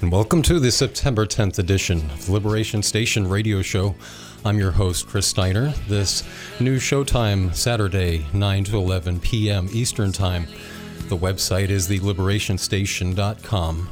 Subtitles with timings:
[0.00, 3.94] And welcome to the September 10th edition of the Liberation Station radio show.
[4.42, 5.74] I'm your host, Chris Steiner.
[5.86, 6.24] This
[6.58, 9.68] new showtime, Saturday, 9 to 11 p.m.
[9.70, 10.46] Eastern Time.
[11.08, 13.90] The website is theliberationstation.com.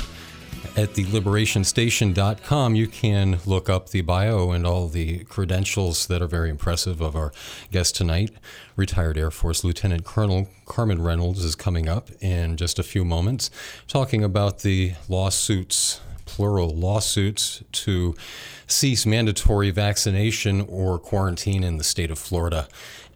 [0.78, 6.50] At theliberationstation.com, you can look up the bio and all the credentials that are very
[6.50, 7.32] impressive of our
[7.72, 8.30] guest tonight.
[8.76, 13.50] Retired Air Force Lieutenant Colonel Carmen Reynolds is coming up in just a few moments,
[13.88, 18.14] talking about the lawsuits, plural lawsuits, to
[18.68, 22.68] cease mandatory vaccination or quarantine in the state of Florida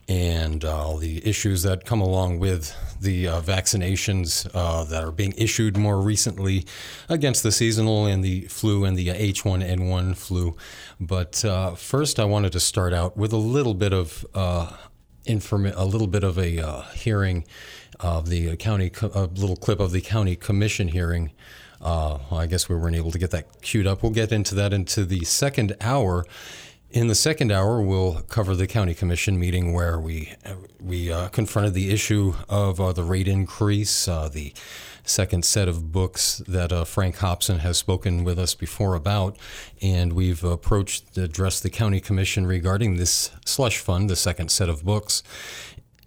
[0.09, 5.13] and uh, all the issues that come along with the uh, vaccinations uh, that are
[5.13, 6.65] being issued more recently
[7.09, 10.57] against the seasonal and the flu and the H1N1 flu.
[11.01, 14.77] But uh, first, I wanted to start out with a little bit of uh,
[15.25, 17.45] inform- a little bit of a uh, hearing
[18.01, 21.33] of the county, co- a little clip of the county commission hearing.
[21.85, 24.03] I guess we weren't able to get that queued up.
[24.03, 26.25] We'll get into that into the second hour.
[26.93, 30.35] In the second hour, we'll cover the county commission meeting where we
[30.79, 34.53] we uh, confronted the issue of uh, the rate increase, uh, the
[35.03, 39.39] second set of books that uh, Frank Hobson has spoken with us before about,
[39.81, 44.85] and we've approached addressed the county commission regarding this slush fund, the second set of
[44.85, 45.23] books.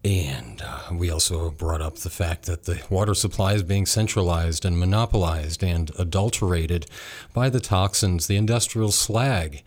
[0.03, 4.63] And uh, we also brought up the fact that the water supply is being centralized
[4.63, 6.85] and monopolized and adulterated
[7.33, 9.63] by the toxins, the industrial slag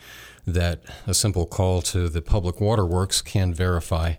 [0.55, 4.15] that a simple call to the Public waterworks can verify.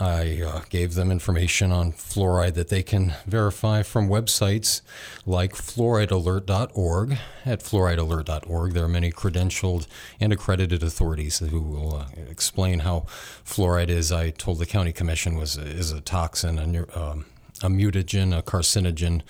[0.00, 4.80] I uh, gave them information on fluoride that they can verify from websites
[5.26, 7.18] like fluoridealert.org.
[7.44, 9.86] At fluoridealert.org, there are many credentialed
[10.18, 13.00] and accredited authorities who will uh, explain how
[13.44, 14.10] fluoride is.
[14.10, 17.26] I told the county commission was is a toxin, a, um,
[17.62, 19.20] a mutagen, a carcinogen,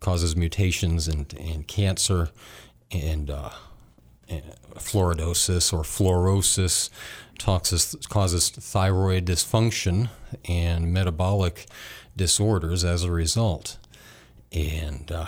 [0.00, 2.30] causes mutations and, and cancer,
[2.90, 3.50] and uh,
[4.78, 6.90] fluoridosis or fluorosis
[7.38, 10.10] toxis, causes thyroid dysfunction
[10.46, 11.66] and metabolic
[12.16, 13.78] disorders as a result.
[14.52, 15.26] And uh,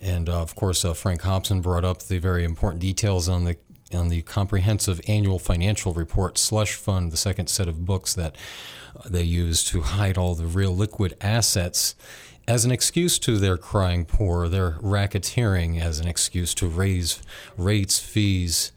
[0.00, 3.56] and uh, of course, uh, Frank Hobson brought up the very important details on the
[3.92, 8.36] on the comprehensive annual financial report slush fund, the second set of books that
[9.08, 11.94] they use to hide all the real liquid assets
[12.46, 17.20] as an excuse to their crying poor, their racketeering as an excuse to raise
[17.56, 18.72] rates, fees,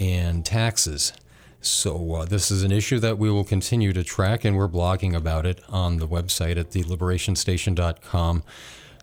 [0.00, 1.12] and taxes.
[1.60, 5.14] So, uh, this is an issue that we will continue to track, and we're blogging
[5.14, 8.42] about it on the website at theliberationstation.com.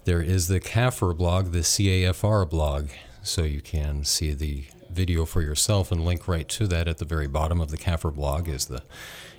[0.05, 2.89] There is the CAFR blog, the CAFR blog,
[3.21, 7.05] so you can see the video for yourself and link right to that at the
[7.05, 8.81] very bottom of the CAFR blog is the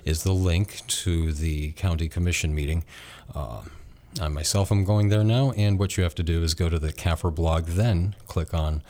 [0.05, 2.85] is the link to the county commission meeting.
[3.35, 3.63] Uh,
[4.21, 6.79] I myself am going there now, and what you have to do is go to
[6.79, 8.81] the CAFR blog, then click on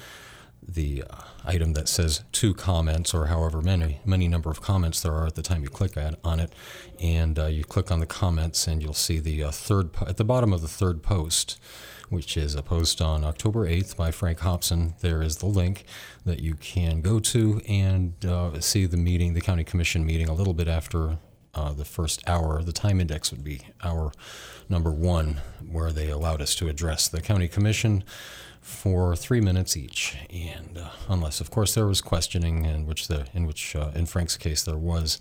[0.73, 1.15] the uh,
[1.45, 5.35] item that says two comments or however many many number of comments there are at
[5.35, 6.53] the time you click on it.
[6.99, 10.17] And uh, you click on the comments and you'll see the uh, third po- at
[10.17, 11.59] the bottom of the third post
[12.09, 14.95] which is a post on October 8th by Frank Hobson.
[15.01, 15.85] There is the link
[16.25, 20.33] that you can go to and uh, see the meeting the county commission meeting a
[20.33, 21.19] little bit after
[21.53, 22.61] uh, the first hour.
[22.63, 24.11] The time index would be hour
[24.67, 28.03] number one where they allowed us to address the county commission
[28.69, 33.25] for three minutes each, and uh, unless, of course, there was questioning, in which the
[33.33, 35.19] in which uh, in Frank's case there was,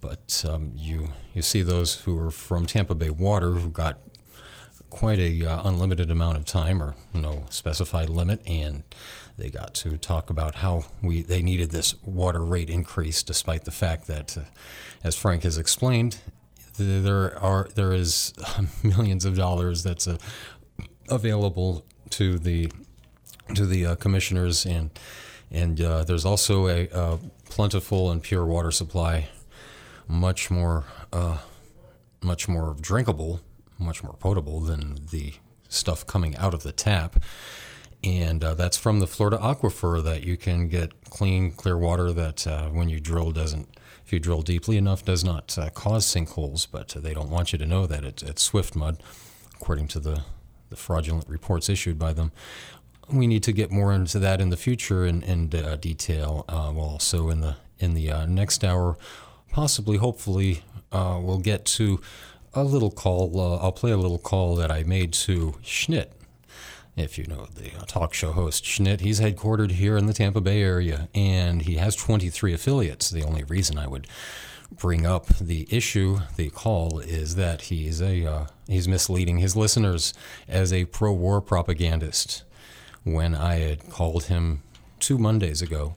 [0.00, 3.98] but um, you you see those who are from Tampa Bay Water who got
[4.90, 8.82] quite a uh, unlimited amount of time or no specified limit, and
[9.38, 13.70] they got to talk about how we they needed this water rate increase, despite the
[13.70, 14.42] fact that, uh,
[15.02, 16.18] as Frank has explained,
[16.76, 18.34] there are there is
[18.82, 20.18] millions of dollars that's uh,
[21.08, 22.70] available to the
[23.54, 24.90] to the uh, commissioners, and
[25.50, 27.18] and uh, there's also a, a,
[27.50, 29.28] plentiful and pure water supply,
[30.08, 31.38] much more uh,
[32.22, 33.40] much more drinkable,
[33.78, 35.34] much more potable than the
[35.68, 37.22] stuff coming out of the tap.
[38.04, 42.46] And uh, that's from the Florida aquifer that you can get clean, clear water that
[42.46, 43.68] uh, when you drill doesn't,
[44.04, 46.66] if you drill deeply enough, does not uh, cause sinkholes.
[46.70, 48.98] But they don't want you to know that it's Swiftmud,
[49.54, 50.24] according to the
[50.72, 52.32] the fraudulent reports issued by them.
[53.12, 56.46] We need to get more into that in the future in, in uh, detail.
[56.48, 58.96] Uh, well, also in the in the uh, next hour,
[59.50, 62.00] possibly, hopefully, uh, we'll get to
[62.54, 63.38] a little call.
[63.38, 66.12] Uh, I'll play a little call that I made to Schnitt.
[66.96, 70.40] If you know the uh, talk show host Schnitt, he's headquartered here in the Tampa
[70.40, 73.10] Bay area, and he has 23 affiliates.
[73.10, 74.06] The only reason I would
[74.78, 80.14] bring up the issue, the call is that he's a uh, he's misleading his listeners
[80.48, 82.44] as a pro-war propagandist.
[83.04, 84.62] When I had called him
[85.00, 85.96] two Mondays ago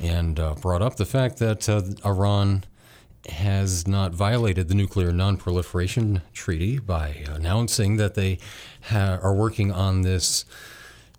[0.00, 2.64] and uh, brought up the fact that uh, Iran
[3.28, 8.38] has not violated the Nuclear Non-Proliferation Treaty by announcing that they
[8.82, 10.44] ha- are working on this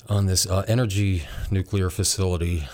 [0.10, 2.68] on this uh, energy nuclear facility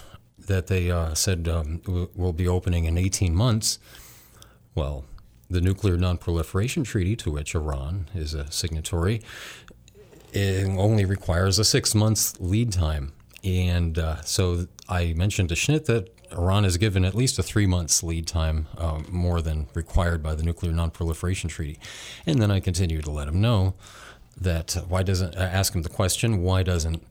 [0.47, 1.79] that they uh, said um,
[2.15, 3.77] will be opening in 18 months.
[4.75, 5.05] Well,
[5.49, 9.21] the Nuclear Non-Proliferation Treaty, to which Iran is a signatory,
[10.35, 13.13] only requires a six month lead time.
[13.43, 17.65] And uh, so I mentioned to Schnitt that Iran is given at least a three
[17.65, 21.79] months lead time, uh, more than required by the Nuclear Non-Proliferation Treaty.
[22.25, 23.73] And then I continue to let him know
[24.39, 27.03] that uh, why doesn't I ask him the question why doesn't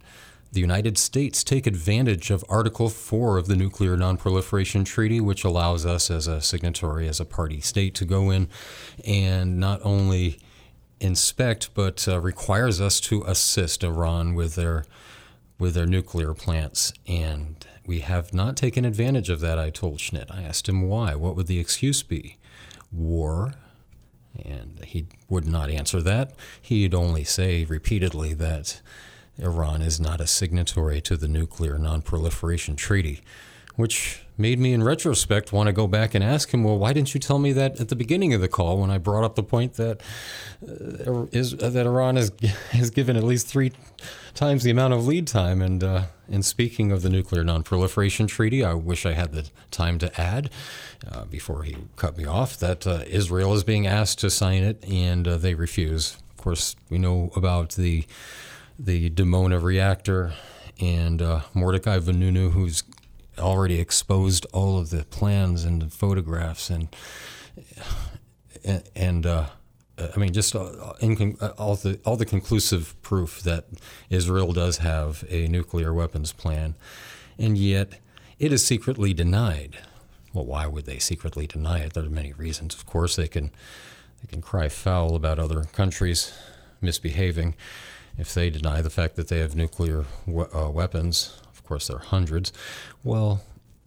[0.51, 5.85] the United States take advantage of Article 4 of the Nuclear Nonproliferation Treaty, which allows
[5.85, 8.49] us as a signatory, as a party state, to go in
[9.05, 10.39] and not only
[11.01, 14.85] inspect, but uh, requires us to assist Iran with their
[15.59, 16.93] with their nuclear plants.
[17.07, 20.31] And we have not taken advantage of that, I told Schnitt.
[20.31, 21.17] I asked him why.
[21.17, 22.37] What would the excuse be?
[22.93, 23.55] War.
[24.45, 26.33] And he would not answer that.
[26.63, 28.81] He'd only say repeatedly that
[29.39, 33.21] Iran is not a signatory to the Nuclear Nonproliferation Treaty,
[33.77, 37.13] which made me, in retrospect, want to go back and ask him, well, why didn't
[37.13, 39.43] you tell me that at the beginning of the call when I brought up the
[39.43, 40.01] point that
[40.63, 42.33] uh, is uh, that Iran has
[42.71, 43.73] has given at least three
[44.35, 45.61] times the amount of lead time?
[45.61, 49.99] And uh, in speaking of the Nuclear Nonproliferation Treaty, I wish I had the time
[49.99, 50.51] to add
[51.11, 54.85] uh, before he cut me off that uh, Israel is being asked to sign it,
[54.89, 56.17] and uh, they refuse.
[56.31, 58.07] Of course, we know about the
[58.79, 60.35] the Dimona reactor,
[60.81, 62.85] and uh, Mordecai Vanunu, who's
[63.39, 66.89] already exposed all of the plans and the photographs and
[68.95, 69.47] and uh,
[69.99, 73.67] I mean just uh, in, uh, all the all the conclusive proof that
[74.11, 76.75] Israel does have a nuclear weapons plan,
[77.39, 78.01] and yet
[78.39, 79.79] it is secretly denied.
[80.33, 81.95] Well, why would they secretly deny it?
[81.95, 82.75] There are many reasons.
[82.75, 83.51] Of course, they can
[84.21, 86.33] they can cry foul about other countries
[86.81, 87.55] misbehaving
[88.19, 91.97] if they deny the fact that they have nuclear we- uh, weapons, of course there
[91.97, 92.53] are hundreds,
[93.05, 93.41] well,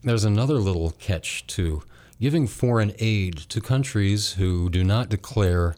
[0.03, 1.83] there's another little catch to
[2.19, 5.75] giving foreign aid to countries who do not declare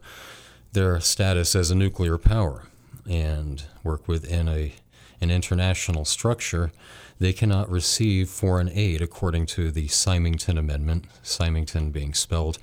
[0.74, 2.64] their status as a nuclear power
[3.10, 4.74] and work within a
[5.22, 6.72] an international structure,
[7.18, 12.60] they cannot receive foreign aid according to the Symington Amendment, Symington being spelled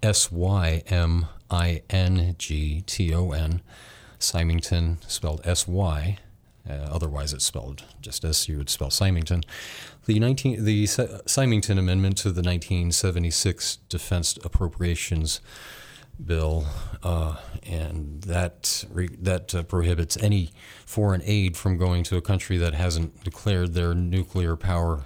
[0.00, 3.62] S Y M I N G T O N.
[4.24, 6.18] Symington, spelled S Y.
[6.68, 9.42] Uh, otherwise, it's spelled just as you would spell Symington.
[10.06, 15.40] The 19, the Symington Amendment to the 1976 Defense Appropriations
[16.24, 16.66] Bill,
[17.02, 20.52] uh, and that re, that uh, prohibits any
[20.86, 25.02] foreign aid from going to a country that hasn't declared their nuclear power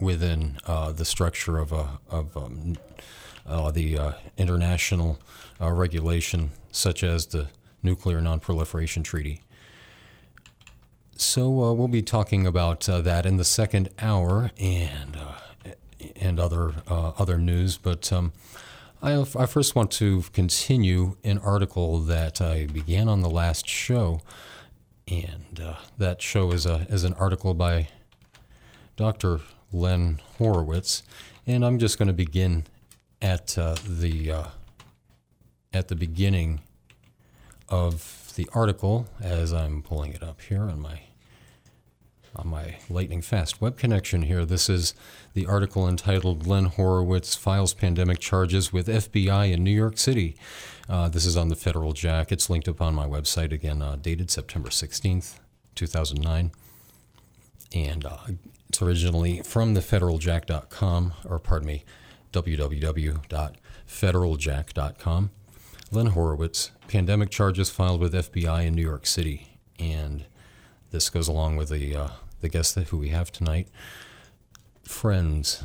[0.00, 2.76] within uh, the structure of a of um,
[3.46, 5.20] uh, the uh, international
[5.60, 7.48] regulation, such as the
[7.82, 9.42] Nuclear Nonproliferation Treaty.
[11.16, 15.70] So uh, we'll be talking about uh, that in the second hour and uh,
[16.16, 17.78] and other other news.
[17.78, 18.32] But um,
[19.00, 24.20] I, I first want to continue an article that I began on the last show,
[25.06, 25.60] and
[25.98, 27.88] that show is a is an article by
[28.96, 29.40] Dr.
[29.72, 31.02] Len Horowitz,
[31.46, 32.64] and I'm just going to begin
[33.20, 34.44] at uh, the uh,
[35.72, 36.60] at the beginning
[37.68, 41.00] of the article as I'm pulling it up here on my
[42.34, 44.46] on my lightning fast web connection here.
[44.46, 44.94] This is
[45.34, 50.34] the article entitled Len Horowitz Files Pandemic Charges with FBI in New York City.
[50.88, 52.32] Uh, this is on the Federal Jack.
[52.32, 55.40] It's linked up on my website again, uh, dated September 16th,
[55.74, 56.52] 2009.
[57.74, 58.16] And uh,
[58.68, 61.84] it's originally from thefederaljack.com, or pardon me,
[62.32, 65.30] www.federaljack.com.
[65.92, 69.58] Len Horowitz, pandemic charges filed with FBI in New York City.
[69.78, 70.24] And
[70.90, 72.08] this goes along with the, uh,
[72.40, 73.68] the guest who we have tonight.
[74.84, 75.64] Friends,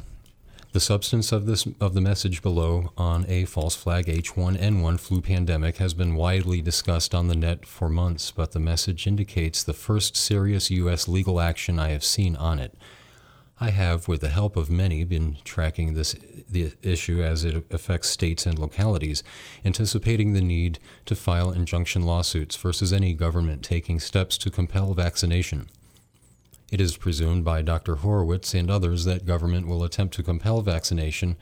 [0.74, 5.77] the substance of this of the message below on a false flag H1N1 flu pandemic
[5.77, 10.17] has been widely discussed on the net for months, but the message indicates the first
[10.17, 11.07] serious U.S.
[11.07, 12.77] legal action I have seen on it.
[13.60, 16.16] I have, with the help of many, been tracking this
[16.50, 19.24] the issue as it affects states and localities,
[19.66, 25.70] anticipating the need to file injunction lawsuits versus any government taking steps to compel vaccination.
[26.72, 27.98] It is presumed by Dr.
[27.98, 31.36] Horowitz and others that government will attempt to compel vaccination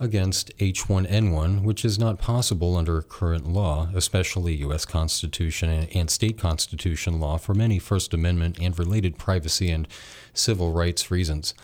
[0.00, 4.84] against H1N1, which is not possible under current law, especially U.S.
[4.84, 9.86] Constitution and state constitution law, for many First Amendment and related privacy and
[10.32, 11.54] civil rights reasons.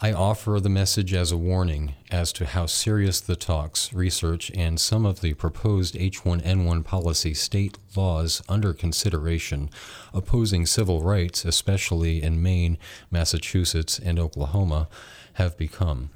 [0.00, 4.78] I offer the message as a warning as to how serious the talks, research, and
[4.78, 9.70] some of the proposed H1N1 policy state laws under consideration
[10.12, 12.76] opposing civil rights, especially in Maine,
[13.10, 14.88] Massachusetts, and Oklahoma,
[15.34, 16.10] have become.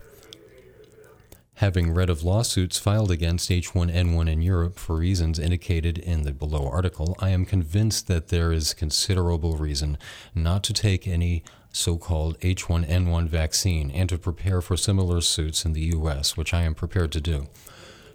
[1.59, 6.69] Having read of lawsuits filed against H1N1 in Europe for reasons indicated in the below
[6.69, 9.99] article, I am convinced that there is considerable reason
[10.37, 15.73] not to take any so called H1N1 vaccine and to prepare for similar suits in
[15.73, 17.49] the U.S., which I am prepared to do.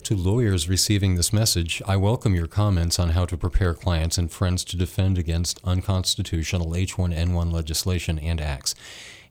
[0.03, 4.31] To lawyers receiving this message, I welcome your comments on how to prepare clients and
[4.31, 8.73] friends to defend against unconstitutional H1N1 legislation and acts,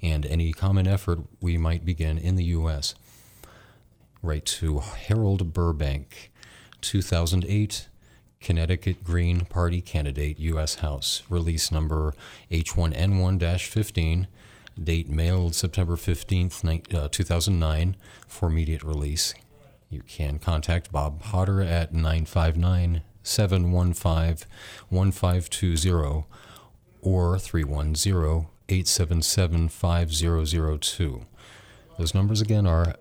[0.02, 2.95] and any common effort we might begin in the U.S
[4.23, 6.31] right to Harold Burbank,
[6.81, 7.88] 2008
[8.41, 10.76] Connecticut Green Party candidate, U.S.
[10.76, 12.14] House, release number
[12.50, 14.29] H1N1 15,
[14.83, 19.35] date mailed September 15th, uh, 2009, for immediate release.
[19.91, 24.49] You can contact Bob Potter at 959 715
[24.88, 26.25] 1520
[27.02, 31.26] or 310 877 5002.
[31.99, 32.97] Those numbers again are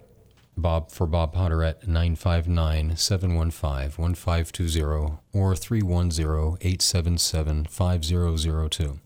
[0.58, 9.00] Bob for Bob Potter at 959 715 1520 or 310 877 5002.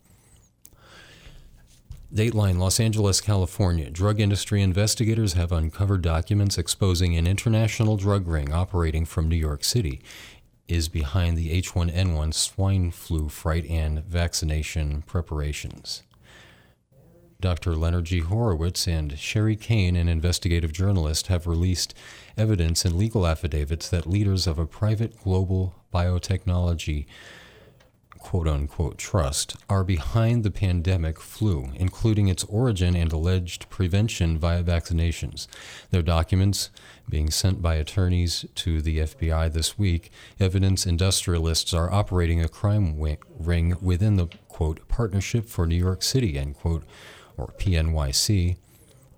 [2.14, 3.90] Dateline Los Angeles, California.
[3.90, 9.64] Drug industry investigators have uncovered documents exposing an international drug ring operating from New York
[9.66, 10.02] City
[10.68, 16.04] is behind the H1N1 swine flu fright and vaccination preparations.
[17.46, 17.75] Dr.
[17.75, 18.22] Leonard G.
[18.22, 21.94] Horowitz and Sherry Kane, an investigative journalist, have released
[22.36, 27.06] evidence and legal affidavits that leaders of a private global biotechnology
[28.18, 34.64] quote unquote trust are behind the pandemic flu, including its origin and alleged prevention via
[34.64, 35.46] vaccinations.
[35.92, 36.72] Their documents,
[37.08, 40.10] being sent by attorneys to the FBI this week,
[40.40, 43.00] evidence industrialists are operating a crime
[43.38, 46.84] ring within the quote partnership for New York City end quote
[47.38, 48.58] or PNYC,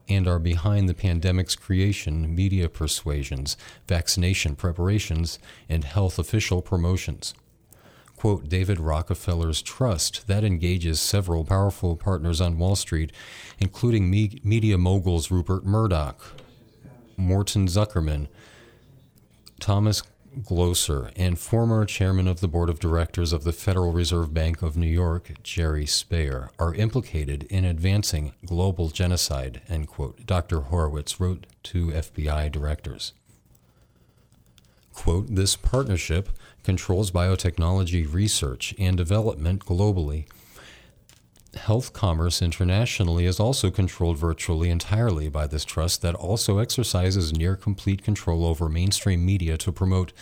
[0.09, 3.57] and are behind the pandemic's creation, media persuasions,
[3.87, 7.33] vaccination preparations, and health official promotions.
[8.15, 13.11] Quote, David Rockefeller's trust that engages several powerful partners on Wall Street,
[13.59, 16.33] including me- media moguls Rupert Murdoch,
[17.15, 18.27] Morton Zuckerman,
[19.59, 20.01] Thomas
[20.43, 24.77] Glocer, and former chairman of the board of directors of the Federal Reserve Bank of
[24.77, 30.61] New York, Jerry Speyer, are implicated in advancing global genocide, end quote, Dr.
[30.61, 33.13] Horowitz wrote to FBI directors.
[34.93, 36.29] Quote, this partnership
[36.63, 40.25] controls biotechnology research and development globally
[41.57, 47.55] Health Commerce internationally is also controlled virtually entirely by this trust that also exercises near
[47.55, 50.13] complete control over mainstream media to promote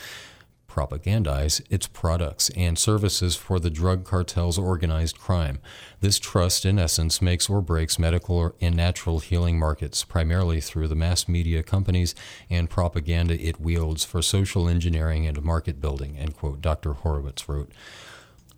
[0.76, 5.60] propagandize its products and services for the drug cartel's organized crime.
[6.02, 10.96] This trust, in essence, makes or breaks medical and natural healing markets, primarily through the
[10.96, 12.14] mass media companies
[12.50, 16.94] and propaganda it wields for social engineering and market building, end quote, Dr.
[16.94, 17.72] Horowitz wrote.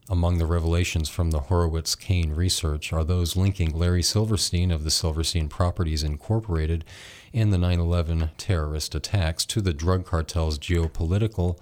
[0.10, 4.92] Among the revelations from the Horowitz Kane research are those linking Larry Silverstein of the
[4.92, 6.86] Silverstein Properties Incorporated
[7.34, 11.60] and the 9 11 terrorist attacks to the drug cartel's geopolitical,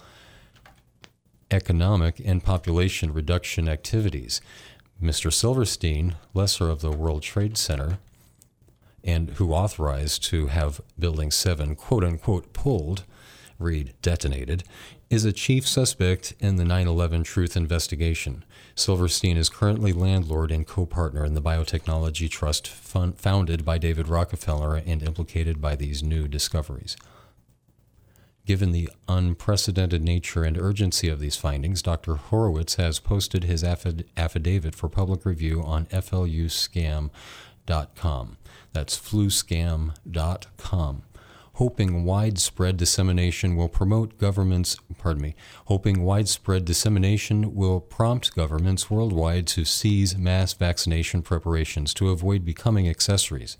[1.49, 4.41] economic, and population reduction activities.
[5.01, 5.33] Mr.
[5.33, 7.97] Silverstein, lesser of the World Trade Center,
[9.03, 13.05] and who authorized to have Building 7 quote unquote pulled,
[13.59, 14.63] read detonated,
[15.09, 18.43] is a chief suspect in the 9 11 truth investigation.
[18.75, 24.07] Silverstein is currently landlord and co partner in the biotechnology trust fund, founded by David
[24.07, 26.97] Rockefeller and implicated by these new discoveries.
[28.45, 32.15] Given the unprecedented nature and urgency of these findings, Dr.
[32.15, 37.09] Horowitz has posted his affid- affidavit for public review on fluscam.com.
[38.73, 39.93] That's fluscam.com
[41.55, 45.35] hoping widespread dissemination will promote governments, pardon me,
[45.65, 52.89] hoping widespread dissemination will prompt governments worldwide to seize mass vaccination preparations to avoid becoming
[52.89, 53.57] accessories.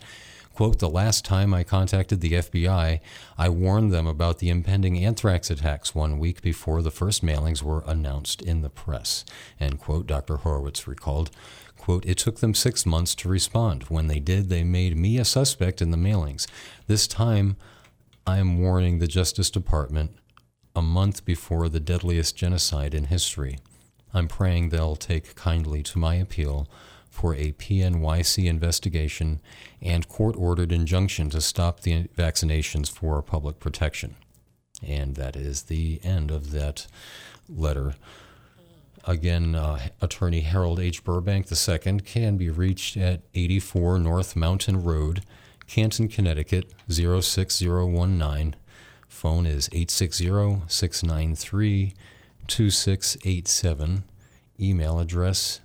[0.54, 3.00] Quote, the last time I contacted the FBI,
[3.38, 7.84] I warned them about the impending anthrax attacks one week before the first mailings were
[7.86, 9.26] announced in the press.
[9.60, 10.38] End quote, Dr.
[10.38, 11.30] Horowitz recalled.
[11.78, 13.84] Quote, it took them six months to respond.
[13.84, 16.48] When they did, they made me a suspect in the mailings.
[16.88, 17.58] This time,
[18.28, 20.18] I am warning the Justice Department
[20.76, 23.60] a month before the deadliest genocide in history.
[24.16, 26.68] I'm praying they'll take kindly to my appeal
[27.08, 29.42] for a PNYC investigation
[29.80, 34.16] and court ordered injunction to stop the vaccinations for public protection.
[34.82, 36.88] And that is the end of that
[37.48, 37.94] letter.
[39.04, 41.04] Again, uh, attorney Harold H.
[41.04, 45.24] Burbank II can be reached at 84 North Mountain Road,
[45.68, 48.56] Canton, Connecticut 06019.
[49.08, 51.94] Phone is 860 693
[52.48, 54.04] 2687.
[54.60, 55.62] Email address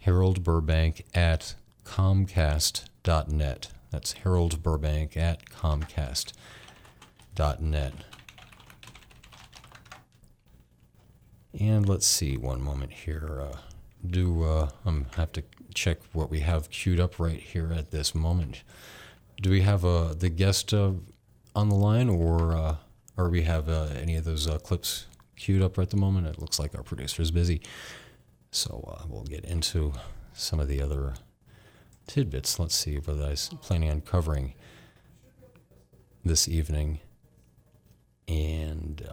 [0.00, 3.68] Harold Burbank at comcast.net.
[3.90, 6.34] That's Harold Burbank at comcast.net.
[11.60, 13.40] And let's see, one moment here.
[13.40, 13.56] Uh,
[14.04, 18.14] do uh, I'm have to check what we have queued up right here at this
[18.14, 18.62] moment.
[19.40, 20.92] Do we have uh, the guest uh,
[21.54, 22.76] on the line, or uh,
[23.16, 26.26] or we have uh, any of those uh, clips queued up at the moment?
[26.26, 27.60] It looks like our producer is busy,
[28.50, 29.92] so uh, we'll get into
[30.32, 31.14] some of the other
[32.06, 32.58] tidbits.
[32.58, 34.54] Let's see what I was planning on covering
[36.24, 37.00] this evening,
[38.28, 39.06] and.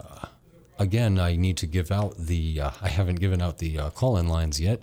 [0.80, 4.28] Again, I need to give out the, I haven't given out the uh, call in
[4.28, 4.82] lines yet.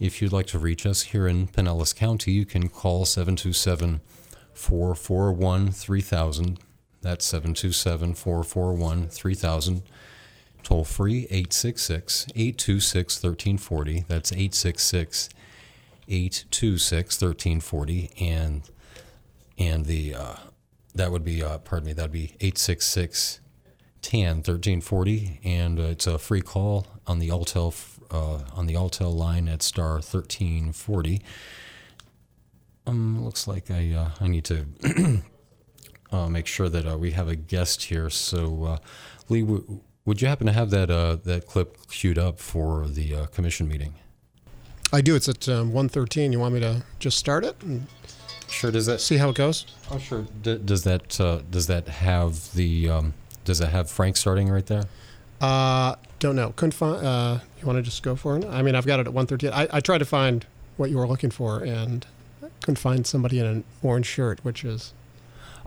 [0.00, 4.00] If you'd like to reach us here in Pinellas County, you can call 727
[4.54, 6.58] 441 3000.
[7.02, 9.82] That's 727 441 3000.
[10.62, 14.04] Toll free 866 826 1340.
[14.08, 15.28] That's 866
[16.08, 18.10] 826 1340.
[18.20, 18.62] And,
[19.58, 20.36] and the, uh,
[20.94, 23.40] that would be, uh, pardon me, that'd be 866
[24.04, 27.74] 10 1340 and uh, it's a free call on the Alltel
[28.10, 31.22] uh, on the Alltel line at star 1340
[32.86, 34.66] um looks like I uh, I need to
[36.12, 38.76] uh, make sure that uh, we have a guest here so uh,
[39.28, 43.14] Lee w- would you happen to have that uh, that clip queued up for the
[43.14, 43.94] uh, commission meeting
[44.92, 45.16] I do.
[45.16, 46.30] It's at um, 113.
[46.30, 47.56] You want me to just start it
[48.48, 49.66] sure does that see how it goes?
[49.90, 54.16] oh sure D- does that uh, does that have the um, does it have Frank
[54.16, 54.84] starting right there
[55.40, 56.52] Uh, don't know.
[56.56, 57.04] Couldn't find.
[57.04, 58.44] Uh, you want to just go for it?
[58.46, 59.50] I mean, I've got it at 113.
[59.52, 60.46] I, I tried to find
[60.78, 62.06] what you were looking for and
[62.64, 64.94] couldn't find somebody in an orange shirt, which is.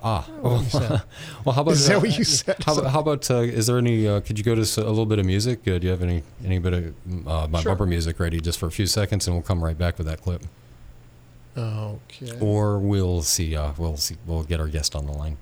[0.04, 1.02] Ah, you said.
[1.46, 2.56] well, how about Is that uh, what you said?
[2.66, 4.08] How, how about uh, is there any?
[4.08, 5.60] Uh, could you go to a little bit of music?
[5.68, 7.72] Uh, do you have any any bit of uh, my Sure.
[7.72, 10.22] bumper music ready just for a few seconds, and we'll come right back with that
[10.22, 10.44] clip,
[11.56, 12.38] Okay.
[12.40, 13.56] or we'll see.
[13.56, 14.18] Uh, we'll see.
[14.26, 15.38] We'll get our guest on the line.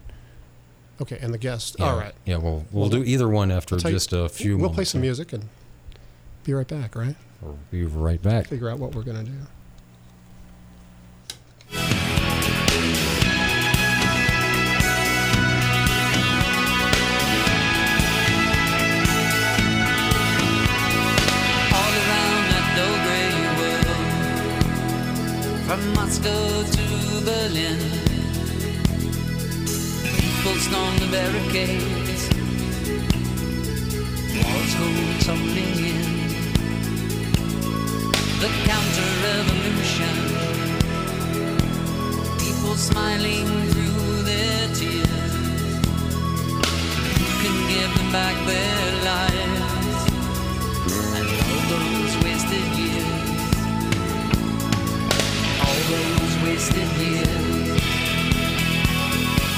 [1.02, 1.76] Okay, and the guest.
[1.80, 2.14] Yeah, All right.
[2.26, 4.58] Yeah, we'll we'll Well, do either one after I'll you- just a few.
[4.58, 5.48] We'll play some music and
[6.44, 6.96] be right back.
[6.96, 7.16] Right.
[7.42, 8.48] We'll be right back.
[8.48, 9.32] Figure out what we're gonna do.
[9.32, 11.55] all around that dull gray world,
[25.66, 26.86] from Moscow to
[27.26, 27.80] Berlin.
[30.06, 32.24] People storm the barricades,
[34.38, 34.88] walls go
[35.26, 36.06] tumbling in.
[38.40, 40.16] The counter-revolution,
[40.62, 40.75] people
[42.78, 45.34] smiling through their tears.
[47.20, 49.66] Who can give them back their lives?
[51.18, 53.58] and all those wasted years,
[55.64, 57.82] all those wasted years,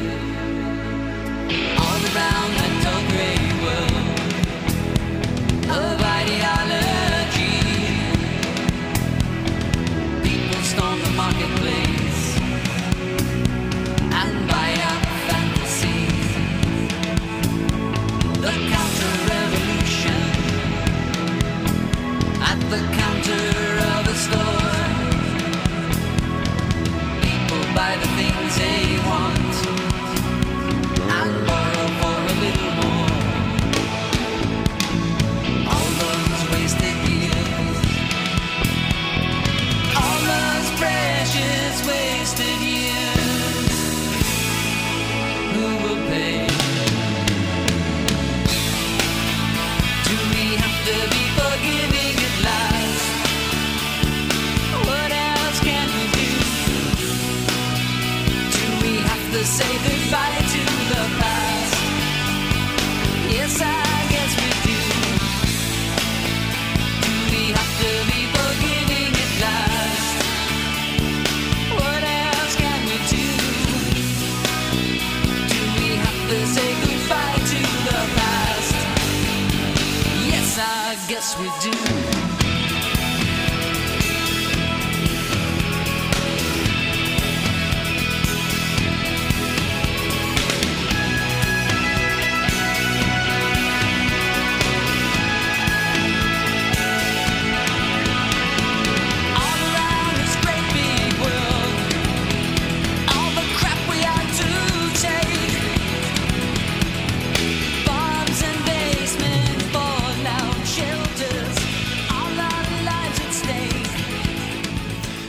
[81.38, 81.93] We do.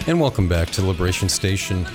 [0.07, 1.87] And welcome back to Liberation Station.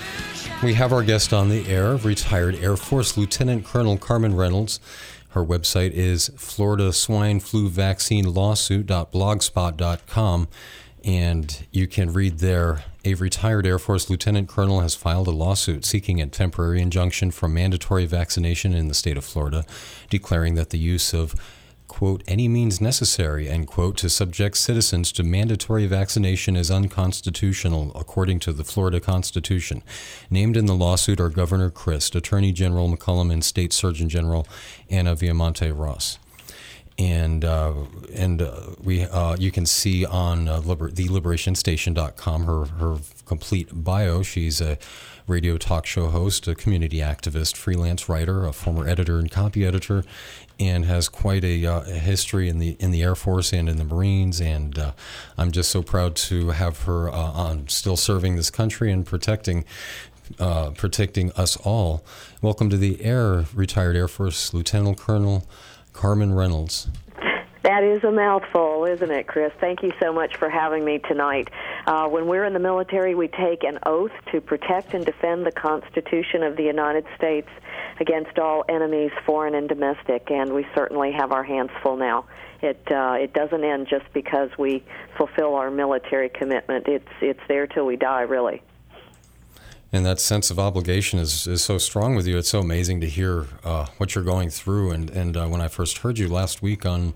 [0.64, 4.80] We have our guest on the air, retired Air Force Lieutenant Colonel Carmen Reynolds.
[5.28, 10.48] Her website is Florida Swine Flu Vaccine Lawsuit.blogspot.com.
[11.04, 15.84] And you can read there a retired Air Force Lieutenant Colonel has filed a lawsuit
[15.84, 19.64] seeking a temporary injunction from mandatory vaccination in the state of Florida,
[20.08, 21.36] declaring that the use of
[21.90, 28.38] quote, any means necessary, end quote, to subject citizens to mandatory vaccination is unconstitutional, according
[28.38, 29.82] to the Florida Constitution.
[30.30, 34.46] Named in the lawsuit are Governor Crist, Attorney General McCollum, and State Surgeon General
[34.88, 36.20] Ana Viamonte Ros.
[36.96, 37.72] And uh,
[38.14, 44.22] and uh, we uh, you can see on uh, liber- theliberationstation.com her her complete bio.
[44.22, 44.78] She's a
[45.26, 50.04] radio talk show host, a community activist, freelance writer, a former editor and copy editor,
[50.60, 53.78] and has quite a, uh, a history in the in the Air Force and in
[53.78, 54.40] the Marines.
[54.40, 54.92] And uh,
[55.38, 59.64] I'm just so proud to have her uh, on, still serving this country and protecting
[60.38, 62.04] uh, protecting us all.
[62.40, 65.48] Welcome to the air, retired Air Force Lieutenant Colonel
[65.92, 66.88] Carmen Reynolds.
[67.62, 69.52] That is a mouthful, isn't it, Chris?
[69.60, 71.48] Thank you so much for having me tonight.
[71.86, 75.52] Uh, when we're in the military, we take an oath to protect and defend the
[75.52, 77.48] Constitution of the United States
[78.00, 82.24] against all enemies, foreign and domestic, and we certainly have our hands full now.
[82.62, 84.82] It uh, it doesn't end just because we
[85.16, 86.88] fulfill our military commitment.
[86.88, 88.62] It's it's there till we die, really.
[89.92, 92.38] And that sense of obligation is, is so strong with you.
[92.38, 94.90] It's so amazing to hear uh, what you're going through.
[94.92, 97.14] And and uh, when I first heard you last week on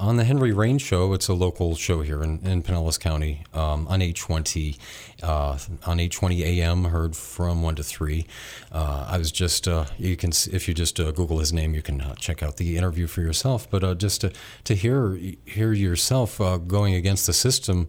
[0.00, 3.86] on the Henry Rain Show, it's a local show here in, in Pinellas County um,
[3.86, 4.76] on 820
[5.22, 8.26] uh, on 820 AM, heard from one to three.
[8.72, 11.82] Uh, I was just uh, you can if you just uh, Google his name, you
[11.82, 13.70] can uh, check out the interview for yourself.
[13.70, 14.32] But uh, just to
[14.64, 17.88] to hear hear yourself going against the system.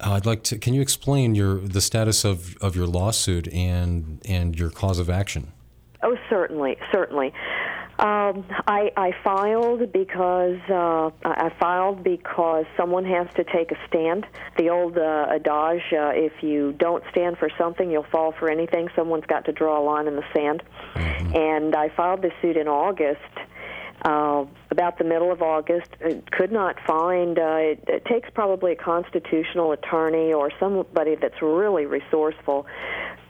[0.00, 0.58] I'd like to.
[0.58, 5.10] Can you explain your the status of, of your lawsuit and and your cause of
[5.10, 5.52] action?
[6.04, 7.32] Oh, certainly, certainly.
[7.98, 14.24] Um, I, I filed because uh, I filed because someone has to take a stand.
[14.56, 18.88] The old uh, adage: uh, if you don't stand for something, you'll fall for anything.
[18.94, 20.62] Someone's got to draw a line in the sand.
[21.34, 23.18] And I filed this suit in August.
[24.04, 27.38] Uh, about the middle of August, I could not find.
[27.38, 32.66] Uh, it, it takes probably a constitutional attorney or somebody that's really resourceful.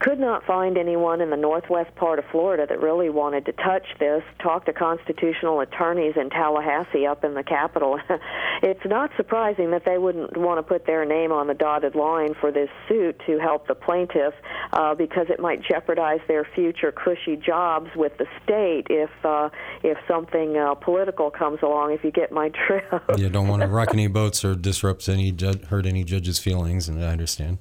[0.00, 3.84] Could not find anyone in the northwest part of Florida that really wanted to touch
[3.98, 4.22] this.
[4.40, 7.98] Talked to constitutional attorneys in Tallahassee, up in the capital.
[8.62, 12.34] it's not surprising that they wouldn't want to put their name on the dotted line
[12.40, 14.34] for this suit to help the plaintiff,
[14.72, 19.48] uh, because it might jeopardize their future cushy jobs with the state if uh,
[19.82, 21.92] if something uh, political comes along.
[21.92, 23.18] If you get my drift.
[23.18, 26.88] You don't want to rock any boats or disrupt any ju- hurt any judge's feelings,
[26.88, 27.58] and I understand.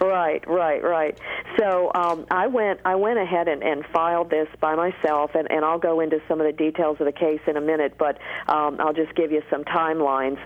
[0.00, 1.18] Right, right, right.
[1.58, 5.64] So um, I went, I went ahead and, and filed this by myself, and, and
[5.64, 7.96] I'll go into some of the details of the case in a minute.
[7.98, 10.38] But um, I'll just give you some timelines.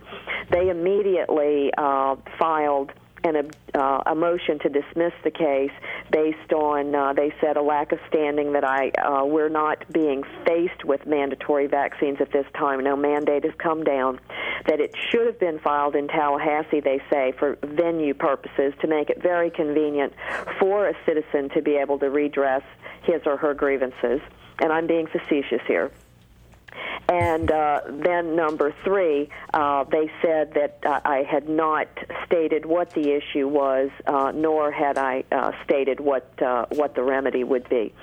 [0.51, 2.93] They immediately uh, filed
[3.25, 5.73] an, uh, a motion to dismiss the case
[6.11, 10.23] based on uh, they said a lack of standing that I uh, we're not being
[10.45, 12.83] faced with mandatory vaccines at this time.
[12.83, 14.21] No mandate has come down.
[14.67, 19.11] That it should have been filed in Tallahassee, they say, for venue purposes to make
[19.11, 20.13] it very convenient
[20.59, 22.63] for a citizen to be able to redress
[23.03, 24.21] his or her grievances.
[24.59, 25.91] And I'm being facetious here.
[27.09, 31.89] And uh, then number three, uh, they said that uh, I had not
[32.25, 37.05] stated what the issue was, uh, nor had I uh, stated what uh, what the
[37.05, 37.95] remedy would be,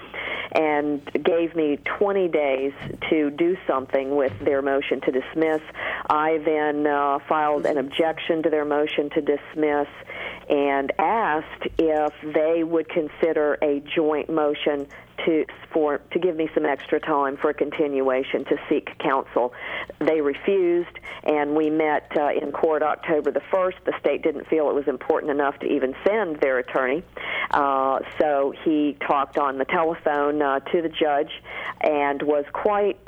[0.53, 2.71] and gave me 20 days
[3.09, 5.61] to do something with their motion to dismiss.
[6.09, 6.85] I then
[7.27, 9.87] filed an objection to their motion to dismiss
[10.49, 14.87] and asked if they would consider a joint motion
[15.25, 19.53] to for to give me some extra time for a continuation to seek counsel.
[19.99, 23.77] They refused, and we met uh, in court October the first.
[23.85, 27.03] The state didn't feel it was important enough to even send their attorney,
[27.51, 31.31] uh, so he talked on the telephone uh, to the judge
[31.81, 32.99] and was quite.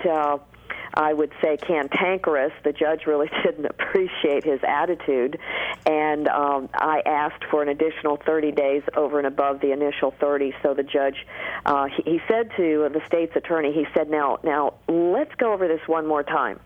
[0.94, 2.54] I would say, cantankerous.
[2.64, 5.40] The judge really didn't appreciate his attitude,
[5.86, 10.54] and um, I asked for an additional 30 days over and above the initial 30.
[10.62, 11.26] So the judge,
[11.66, 15.68] uh, he, he said to the state's attorney, he said, "Now, now let's go over
[15.68, 16.60] this one more time.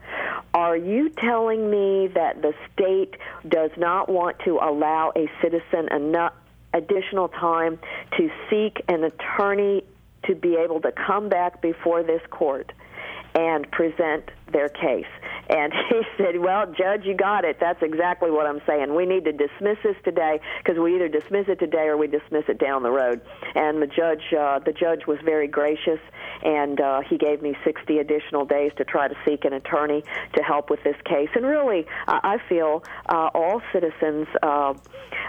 [0.54, 3.16] Are you telling me that the state
[3.48, 6.34] does not want to allow a citizen enough?"
[6.72, 7.80] additional time
[8.16, 9.84] to seek an attorney
[10.26, 12.72] to be able to come back before this court
[13.36, 15.06] and present their case.
[15.50, 17.58] And he said, Well, Judge, you got it.
[17.60, 18.94] That's exactly what I'm saying.
[18.94, 22.46] We need to dismiss this today because we either dismiss it today or we dismiss
[22.48, 23.22] it down the road.
[23.56, 26.00] And the judge, uh, the judge was very gracious,
[26.44, 30.04] and uh, he gave me 60 additional days to try to seek an attorney
[30.36, 31.30] to help with this case.
[31.36, 34.74] And really, I feel uh, all citizens' uh,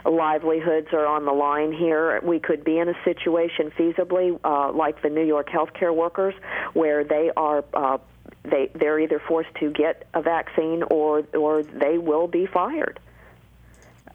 [0.05, 2.21] livelihoods are on the line here.
[2.23, 6.35] We could be in a situation feasibly uh, like the New York healthcare workers,
[6.75, 7.99] where they are uh,
[8.43, 12.99] they they're either forced to get a vaccine or or they will be fired.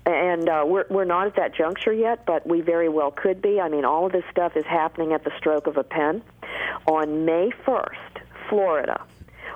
[0.06, 3.60] And uh, we're we're not at that juncture yet, but we very well could be.
[3.60, 6.22] I mean, all of this stuff is happening at the stroke of a pen.
[6.86, 9.04] On May 1st, Florida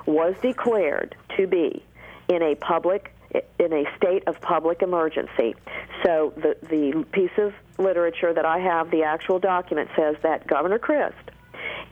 [0.06, 1.84] was declared to be
[2.28, 3.12] in a public
[3.60, 5.54] in a state of public emergency.
[6.04, 10.78] So the the piece of literature that I have, the actual document says that Governor
[10.78, 11.30] Crist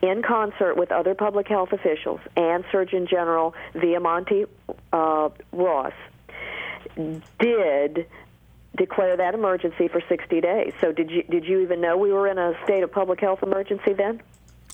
[0.02, 4.46] in concert with other public health officials and Surgeon General Viamonte
[4.92, 5.92] uh, Ros,
[7.38, 8.06] did
[8.76, 10.72] declare that emergency for 60 days.
[10.80, 13.42] So did you did you even know we were in a state of public health
[13.42, 14.22] emergency then?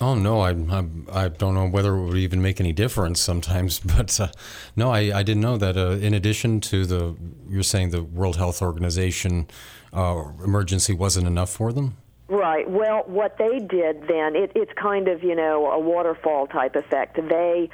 [0.01, 3.79] Oh no, I, I, I don't know whether it would even make any difference sometimes,
[3.97, 4.27] but uh,
[4.75, 5.77] no, I, I didn't know that.
[5.77, 7.15] Uh, in addition to the,
[7.49, 9.47] you're saying the World Health Organization
[9.93, 11.95] uh, emergency wasn't enough for them.
[12.27, 12.69] Right.
[12.69, 17.15] Well, what they did then, it, it's kind of you know a waterfall type effect.
[17.15, 17.69] They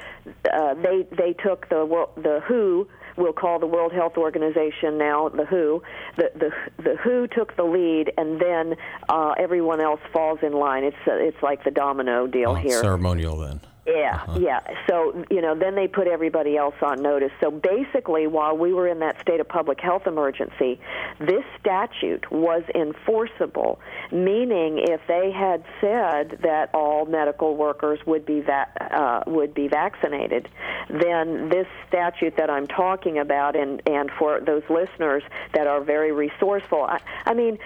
[0.52, 2.88] uh, they they took the the WHO
[3.18, 5.84] we'll call the World Health Organization now the WHO.
[6.18, 8.76] The the the WHO took the lead, and then
[9.10, 10.84] uh, everyone else falls in line.
[10.84, 12.82] It's uh, it's like the domino deal oh, here.
[12.82, 13.62] Ceremonial then.
[13.86, 14.40] Yeah, uh-huh.
[14.40, 14.60] yeah.
[14.88, 17.32] So, you know, then they put everybody else on notice.
[17.42, 20.80] So basically, while we were in that state of public health emergency,
[21.20, 23.80] this statute was enforceable,
[24.12, 29.68] meaning if they had said that all medical workers would be va- uh, would be
[29.68, 30.48] vaccinated,
[30.90, 36.12] then this statute that I'm talking about, and and for those listeners that are very
[36.12, 37.58] resourceful, I, I mean,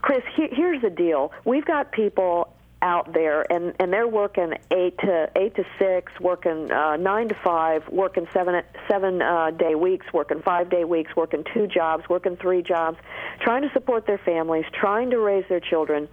[0.00, 2.52] Chris, he, here's the deal: we've got people
[2.82, 7.34] out there and and they're working eight to eight to six working uh nine to
[7.44, 12.36] five working seven seven uh day weeks working five day weeks working two jobs working
[12.36, 12.96] three jobs
[13.40, 16.08] trying to support their families trying to raise their children.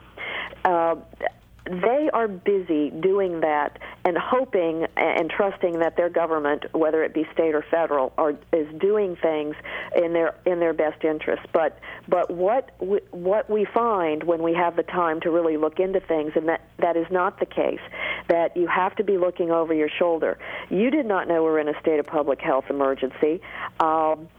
[0.66, 0.96] Uh
[1.70, 7.28] they are busy doing that and hoping and trusting that their government, whether it be
[7.34, 9.56] state or federal, are, is doing things
[9.96, 11.44] in their in their best interest.
[11.54, 15.80] But but what we, what we find when we have the time to really look
[15.80, 17.82] into things, and that that is not the case,
[18.30, 20.38] that you have to be looking over your shoulder.
[20.70, 23.42] You did not know we're in a state of public health emergency.
[23.80, 24.30] Um,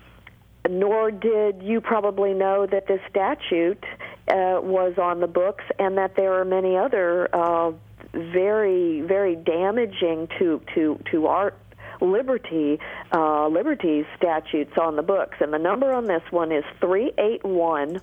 [0.69, 3.85] nor did you probably know that this statute
[4.31, 7.73] uh, was on the books and that there are many other uh,
[8.13, 11.55] very, very damaging to, to, to our
[12.01, 12.79] liberty
[13.13, 17.45] uh, liberties statutes on the books, and the number on this one is three eight
[17.45, 18.01] one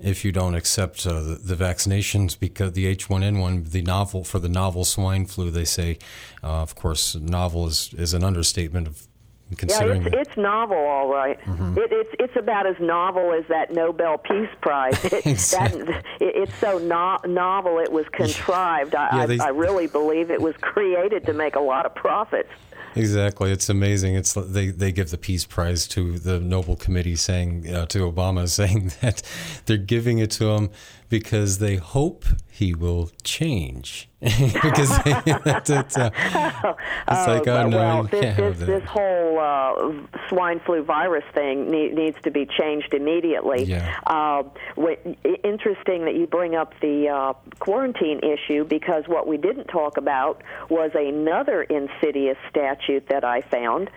[0.00, 4.48] if you don't accept uh, the, the, vaccinations because the H1N1, the novel for the
[4.48, 5.98] novel swine flu, they say,
[6.42, 9.07] uh, of course, novel is, is an understatement of
[9.56, 10.02] considering.
[10.02, 11.40] Yeah, it's, it's novel, all right.
[11.40, 11.78] mm-hmm.
[11.78, 14.96] it, it's it's about as novel as that Nobel Peace Prize.
[15.08, 15.82] It, exactly.
[15.84, 18.94] that, it, it's so no, novel it was contrived.
[18.94, 21.94] I, yeah, they, I, I really believe it was created to make a lot of
[21.94, 22.50] profits.
[22.94, 24.14] Exactly, it's amazing.
[24.16, 28.48] It's they they give the peace prize to the Nobel Committee, saying uh, to Obama,
[28.60, 29.22] saying that
[29.66, 30.70] they're giving it to him
[31.08, 34.08] because they hope he will change.
[34.20, 39.92] because it's, uh, it's like, oh, oh no, well, this, this, this, whole uh,
[40.28, 43.62] swine flu virus thing need, needs to be changed immediately.
[43.62, 43.94] Yeah.
[44.06, 44.42] Uh,
[45.44, 50.42] interesting that you bring up the uh, quarantine issue because what we didn't talk about
[50.68, 53.88] was another insidious statute that I found,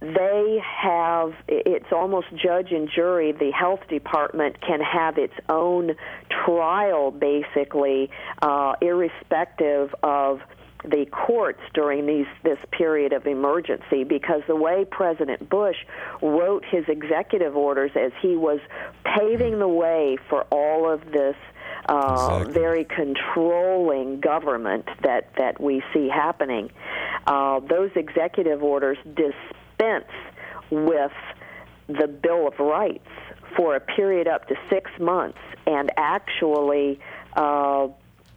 [0.00, 5.96] they have it's almost judge and jury the health department can have its own
[6.44, 8.08] trial basically
[8.42, 10.40] uh, irrespective of
[10.84, 15.76] the courts during these this period of emergency because the way President Bush
[16.22, 18.60] wrote his executive orders as he was
[19.04, 21.34] paving the way for all of this
[21.88, 22.52] uh, exactly.
[22.52, 26.70] very controlling government that that we see happening.
[27.26, 29.32] Uh, those executive orders dis-
[29.78, 30.10] dispense
[30.70, 31.12] with
[31.88, 33.08] the Bill of Rights
[33.56, 37.00] for a period up to six months and actually,
[37.36, 37.88] uh,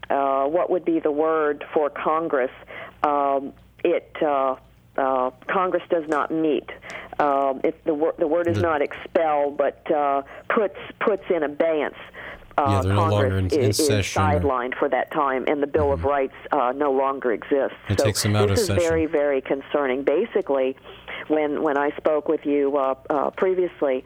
[0.10, 2.51] uh, what would be the word for Congress?
[3.04, 4.56] Um, it uh,
[4.97, 6.69] uh, Congress does not meet.
[7.19, 11.95] Um, it, the, wor- the word is not expel, but uh, puts puts in abeyance
[12.62, 15.93] uh, yeah, Congress no in, in is sidelined for that time, and the Bill mm-hmm.
[15.93, 17.78] of Rights uh, no longer exists.
[17.89, 20.04] It so takes them out this of is very, very concerning.
[20.04, 20.76] Basically,
[21.28, 24.04] when when I spoke with you uh, uh, previously.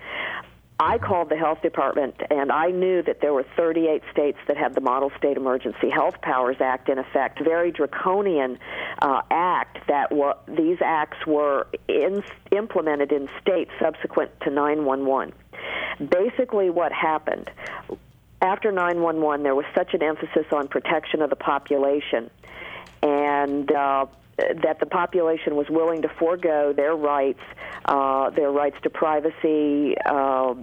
[0.77, 4.75] I called the health department and I knew that there were 38 states that had
[4.75, 8.59] the Model State Emergency Health Powers Act in effect, very draconian
[9.01, 15.33] uh, act that wa- these acts were in- implemented in states subsequent to 911.
[16.09, 17.49] Basically, what happened
[18.41, 22.29] after 911, there was such an emphasis on protection of the population,
[23.01, 24.05] and uh,
[24.37, 27.41] that the population was willing to forego their rights,
[27.85, 30.53] uh, their rights to privacy, uh,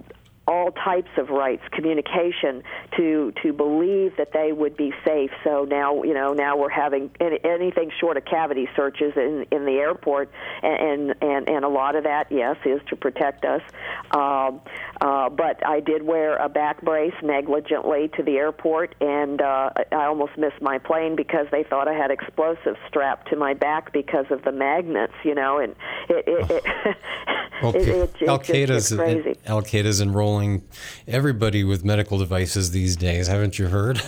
[0.47, 2.63] all types of rights, communication,
[2.97, 5.31] to to believe that they would be safe.
[5.43, 9.77] So now, you know, now we're having anything short of cavity searches in in the
[9.77, 13.61] airport, and and and a lot of that, yes, is to protect us.
[14.11, 14.61] Um,
[15.01, 20.05] uh, but I did wear a back brace negligently to the airport, and uh, I
[20.05, 24.25] almost missed my plane because they thought I had explosives strapped to my back because
[24.29, 25.75] of the magnets, you know, and
[26.09, 26.63] it it, it,
[27.61, 28.91] well, it, it, it Al Qaeda's
[29.45, 30.01] Al Qaeda's
[30.43, 30.63] enrolled
[31.07, 33.27] everybody with medical devices these days.
[33.27, 34.01] Haven't you heard?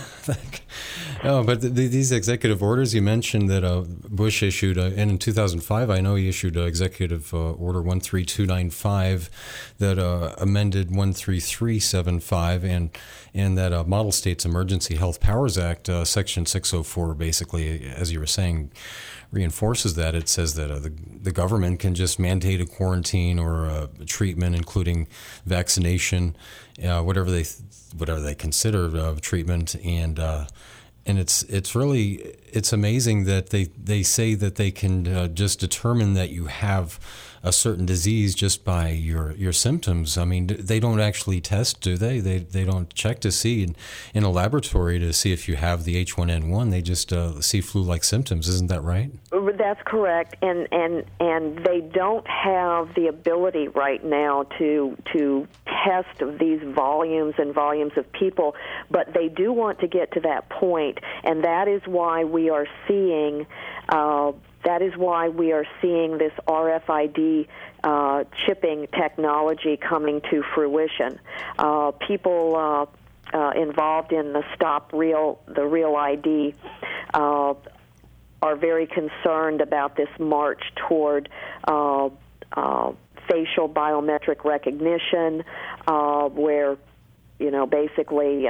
[1.24, 5.18] no, but the, these executive orders you mentioned that uh, Bush issued, uh, and in
[5.18, 9.30] 2005, I know he issued uh, Executive uh, Order 13295
[9.78, 12.90] that uh, amended 13375, and
[13.34, 18.26] and that uh, Model States Emergency Health Powers Act, Section 604, basically, as you were
[18.26, 18.70] saying
[19.30, 20.14] reinforces that.
[20.14, 24.56] It says that uh, the, the government can just mandate a quarantine or a treatment,
[24.56, 25.08] including
[25.44, 26.36] vaccination,
[26.84, 27.44] uh, whatever they
[27.96, 30.46] whatever they consider uh, treatment, and uh,
[31.06, 35.60] and it's it's really it's amazing that they they say that they can uh, just
[35.60, 36.98] determine that you have
[37.46, 40.18] a certain disease just by your your symptoms.
[40.18, 42.18] I mean, they don't actually test, do they?
[42.18, 43.76] They they don't check to see in,
[44.12, 46.70] in a laboratory to see if you have the H1N1.
[46.72, 48.48] They just uh, see flu-like symptoms.
[48.48, 49.12] Isn't that right?
[49.30, 55.46] That's correct, and and and they don't have the ability right now to to
[55.84, 58.56] test these volumes and volumes of people,
[58.90, 62.66] but they do want to get to that point, and that is why we are
[62.88, 63.46] seeing.
[63.88, 64.32] Uh,
[64.66, 67.46] that is why we are seeing this RFID
[67.84, 71.20] uh, chipping technology coming to fruition.
[71.56, 72.90] Uh, people
[73.32, 76.52] uh, uh, involved in the Stop Real the Real ID
[77.14, 77.54] uh,
[78.42, 81.28] are very concerned about this march toward
[81.68, 82.10] uh,
[83.30, 85.44] facial biometric recognition,
[85.86, 86.76] where
[87.38, 88.48] you know basically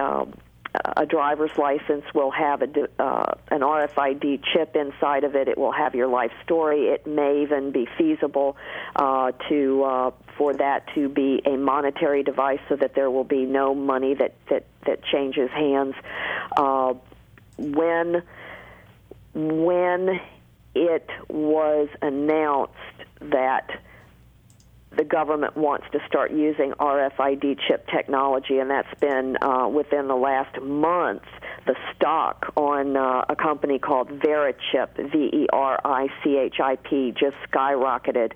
[0.97, 5.49] a driver's license will have a, uh, an RFID chip inside of it.
[5.49, 6.87] It will have your life story.
[6.89, 8.57] It may even be feasible
[8.95, 13.45] uh, to uh, for that to be a monetary device, so that there will be
[13.45, 15.95] no money that that that changes hands.
[16.57, 16.95] Uh,
[17.59, 18.23] when
[19.35, 20.21] when
[20.75, 22.75] it was announced
[23.21, 23.81] that
[24.97, 30.17] the government wants to start using RFID chip technology, and that's been uh, within the
[30.17, 31.23] last month.
[31.67, 36.77] The stock on uh, a company called Verichip, V E R I C H I
[36.77, 38.33] P, just skyrocketed.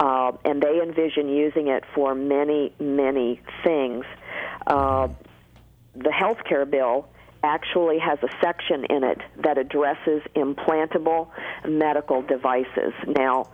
[0.00, 4.04] Uh, and they envision using it for many, many things.
[4.66, 5.08] Uh,
[5.94, 7.08] the healthcare bill
[7.42, 11.28] actually has a section in it that addresses implantable
[11.68, 12.92] medical devices.
[13.06, 13.48] Now,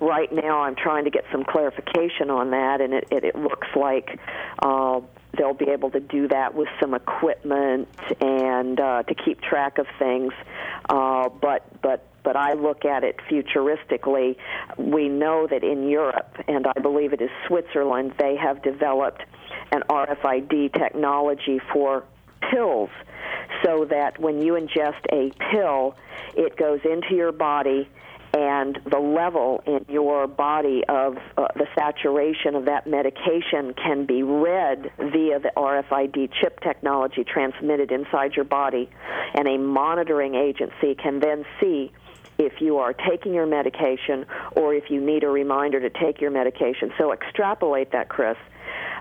[0.00, 3.68] right now I'm trying to get some clarification on that, and it, it, it looks
[3.76, 4.18] like
[4.60, 5.00] uh,
[5.36, 7.88] they'll be able to do that with some equipment
[8.20, 10.32] and uh, to keep track of things.
[10.88, 14.36] Uh, but but but I look at it futuristically.
[14.78, 19.22] We know that in Europe, and I believe it is Switzerland, they have developed
[19.72, 22.04] an RFID technology for
[22.50, 22.90] pills
[23.64, 25.96] so that when you ingest a pill,
[26.34, 27.88] it goes into your body
[28.34, 34.24] and the level in your body of uh, the saturation of that medication can be
[34.24, 38.90] read via the RFID chip technology transmitted inside your body,
[39.34, 41.92] and a monitoring agency can then see
[42.36, 44.26] if you are taking your medication
[44.56, 46.92] or if you need a reminder to take your medication.
[46.98, 48.36] So extrapolate that, Chris.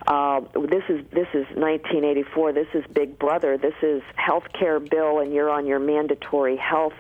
[0.06, 2.54] Uh, this is this is 1984.
[2.54, 3.58] This is Big Brother.
[3.58, 6.94] This is health care bill, and you're on your mandatory health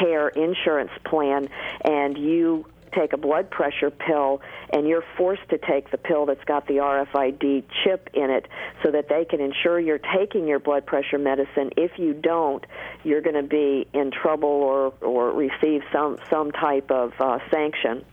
[0.00, 1.48] care insurance plan
[1.82, 2.66] and you
[2.96, 4.40] take a blood pressure pill
[4.72, 8.46] and you're forced to take the pill that's got the RFID chip in it
[8.82, 11.70] so that they can ensure you're taking your blood pressure medicine.
[11.76, 12.64] If you don't,
[13.04, 18.04] you're going to be in trouble or or receive some some type of uh, sanction.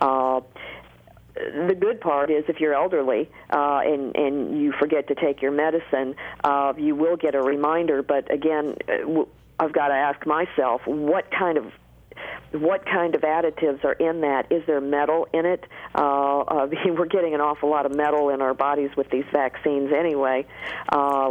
[0.00, 0.40] Uh,
[1.34, 5.52] the good part is if you're elderly uh, and and you forget to take your
[5.52, 8.02] medicine, uh, you will get a reminder.
[8.02, 9.24] But again, uh,
[9.60, 11.66] I've got to ask myself what kind of
[12.52, 14.50] what kind of additives are in that?
[14.50, 15.64] Is there metal in it?
[15.94, 19.90] Uh, uh, we're getting an awful lot of metal in our bodies with these vaccines
[19.96, 20.46] anyway.
[20.90, 21.30] Uh,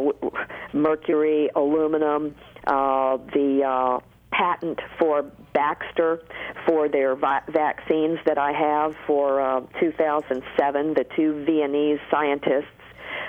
[0.74, 4.00] mercury, aluminum, uh, the uh,
[4.32, 5.24] patent for
[5.54, 6.22] Baxter
[6.66, 10.94] for their vi- vaccines that I have for uh, 2007.
[10.94, 12.79] The two Viennese scientists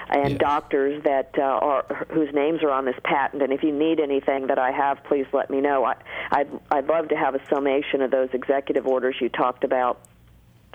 [0.08, 3.42] and doctors that uh, are whose names are on this patent.
[3.42, 5.84] And if you need anything that I have, please let me know.
[5.84, 5.96] I,
[6.30, 10.00] I'd I'd love to have a summation of those executive orders you talked about.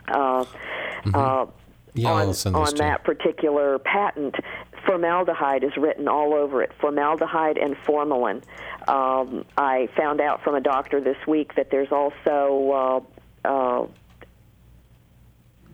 [0.07, 1.15] Uh, mm-hmm.
[1.15, 1.45] uh,
[1.93, 4.35] yeah, on, on that particular patent,
[4.85, 6.71] formaldehyde is written all over it.
[6.79, 8.43] Formaldehyde and formalin.
[8.87, 13.05] Um, I found out from a doctor this week that there's also
[13.45, 13.87] uh, uh,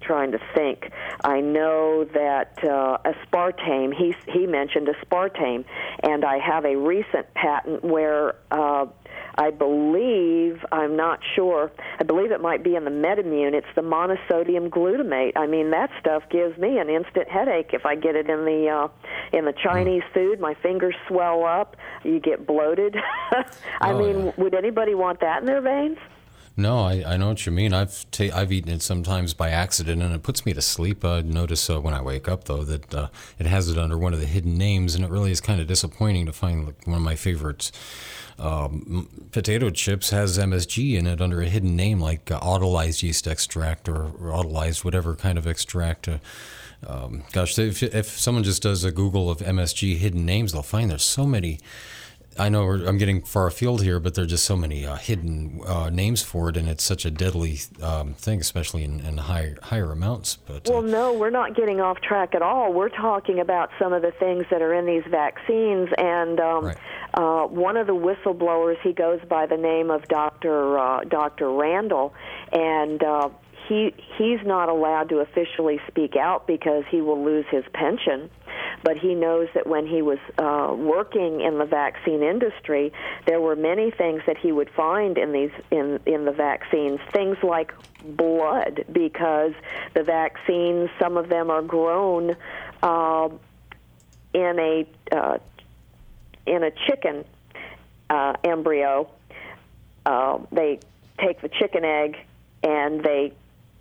[0.01, 0.91] trying to think.
[1.23, 3.93] I know that uh, aspartame.
[3.93, 5.65] He he mentioned aspartame,
[6.03, 8.35] and I have a recent patent where.
[8.51, 8.87] Uh,
[9.35, 13.53] I believe, I'm not sure, I believe it might be in the MedImmune.
[13.53, 15.33] It's the monosodium glutamate.
[15.35, 18.67] I mean, that stuff gives me an instant headache if I get it in the
[18.67, 18.87] uh,
[19.35, 20.13] in the Chinese mm.
[20.13, 20.39] food.
[20.39, 21.77] My fingers swell up.
[22.03, 22.95] You get bloated.
[23.31, 24.31] I oh, mean, yeah.
[24.37, 25.97] would anybody want that in their veins?
[26.57, 27.73] No, I, I know what you mean.
[27.73, 31.05] I've ta- I've eaten it sometimes by accident, and it puts me to sleep.
[31.05, 33.07] I notice uh, when I wake up though that uh,
[33.39, 35.67] it has it under one of the hidden names, and it really is kind of
[35.67, 37.71] disappointing to find like, one of my favorites.
[38.37, 43.27] Um, potato chips has MSG in it under a hidden name like uh, autolyzed yeast
[43.27, 46.07] extract or, or autolyzed whatever kind of extract.
[46.07, 46.17] Uh,
[46.85, 50.89] um, gosh, if, if someone just does a Google of MSG hidden names, they'll find
[50.89, 51.59] there's so many
[52.39, 55.59] I know I'm getting far afield here, but there are just so many uh, hidden
[55.65, 59.57] uh, names for it, and it's such a deadly um, thing, especially in, in higher
[59.61, 60.37] higher amounts.
[60.37, 62.71] But uh, well, no, we're not getting off track at all.
[62.73, 66.77] We're talking about some of the things that are in these vaccines, and um, right.
[67.13, 72.13] Uh, one of the whistleblowers, he goes by the name of Doctor uh, Doctor Randall,
[72.53, 73.29] and uh,
[73.71, 78.29] he he's not allowed to officially speak out because he will lose his pension
[78.83, 82.91] but he knows that when he was uh, working in the vaccine industry,
[83.25, 87.37] there were many things that he would find in these in in the vaccines, things
[87.43, 89.53] like blood, because
[89.93, 92.35] the vaccines, some of them are grown
[92.81, 93.29] uh,
[94.33, 95.37] in a uh,
[96.47, 97.23] in a chicken
[98.09, 99.09] uh, embryo.
[100.05, 100.79] Uh, they
[101.19, 102.17] take the chicken egg
[102.63, 103.31] and they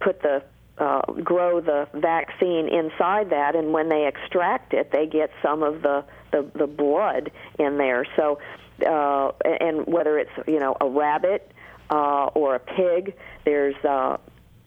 [0.00, 0.42] put the
[0.78, 5.82] uh, grow the vaccine inside that, and when they extract it, they get some of
[5.82, 8.06] the the the blood in there.
[8.16, 8.38] So,
[8.86, 11.52] uh, and whether it's you know a rabbit
[11.90, 14.16] uh, or a pig, there's uh,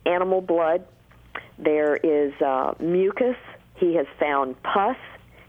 [0.05, 0.85] animal blood.
[1.57, 3.37] There is uh, mucus.
[3.75, 4.97] He has found pus.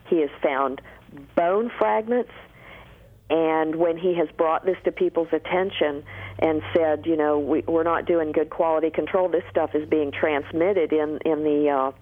[0.09, 0.81] He has found
[1.35, 2.33] bone fragments.
[3.31, 6.05] And when he has brought this to people's attention
[6.39, 10.13] and said, you know, we, we're not doing good quality control, this stuff is being
[10.13, 11.93] transmitted in in the uh,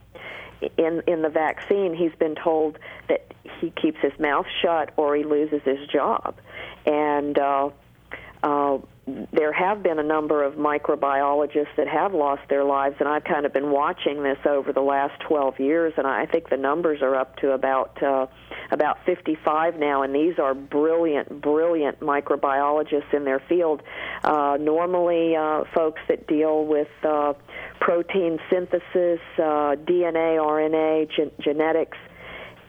[0.76, 5.24] in in the vaccine, he's been told that he keeps his mouth shut or he
[5.24, 6.36] loses his job.
[6.86, 7.70] And uh,
[8.42, 8.78] uh,
[9.32, 13.44] there have been a number of microbiologists that have lost their lives, and I've kind
[13.46, 17.16] of been watching this over the last 12 years, and I think the numbers are
[17.16, 18.26] up to about uh,
[18.70, 23.82] about 55 now, and these are brilliant, brilliant microbiologists in their field.
[24.22, 27.34] Uh, normally, uh, folks that deal with uh,
[27.80, 31.98] protein synthesis, uh, DNA, RNA, gen- genetics,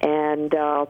[0.02, 0.86] and uh,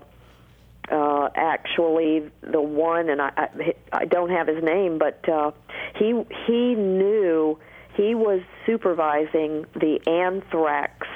[0.91, 5.51] uh, actually the one, and I, I, I don't have his name, but uh,
[5.97, 7.59] he he knew
[7.95, 11.07] he was supervising the anthrax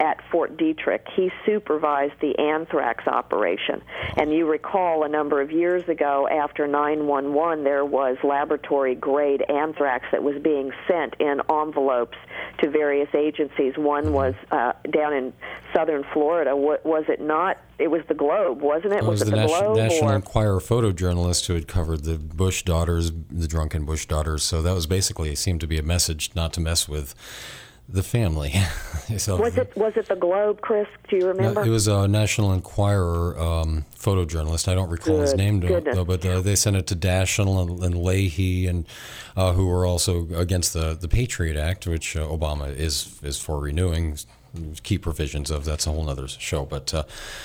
[0.00, 1.02] at Fort Detrick.
[1.14, 3.82] He supervised the anthrax operation.
[4.16, 10.06] And you recall a number of years ago, after 911, there was laboratory grade anthrax
[10.10, 12.16] that was being sent in envelopes
[12.60, 13.76] to various agencies.
[13.76, 15.32] One was uh, down in
[15.74, 16.56] southern Florida.
[16.56, 17.58] What, Was it not?
[17.78, 19.02] It was the Globe, wasn't it?
[19.02, 19.76] Oh, was, was the, the National, Globe?
[19.76, 20.14] National or?
[20.14, 24.42] Enquirer photojournalist who had covered the Bush daughters, the drunken Bush daughters.
[24.42, 27.14] So that was basically seemed to be a message not to mess with
[27.92, 28.54] the family.
[29.18, 30.86] so, Was it was it the Globe, Chris?
[31.08, 31.60] Do you remember?
[31.60, 34.68] No, it was a National Enquirer um, photojournalist.
[34.68, 35.94] I don't recall his name, goodness.
[35.94, 38.86] though, but uh, they sent it to Daschle and, and Leahy, and
[39.36, 43.60] uh, who were also against the, the Patriot Act, which uh, Obama is is for
[43.60, 44.18] renewing.
[44.82, 47.04] Key provisions of that's a whole other show, but uh,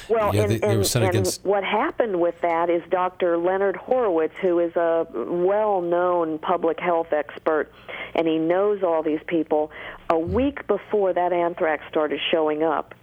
[0.09, 1.45] Well, yeah, and, they, they were sent and against.
[1.45, 3.37] what happened with that is Dr.
[3.37, 7.71] Leonard Horowitz, who is a well-known public health expert,
[8.15, 9.69] and he knows all these people.
[10.10, 12.93] A week before that anthrax started showing up,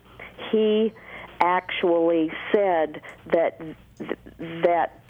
[0.51, 0.93] he
[1.41, 3.61] actually said that
[4.39, 5.01] that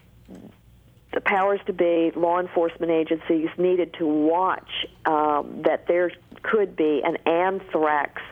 [1.12, 6.10] the powers to be, law enforcement agencies needed to watch um, that there
[6.42, 8.22] could be an anthrax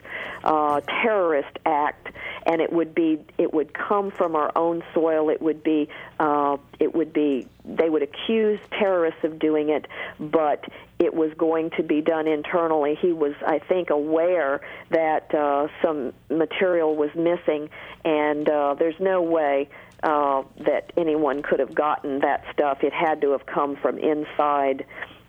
[0.43, 2.07] uh, terrorist act,
[2.45, 5.29] and it would be it would come from our own soil.
[5.29, 5.89] It would be
[6.19, 9.87] uh, it would be they would accuse terrorists of doing it,
[10.19, 10.65] but
[10.99, 12.95] it was going to be done internally.
[12.95, 17.69] He was, I think, aware that uh, some material was missing,
[18.05, 19.69] and uh, there's no way
[20.03, 22.83] uh, that anyone could have gotten that stuff.
[22.83, 25.20] It had to have come from inside uh,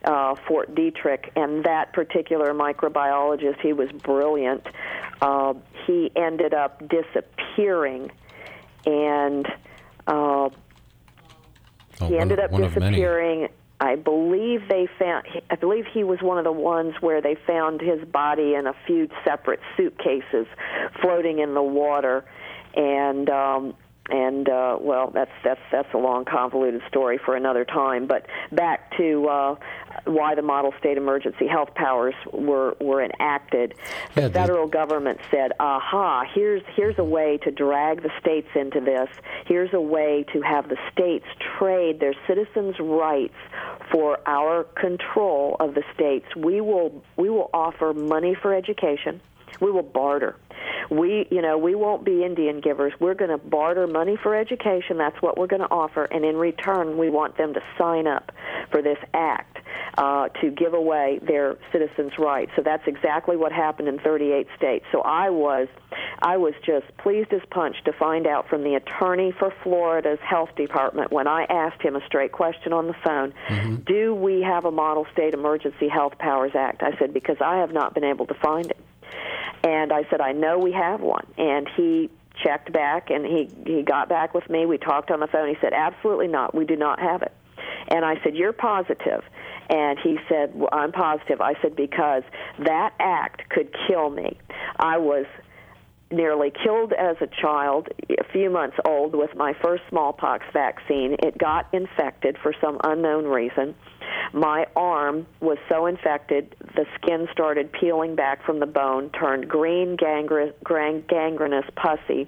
[0.47, 4.65] Fort Detrick, and that particular microbiologist, he was brilliant.
[5.21, 5.53] Uh,
[5.87, 8.11] he ended up disappearing,
[8.85, 9.47] and
[10.07, 10.51] uh, oh,
[12.01, 12.91] he ended of- up one of many.
[12.91, 13.47] disappearing.
[13.79, 15.25] I believe they found.
[15.49, 18.73] I believe he was one of the ones where they found his body in a
[18.85, 20.47] few separate suitcases
[21.01, 22.23] floating in the water,
[22.75, 23.73] and um,
[24.13, 28.05] and uh, well, that's that's that's a long, convoluted story for another time.
[28.05, 29.55] But back to uh,
[30.05, 33.73] why the model state emergency health powers were were enacted.
[34.13, 36.25] The Yeah, the- federal government said, "Aha!
[36.31, 39.09] Here's here's a way to drag the states into this.
[39.47, 41.25] Here's a way to have the states
[41.57, 43.33] trade their citizens' rights
[43.91, 46.27] for our control of the states.
[46.35, 49.21] We will we will offer money for education.
[49.63, 50.35] We will barter.
[50.89, 52.93] We, you know, we won't be Indian givers.
[52.99, 54.97] We're going to barter money for education.
[54.97, 58.31] That's what we're going to offer, and in return, we want them to sign up
[58.71, 59.59] for this act
[59.97, 62.51] uh, to give away their citizens' rights.
[62.55, 64.85] So that's exactly what happened in 38 states.
[64.91, 65.67] So I was,
[66.21, 70.55] I was just pleased as punch to find out from the attorney for Florida's health
[70.55, 73.33] department when I asked him a straight question on the phone,
[73.85, 77.71] "Do we have a model state emergency health powers act?" I said because I have
[77.71, 78.77] not been able to find it.
[79.63, 81.25] And I said, I know we have one.
[81.37, 82.09] And he
[82.43, 84.65] checked back and he, he got back with me.
[84.65, 85.47] We talked on the phone.
[85.47, 86.55] He said, Absolutely not.
[86.55, 87.31] We do not have it.
[87.87, 89.23] And I said, You're positive.
[89.69, 91.39] And he said, well, I'm positive.
[91.41, 92.23] I said, Because
[92.59, 94.37] that act could kill me.
[94.77, 95.25] I was
[96.13, 101.15] nearly killed as a child, a few months old, with my first smallpox vaccine.
[101.19, 103.75] It got infected for some unknown reason.
[104.33, 109.95] My arm was so infected, the skin started peeling back from the bone, turned green,
[109.95, 112.27] gangre- gran- gangrenous, pussy.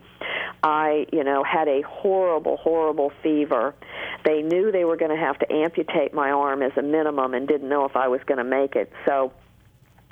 [0.64, 3.76] I, you know, had a horrible, horrible fever.
[4.24, 7.48] They knew they were going to have to amputate my arm as a minimum and
[7.48, 8.92] didn't know if I was going to make it.
[9.06, 9.32] So,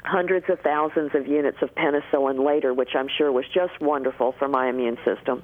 [0.04, 4.48] hundreds of thousands of units of penicillin later, which I'm sure was just wonderful for
[4.48, 5.44] my immune system.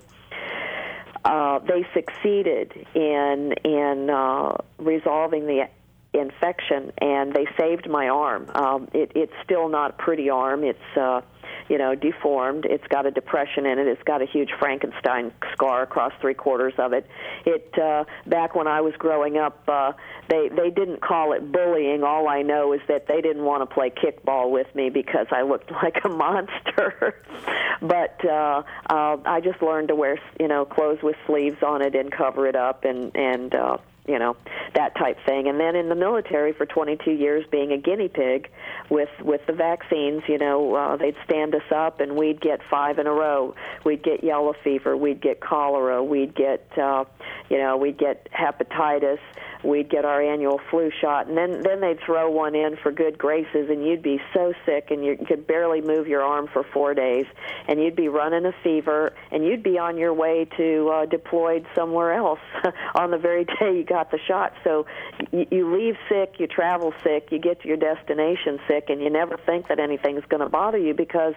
[1.26, 5.68] uh, they succeeded in in uh, resolving the
[6.14, 8.50] infection, and they saved my arm.
[8.56, 10.64] Um, it, it's still not a pretty arm.
[10.64, 11.22] It's uh,
[11.70, 12.66] you know, deformed.
[12.66, 13.88] It's got a depression in it.
[13.88, 17.08] It's got a huge Frankenstein scar across three quarters of it.
[17.46, 19.94] It uh, back when I was growing up, uh,
[20.30, 22.04] they they didn't call it bullying.
[22.04, 25.44] All I know is that they didn't want to play kickball with me because I
[25.44, 27.16] looked like a monster.
[27.82, 31.96] but uh, uh, I just learned to wear you know clothes with sleeves on it
[31.96, 33.78] and cover it up and and uh,
[34.10, 34.36] you know
[34.74, 35.48] that type thing.
[35.48, 38.50] And then in the military for 22 years being a guinea pig
[38.90, 43.00] with with the vaccines you know uh, they'd stand us up and we'd get five
[43.00, 43.56] in a row.
[43.86, 47.06] We'd get yellow fever we'd get cholera we'd get uh,
[47.50, 49.20] you know we'd get hepatitis
[49.64, 53.18] we'd get our annual flu shot and then then they'd throw one in for good
[53.18, 56.94] graces and you'd be so sick and you could barely move your arm for 4
[56.94, 57.26] days
[57.68, 61.66] and you'd be running a fever and you'd be on your way to uh, deployed
[61.76, 62.40] somewhere else
[62.96, 64.54] on the very day you got the shot.
[64.64, 64.86] So
[65.32, 69.10] you, you leave sick you travel sick you get to your destination sick and you
[69.10, 71.34] never think that anything's going to bother you because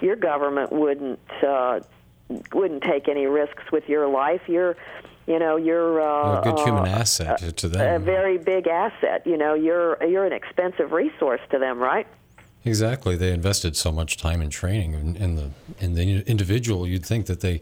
[0.00, 1.80] your government wouldn't uh
[2.52, 4.42] wouldn't take any risks with your life.
[4.46, 4.76] You're
[5.26, 8.02] you know you're uh, a good human uh, asset to them.
[8.02, 9.26] A very big asset.
[9.26, 12.06] You know, you're you're an expensive resource to them, right?
[12.64, 13.14] Exactly.
[13.14, 16.86] They invested so much time in training in, in the in the individual.
[16.86, 17.60] You'd think that they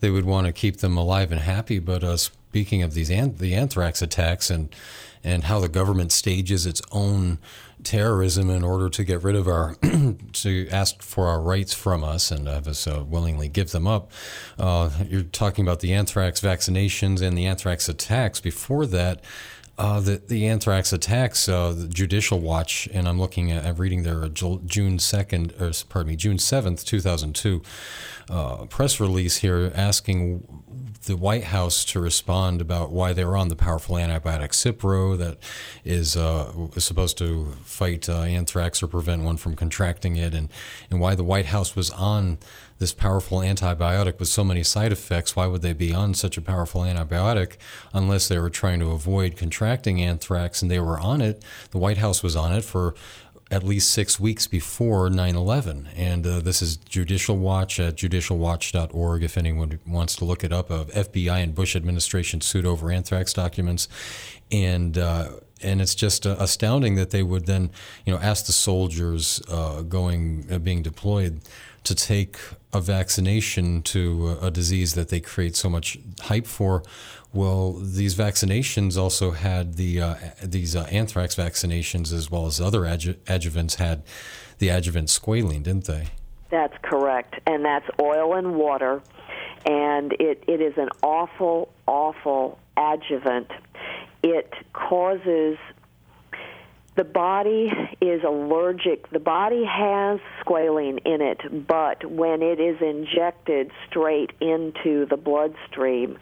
[0.00, 1.78] they would want to keep them alive and happy.
[1.78, 4.74] But uh, speaking of these an- the anthrax attacks and
[5.24, 7.38] and how the government stages its own
[7.84, 9.76] terrorism in order to get rid of our,
[10.32, 14.10] to ask for our rights from us and have us uh, willingly give them up.
[14.58, 18.40] Uh, you're talking about the anthrax vaccinations and the anthrax attacks.
[18.40, 19.22] Before that,
[19.78, 24.02] uh, the the anthrax attacks, uh, the Judicial Watch, and I'm looking at, I'm reading
[24.02, 27.62] their June second, or pardon me, June seventh, two thousand two,
[28.28, 30.46] uh, press release here asking
[31.04, 35.38] the White House to respond about why they were on the powerful antibiotic Cipro that
[35.84, 40.50] is, uh, is supposed to fight uh, anthrax or prevent one from contracting it, and,
[40.90, 42.38] and why the White House was on
[42.78, 45.34] this powerful antibiotic with so many side effects.
[45.34, 47.56] Why would they be on such a powerful antibiotic
[47.92, 51.44] unless they were trying to avoid contracting anthrax and they were on it?
[51.70, 52.94] The White House was on it for
[53.50, 55.88] at least six weeks before 9 11.
[55.96, 60.70] And uh, this is Judicial Watch at judicialwatch.org if anyone wants to look it up
[60.70, 63.88] of FBI and Bush administration sued over anthrax documents.
[64.52, 67.70] And uh, and it's just uh, astounding that they would then,
[68.04, 71.40] you know, ask the soldiers uh, going uh, being deployed
[71.84, 72.38] to take
[72.72, 76.82] a vaccination to a disease that they create so much hype for.
[77.32, 82.80] Well, these vaccinations also had the uh, these uh, anthrax vaccinations as well as other
[82.80, 84.02] adju- adjuvants had
[84.58, 86.08] the adjuvant squalene, didn't they?
[86.50, 89.02] That's correct, and that's oil and water,
[89.66, 93.50] and it, it is an awful, awful adjuvant.
[94.22, 95.58] It causes
[96.98, 97.70] the body
[98.00, 99.08] is allergic.
[99.10, 106.18] The body has squalene in it, but when it is injected straight into the bloodstream,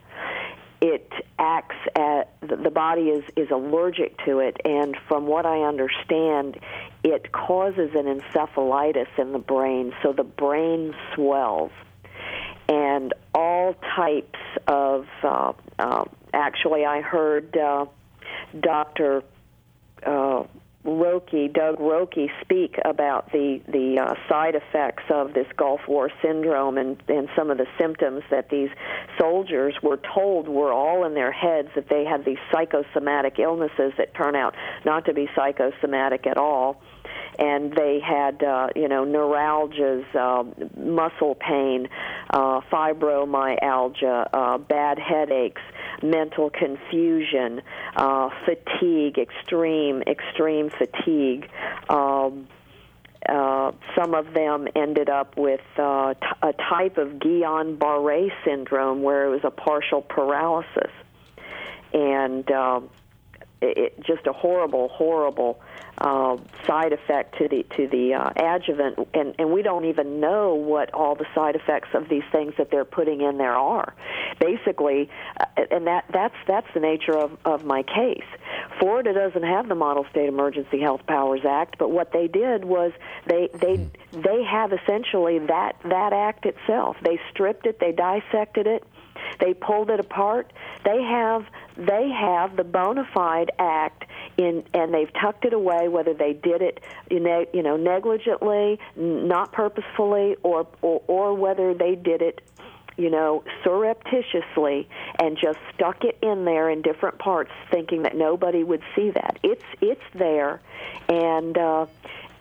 [0.82, 6.58] it acts at the body is is allergic to it and from what i understand
[7.02, 11.72] it causes an encephalitis in the brain so the brain swells
[12.68, 16.04] and all types of uh, uh,
[16.34, 17.86] actually i heard uh,
[18.60, 19.22] dr
[20.04, 20.44] uh,
[20.86, 26.78] Rokke, Doug Rokke, speak about the the uh, side effects of this Gulf War syndrome
[26.78, 28.70] and and some of the symptoms that these
[29.18, 34.14] soldiers were told were all in their heads that they had these psychosomatic illnesses that
[34.14, 36.80] turn out not to be psychosomatic at all
[37.38, 40.44] and they had uh, you know neuralgias, uh,
[40.78, 41.88] muscle pain,
[42.30, 45.62] uh, fibromyalgia, uh, bad headaches,
[46.02, 47.62] mental confusion,
[47.96, 51.48] uh, fatigue, extreme extreme fatigue.
[51.88, 52.48] Um,
[53.28, 59.26] uh, some of them ended up with uh, t- a type of Guillain-Barré syndrome, where
[59.26, 60.92] it was a partial paralysis,
[61.92, 62.80] and uh,
[63.60, 65.60] it, it, just a horrible, horrible
[65.98, 66.36] uh,
[66.66, 70.92] side effect to the to the uh, adjuvant, and and we don't even know what
[70.92, 73.94] all the side effects of these things that they're putting in there are.
[74.38, 75.08] Basically,
[75.40, 78.26] uh, and that that's that's the nature of of my case.
[78.78, 82.92] Florida doesn't have the Model State Emergency Health Powers Act, but what they did was
[83.26, 86.96] they they they have essentially that that act itself.
[87.02, 88.84] They stripped it, they dissected it,
[89.40, 90.52] they pulled it apart.
[90.84, 91.44] They have
[91.76, 94.04] they have the bona fide act
[94.36, 100.36] in and they've tucked it away whether they did it you know negligently not purposefully
[100.42, 102.40] or or, or whether they did it
[102.96, 108.64] you know, surreptitiously and just stuck it in there in different parts, thinking that nobody
[108.64, 109.38] would see that.
[109.42, 110.60] It's it's there,
[111.08, 111.86] and uh,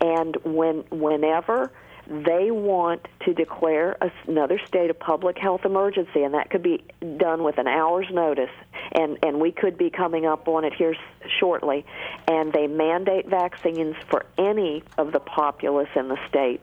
[0.01, 1.71] and when whenever
[2.07, 3.97] they want to declare
[4.27, 6.83] another state of public health emergency, and that could be
[7.17, 8.51] done with an hour's notice,
[8.93, 10.95] and, and we could be coming up on it here
[11.39, 11.85] shortly.
[12.27, 16.61] And they mandate vaccines for any of the populace in the state,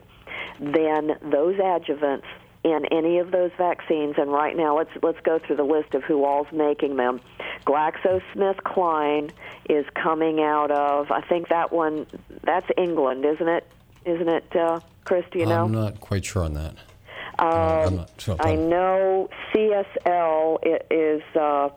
[0.59, 2.25] then those adjuvants
[2.63, 6.03] in any of those vaccines, and right now let's let's go through the list of
[6.03, 7.19] who all's making them.
[7.65, 9.31] GlaxoSmithKline
[9.69, 12.07] is coming out of I think that one
[12.41, 13.67] that's England, isn't it?
[14.05, 15.25] Isn't it, uh, Chris?
[15.31, 15.65] Do you know?
[15.65, 16.75] I'm not quite sure on that.
[17.39, 21.69] Um, uh, not, so I know CSL it is uh,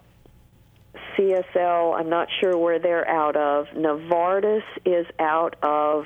[1.17, 1.99] CSL.
[1.99, 3.67] I'm not sure where they're out of.
[3.69, 6.05] Novartis is out of.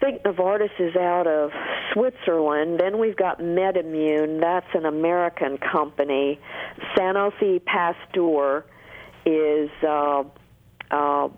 [0.00, 1.50] I think Novartis is out of
[1.92, 2.80] Switzerland.
[2.80, 4.40] Then we've got MedImmune.
[4.40, 6.40] That's an American company.
[6.96, 8.64] Sanofi Pasteur
[9.26, 10.24] is uh,
[10.90, 11.28] uh,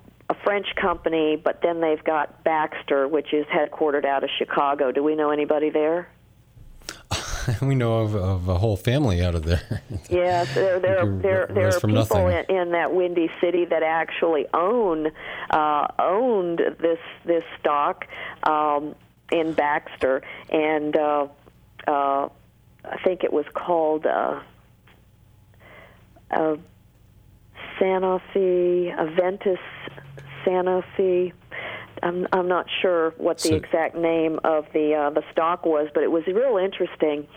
[0.45, 4.93] French company, but then they've got Baxter, which is headquartered out of Chicago.
[4.93, 6.09] Do we know anybody there?
[7.63, 9.83] we know of, of, a whole family out of there.
[10.11, 15.09] yes, there, there, there, there are people in, in, that windy city that actually own
[15.51, 18.07] uh, owned this this stock
[18.45, 18.95] um,
[19.31, 21.27] in Baxter, and uh,
[21.87, 22.29] uh,
[22.85, 24.07] I think it was called.
[24.07, 24.41] Uh,
[26.31, 26.57] uh,
[27.79, 29.59] Sanofi, Aventis
[30.45, 31.33] Sanofi.
[32.03, 35.89] I'm I'm not sure what the so, exact name of the uh, the stock was,
[35.95, 37.29] but it was real interesting.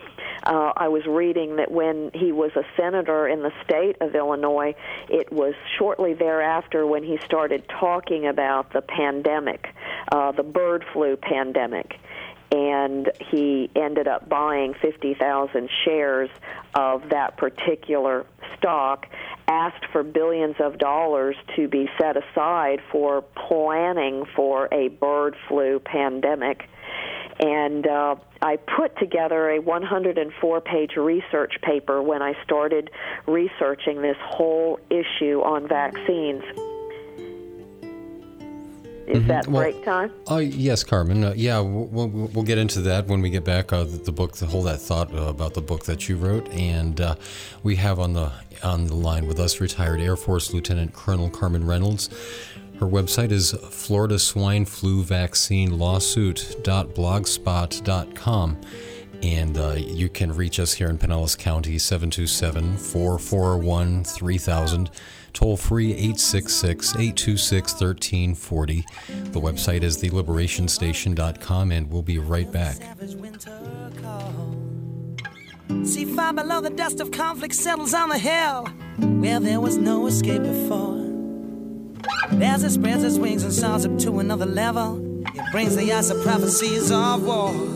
[0.43, 4.75] Uh, I was reading that when he was a senator in the state of Illinois,
[5.09, 9.73] it was shortly thereafter when he started talking about the pandemic,
[10.11, 11.99] uh, the bird flu pandemic
[12.51, 16.29] and he ended up buying 50,000 shares
[16.73, 18.25] of that particular
[18.57, 19.07] stock,
[19.47, 25.79] asked for billions of dollars to be set aside for planning for a bird flu
[25.79, 26.67] pandemic.
[27.39, 32.89] And uh, I put together a 104 page research paper when I started
[33.27, 36.43] researching this whole issue on vaccines.
[39.07, 39.27] Is mm-hmm.
[39.27, 40.11] that well, break time?
[40.27, 41.23] Oh, uh, yes, Carmen.
[41.23, 43.71] Uh, yeah, we'll, we'll, we'll, get into that when we get back.
[43.71, 46.49] Uh, the, the, book, the whole that thought uh, about the book that you wrote,
[46.49, 47.13] and uh,
[47.61, 48.31] we have on the
[48.63, 52.09] on the line with us retired Air Force Lieutenant Colonel Carmen Reynolds.
[52.79, 58.61] Her website is Florida Swine Flu Vaccine Lawsuit.blogspot.com.
[59.23, 64.89] And uh, you can reach us here in Pinellas County, 727 441 3000
[65.35, 68.85] toll free 866 826 1340.
[69.31, 72.77] The website is theliberationstation.com, and we'll be right back.
[75.83, 78.65] See far below the dust of conflict settles on the hill
[78.97, 81.03] where there was no escape before.
[82.41, 86.09] As it spreads its wings and soars up to another level, it brings the ice
[86.09, 87.74] of prophecies of war.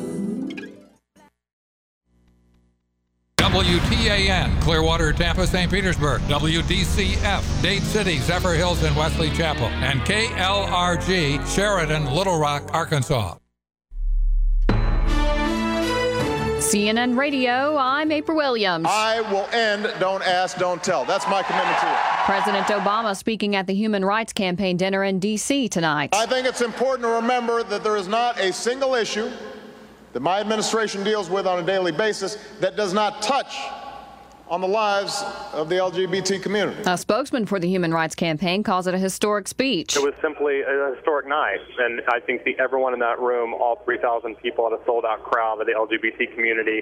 [3.50, 5.72] WTAN, Clearwater, Tampa, St.
[5.72, 6.22] Petersburg.
[6.22, 9.66] WDCF, Dade City, Zephyrhills, and Wesley Chapel.
[9.66, 13.38] And KLRG, Sheridan, Little Rock, Arkansas.
[16.60, 18.86] CNN Radio, I'm April Williams.
[18.88, 21.04] I will end Don't Ask, Don't Tell.
[21.06, 21.96] That's my commitment to you.
[22.26, 25.70] President Obama speaking at the Human Rights Campaign dinner in D.C.
[25.70, 26.14] tonight.
[26.14, 29.32] I think it's important to remember that there is not a single issue
[30.14, 33.56] that my administration deals with on a daily basis that does not touch
[34.50, 36.82] on the lives of the LGBT community.
[36.88, 39.96] A spokesman for the Human Rights Campaign calls it a historic speech.
[39.96, 43.80] It was simply a historic night, and I think the, everyone in that room, all
[43.86, 46.82] 3,000 people at a sold out crowd of the LGBT community,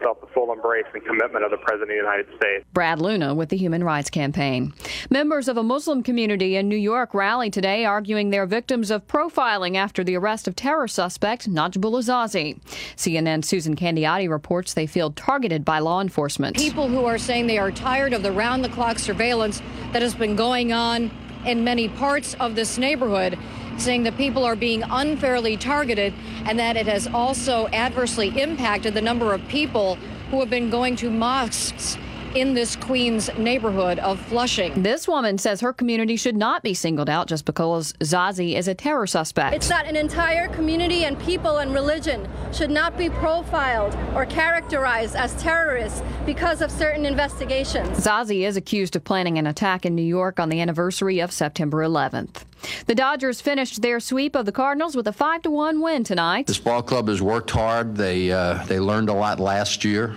[0.00, 2.64] felt the full embrace and commitment of the President of the United States.
[2.72, 4.72] Brad Luna with the Human Rights Campaign.
[5.10, 9.76] Members of a Muslim community in New York rallied today arguing they're victims of profiling
[9.76, 12.60] after the arrest of terror suspect Najibullah Zazi.
[12.96, 16.56] CNN's Susan Candiotti reports they feel targeted by law enforcement.
[16.56, 20.14] People who are saying they are tired of the round the clock surveillance that has
[20.14, 21.10] been going on
[21.44, 23.38] in many parts of this neighborhood
[23.80, 26.12] saying that people are being unfairly targeted
[26.44, 29.96] and that it has also adversely impacted the number of people
[30.30, 31.96] who have been going to mosques
[32.36, 34.82] in this Queens neighborhood of Flushing.
[34.82, 38.74] This woman says her community should not be singled out just because Zazi is a
[38.74, 39.56] terror suspect.
[39.56, 45.16] It's that an entire community and people and religion should not be profiled or characterized
[45.16, 47.98] as terrorists because of certain investigations.
[47.98, 51.78] Zazi is accused of planning an attack in New York on the anniversary of September
[51.78, 52.44] 11th.
[52.86, 56.48] The Dodgers finished their sweep of the Cardinals with a 5 to 1 win tonight.
[56.48, 57.96] This ball club has worked hard.
[57.96, 60.16] They uh, they learned a lot last year.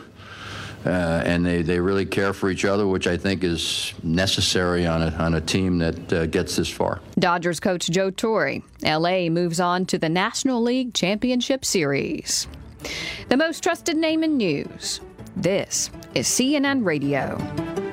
[0.85, 0.89] Uh,
[1.25, 5.11] and they, they really care for each other, which I think is necessary on a,
[5.17, 7.01] on a team that uh, gets this far.
[7.17, 8.59] Dodgers coach Joe Torre.
[8.83, 12.47] LA moves on to the National League Championship Series.
[13.27, 15.01] The most trusted name in news.
[15.35, 17.88] This is CNN Radio.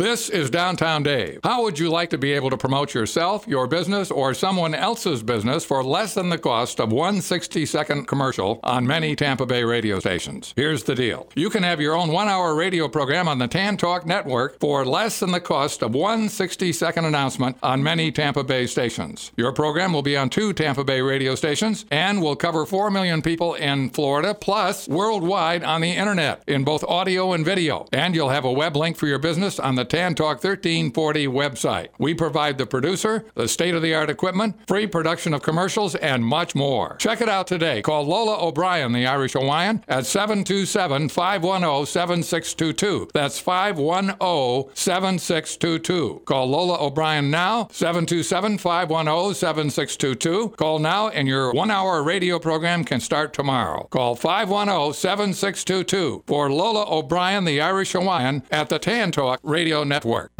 [0.00, 1.40] This is Downtown Dave.
[1.44, 5.22] How would you like to be able to promote yourself, your business, or someone else's
[5.22, 9.62] business for less than the cost of one 60 second commercial on many Tampa Bay
[9.62, 10.54] radio stations?
[10.56, 13.76] Here's the deal you can have your own one hour radio program on the Tan
[13.76, 18.42] Talk Network for less than the cost of one 60 second announcement on many Tampa
[18.42, 19.32] Bay stations.
[19.36, 23.20] Your program will be on two Tampa Bay radio stations and will cover 4 million
[23.20, 27.86] people in Florida plus worldwide on the internet in both audio and video.
[27.92, 31.88] And you'll have a web link for your business on the Tan Talk 1340 website.
[31.98, 36.24] We provide the producer, the state of the art equipment, free production of commercials, and
[36.24, 36.94] much more.
[36.98, 37.82] Check it out today.
[37.82, 43.08] Call Lola O'Brien, the Irish Hawaiian, at 727 510 7622.
[43.12, 46.22] That's 510 7622.
[46.24, 50.50] Call Lola O'Brien now, 727 510 7622.
[50.50, 53.88] Call now, and your one hour radio program can start tomorrow.
[53.90, 59.40] Call 510 7622 for Lola O'Brien, the Irish Hawaiian, at the Tan Talk
[59.84, 60.32] Network.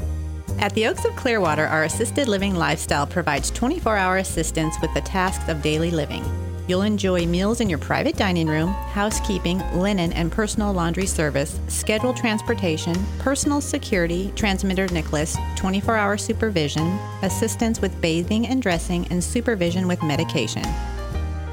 [0.59, 5.01] At the Oaks of Clearwater, our assisted living lifestyle provides 24 hour assistance with the
[5.01, 6.23] tasks of daily living.
[6.69, 12.17] You'll enjoy meals in your private dining room, housekeeping, linen and personal laundry service, scheduled
[12.17, 16.87] transportation, personal security, transmitter Nicholas, 24 hour supervision,
[17.23, 20.63] assistance with bathing and dressing, and supervision with medication.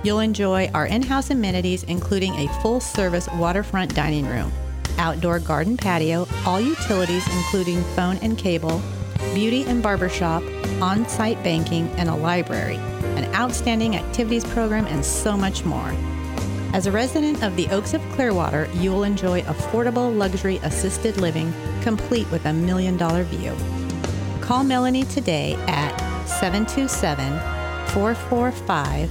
[0.04, 4.52] You'll enjoy our in house amenities, including a full service waterfront dining room
[4.98, 8.82] outdoor garden patio, all utilities including phone and cable,
[9.34, 10.44] beauty and barbershop,
[10.82, 12.78] on site banking, and a library,
[13.16, 15.94] an outstanding activities program, and so much more.
[16.74, 21.54] As a resident of the Oaks of Clearwater, you will enjoy affordable luxury assisted living
[21.82, 23.56] complete with a million dollar view.
[24.42, 27.40] Call Melanie today at 727
[27.94, 29.10] 445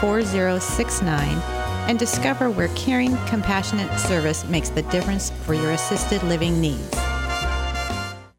[0.00, 1.55] 4069
[1.86, 7.05] and discover where caring, compassionate service makes the difference for your assisted living needs.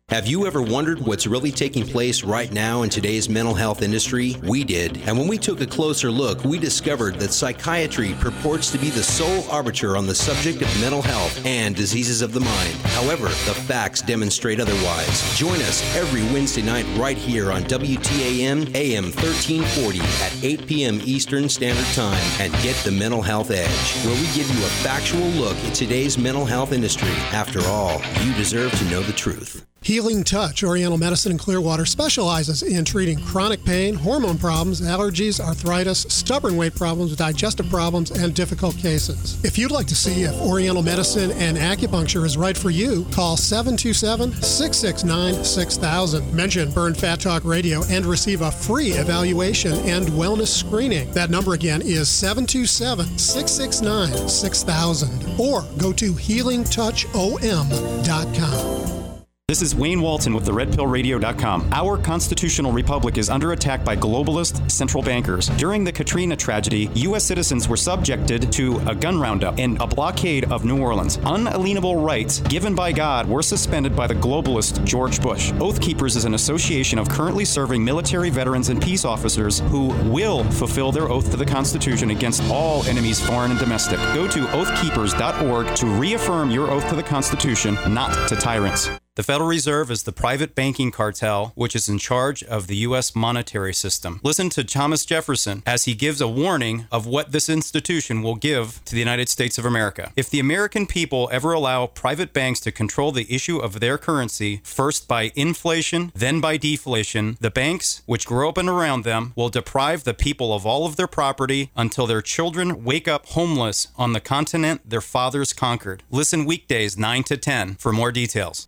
[0.09, 4.37] Have you ever wondered what's really taking place right now in today's mental health industry?
[4.41, 5.01] We did.
[5.05, 9.03] And when we took a closer look, we discovered that psychiatry purports to be the
[9.03, 12.73] sole arbiter on the subject of mental health and diseases of the mind.
[12.95, 15.37] However, the facts demonstrate otherwise.
[15.37, 21.01] Join us every Wednesday night right here on WTAN AM 1340 at 8 p.m.
[21.03, 25.27] Eastern Standard Time and get the mental health edge, where we give you a factual
[25.31, 27.11] look at today's mental health industry.
[27.33, 29.67] After all, you deserve to know the truth.
[29.87, 36.05] Healing Touch Oriental Medicine in Clearwater specializes in treating chronic pain, hormone problems, allergies, arthritis,
[36.09, 39.41] stubborn weight problems, digestive problems, and difficult cases.
[39.45, 43.37] If you'd like to see if Oriental Medicine and acupuncture is right for you, call
[43.37, 46.33] 727 669 6000.
[46.33, 51.09] Mention Burn Fat Talk Radio and receive a free evaluation and wellness screening.
[51.13, 59.06] That number again is 727 669 6000 or go to healingtouchom.com.
[59.49, 61.69] This is Wayne Walton with the RedPillRadio.com.
[61.71, 65.47] Our constitutional republic is under attack by globalist central bankers.
[65.55, 67.23] During the Katrina tragedy, U.S.
[67.23, 71.17] citizens were subjected to a gun roundup and a blockade of New Orleans.
[71.23, 75.53] Unalienable rights given by God were suspended by the globalist George Bush.
[75.61, 80.43] Oath Keepers is an association of currently serving military veterans and peace officers who will
[80.51, 83.97] fulfill their oath to the Constitution against all enemies, foreign and domestic.
[84.13, 88.89] Go to oathkeepers.org to reaffirm your oath to the Constitution, not to tyrants.
[89.17, 93.15] The Federal Reserve is the private banking cartel which is in charge of the U.S.
[93.15, 94.19] monetary system.
[94.21, 98.79] Listen to Thomas Jefferson as he gives a warning of what this institution will give
[98.85, 100.11] to the United States of America.
[100.15, 104.61] If the American people ever allow private banks to control the issue of their currency,
[104.63, 109.49] first by inflation, then by deflation, the banks, which grow up and around them, will
[109.49, 114.13] deprive the people of all of their property until their children wake up homeless on
[114.13, 116.03] the continent their fathers conquered.
[116.11, 118.67] Listen weekdays 9 to 10 for more details.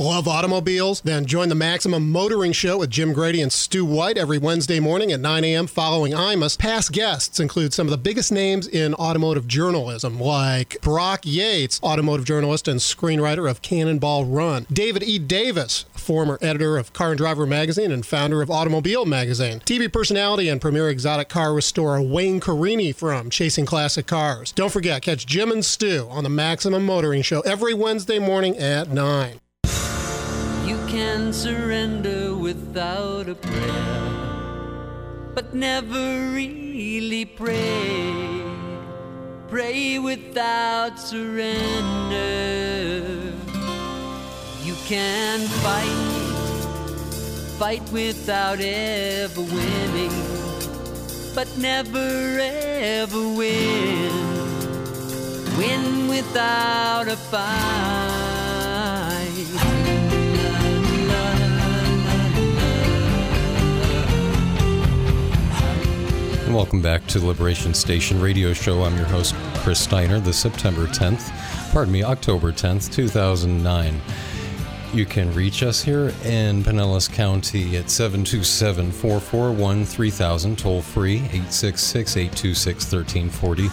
[0.00, 1.00] Love automobiles?
[1.00, 5.10] Then join the Maximum Motoring Show with Jim Grady and Stu White every Wednesday morning
[5.10, 5.66] at 9 a.m.
[5.66, 6.56] following IMUS.
[6.56, 12.24] Past guests include some of the biggest names in automotive journalism, like Brock Yates, automotive
[12.24, 15.18] journalist and screenwriter of Cannonball Run, David E.
[15.18, 20.48] Davis, former editor of Car and Driver magazine and founder of Automobile magazine, TV personality
[20.48, 24.52] and premier exotic car restorer Wayne Carini from Chasing Classic Cars.
[24.52, 28.90] Don't forget, catch Jim and Stu on the Maximum Motoring Show every Wednesday morning at
[28.90, 29.40] 9.
[30.88, 34.04] Can surrender without a prayer,
[35.34, 38.42] but never really pray.
[39.48, 42.16] Pray without surrender.
[44.64, 46.14] You can fight,
[47.58, 50.12] fight without ever winning,
[51.34, 54.12] but never ever win.
[55.58, 57.48] Win without a fight.
[66.48, 68.82] And welcome back to the Liberation Station radio show.
[68.82, 71.30] I'm your host, Chris Steiner, the September 10th,
[71.74, 74.00] pardon me, October 10th, 2009.
[74.94, 82.16] You can reach us here in Pinellas County at 727 441 3000, toll free 866
[82.16, 83.68] 826 1340.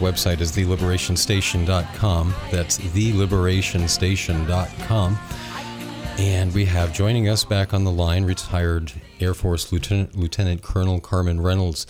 [0.00, 2.34] Website is theliberationstation.com.
[2.50, 5.18] That's theliberationstation.com.
[6.18, 11.00] And we have joining us back on the line retired Air Force Lieutenant, Lieutenant Colonel
[11.00, 11.86] Carmen Reynolds.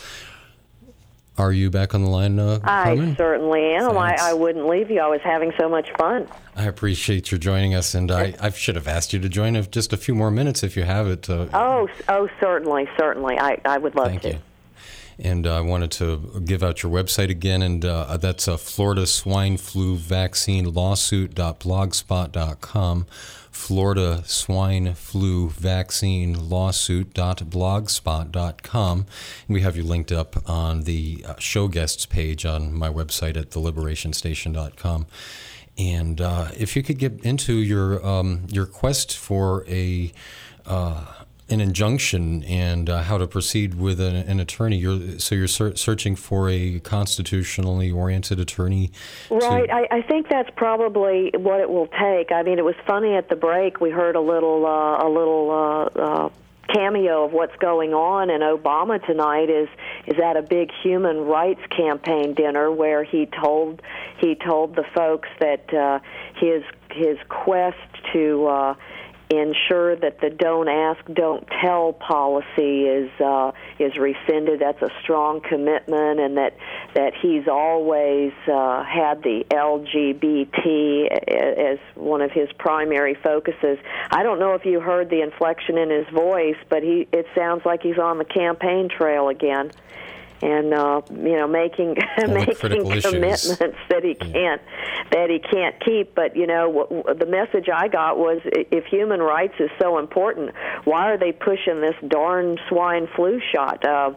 [1.39, 3.97] Are you back on the line, uh, I certainly am.
[3.97, 5.01] I, I wouldn't leave you.
[5.01, 6.27] I was having so much fun.
[6.57, 9.71] I appreciate your joining us, and I, I should have asked you to join in
[9.71, 11.31] just a few more minutes if you have it.
[11.31, 13.39] Uh, Oh, oh, certainly, certainly.
[13.39, 14.33] I, I would love Thank to.
[14.33, 14.39] you.
[15.21, 19.07] And uh, I wanted to give out your website again, and uh, that's uh, Florida
[19.07, 23.07] Swine Flu Vaccine Lawsuit.blogspot.com.
[23.59, 28.99] Florida Swine Flu Vaccine Lawsuit.blogspot.com.
[29.01, 33.37] And we have you linked up on the uh, show guests page on my website
[33.37, 35.07] at theliberationstation.com.
[35.77, 40.13] And uh, if you could get into your um, your quest for a
[40.65, 41.18] uh,
[41.51, 45.77] an injunction and uh, how to proceed with an, an attorney, you're so you're ser-
[45.77, 48.91] searching for a constitutionally oriented attorney.
[49.29, 49.71] to- Right.
[49.71, 52.33] I, I think that's probably what it will take.
[52.33, 53.81] I mean, it was funny at the break.
[53.81, 56.29] We heard a little, uh, a little uh, uh,
[56.75, 59.69] cameo of what's going on, and Obama tonight is
[60.07, 63.81] is at a big human rights campaign dinner where he told
[64.19, 65.99] he told the folks that uh,
[66.37, 67.79] his his quest
[68.13, 68.75] to uh,
[69.31, 74.61] ensure that the don't ask, don't tell policy is uh, is rescinded.
[74.61, 76.57] That's a strong commitment, and that
[76.95, 81.09] that he's always uh, had the LGBT
[81.71, 83.79] as one of his primary focuses.
[84.11, 87.65] I don't know if you heard the inflection in his voice, but he it sounds
[87.65, 89.71] like he's on the campaign trail again.
[90.41, 91.97] And uh, you know, making
[92.29, 93.13] making critical issues.
[93.13, 94.63] commitments that he can't
[95.11, 96.15] that he can't keep.
[96.15, 100.53] But you know, what- the message I got was, if human rights is so important,
[100.85, 103.85] why are they pushing this darn swine flu shot?
[103.85, 104.11] Uh,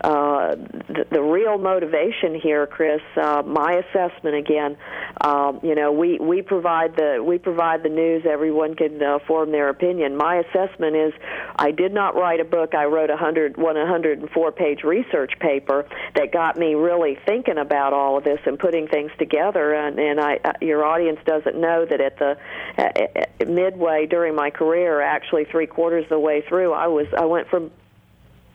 [0.00, 4.76] uh, the, the real motivation here, Chris, uh, my assessment again.
[5.20, 8.24] Um, you know, we we provide the we provide the news.
[8.28, 10.16] Everyone can uh, form their opinion.
[10.16, 11.12] My assessment is,
[11.56, 12.74] I did not write a book.
[12.74, 15.67] I wrote a hundred one hundred and four page research paper
[16.14, 19.74] that got me really thinking about all of this and putting things together.
[19.74, 22.38] And, and I, uh, your audience doesn't know that at the
[22.78, 27.06] uh, uh, midway during my career, actually three quarters of the way through, I was
[27.16, 27.70] I went from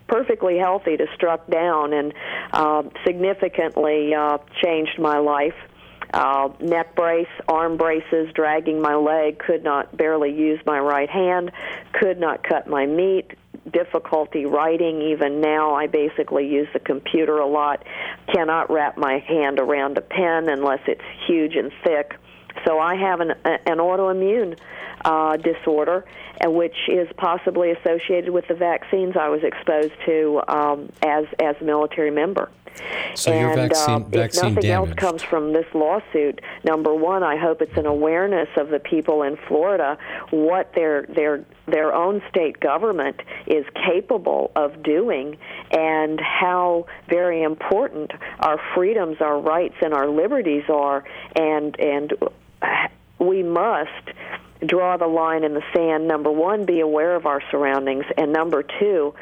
[0.07, 2.13] perfectly healthy to struck down and
[2.51, 5.55] uh, significantly uh, changed my life.
[6.13, 11.51] Uh, neck brace, arm braces, dragging my leg, could not barely use my right hand,
[11.93, 13.31] could not cut my meat,
[13.71, 15.01] difficulty writing.
[15.01, 17.85] Even now, I basically use the computer a lot,
[18.33, 22.15] cannot wrap my hand around a pen unless it's huge and thick.
[22.65, 24.57] So I have an, an autoimmune
[25.03, 26.05] uh, disorder,
[26.45, 31.55] uh, which is possibly associated with the vaccines I was exposed to um, as as
[31.59, 32.49] a military member.
[33.15, 37.23] So and your vaccine, um, if vaccine nothing else comes from this lawsuit, number one,
[37.23, 39.97] I hope it's an awareness of the people in Florida
[40.31, 45.37] what their their their own state government is capable of doing,
[45.71, 51.03] and how very important our freedoms, our rights, and our liberties are,
[51.35, 52.13] and and
[53.19, 54.09] we must
[54.65, 56.07] draw the line in the sand.
[56.07, 59.13] Number one, be aware of our surroundings, and number two,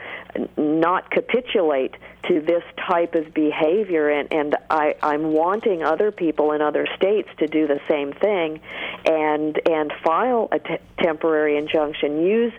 [0.58, 1.96] not capitulate
[2.28, 4.10] to this type of behavior.
[4.10, 8.60] And, and I, I'm wanting other people in other states to do the same thing,
[9.06, 12.26] and and file a t- temporary injunction.
[12.26, 12.54] Use,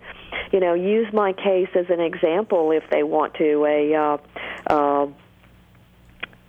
[0.52, 3.64] you know, use my case as an example if they want to.
[3.64, 4.18] A uh,
[4.66, 5.06] uh,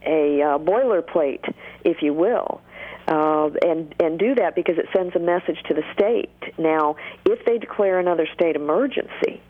[0.05, 1.53] a uh, boilerplate,
[1.85, 2.61] if you will.
[3.07, 6.29] Uh, and and do that because it sends a message to the state.
[6.57, 6.95] Now,
[7.25, 9.41] if they declare another state emergency,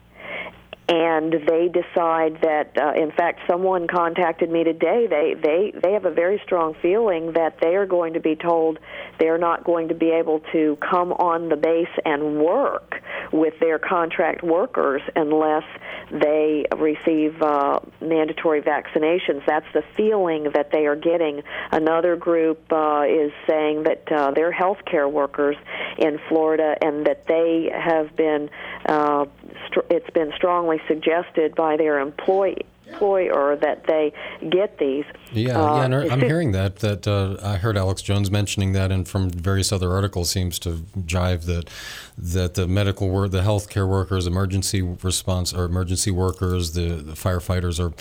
[0.93, 5.07] and they decide that, uh, in fact, someone contacted me today.
[5.09, 8.77] They they they have a very strong feeling that they are going to be told
[9.17, 13.79] they're not going to be able to come on the base and work with their
[13.79, 15.63] contract workers unless
[16.11, 19.43] they receive uh, mandatory vaccinations.
[19.47, 21.41] That's the feeling that they are getting.
[21.71, 25.55] Another group uh, is saying that uh, they're healthcare workers
[25.97, 28.51] in Florida and that they have been.
[28.85, 29.25] Uh,
[29.67, 34.13] str- it's been strongly suggested by their employee employer that they
[34.49, 35.05] get these.
[35.31, 36.77] Yeah, Uh, yeah, I'm hearing that.
[36.77, 40.85] That uh, I heard Alex Jones mentioning that, and from various other articles seems to
[40.99, 41.69] jive that
[42.17, 47.79] that the medical work, the healthcare workers, emergency response or emergency workers, the, the firefighters
[47.79, 47.93] are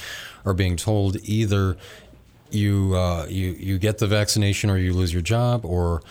[0.44, 1.76] are being told either
[2.50, 6.02] you uh, you you get the vaccination or you lose your job, or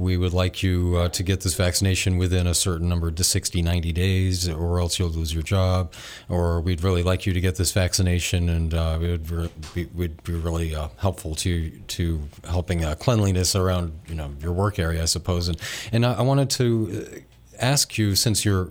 [0.00, 3.60] we would like you uh, to get this vaccination within a certain number to 60,
[3.60, 5.92] 90 days, or else you'll lose your job.
[6.28, 10.08] Or we'd really like you to get this vaccination, and uh, it would re- be,
[10.08, 15.02] be really uh, helpful to to helping uh, cleanliness around you know your work area,
[15.02, 15.48] I suppose.
[15.48, 15.60] And
[15.92, 17.18] and I, I wanted to uh,
[17.60, 18.70] ask you since you're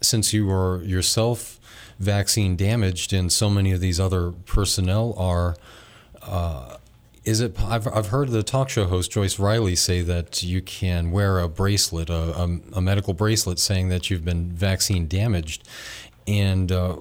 [0.00, 1.60] since you are yourself
[2.00, 5.56] vaccine damaged, and so many of these other personnel are.
[6.22, 6.75] Uh,
[7.26, 7.60] is it?
[7.60, 11.48] I've, I've heard the talk show host Joyce Riley say that you can wear a
[11.48, 15.68] bracelet, a, a, a medical bracelet, saying that you've been vaccine damaged.
[16.28, 16.96] And uh,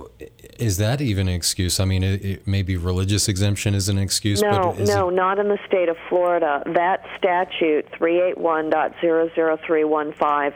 [0.60, 1.80] is that even an excuse?
[1.80, 5.38] I mean, it, it, maybe religious exemption is an excuse, No, but no, it, not
[5.40, 6.64] in the state of Florida.
[6.74, 10.56] That statute, 381.00315,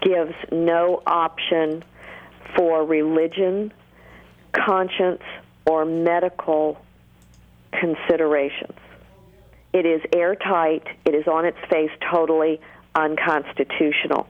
[0.00, 1.82] gives no option
[2.56, 3.72] for religion,
[4.52, 5.22] conscience,
[5.66, 6.80] or medical
[7.72, 8.78] considerations.
[9.72, 10.86] It is airtight.
[11.04, 12.60] It is on its face totally
[12.94, 14.26] unconstitutional.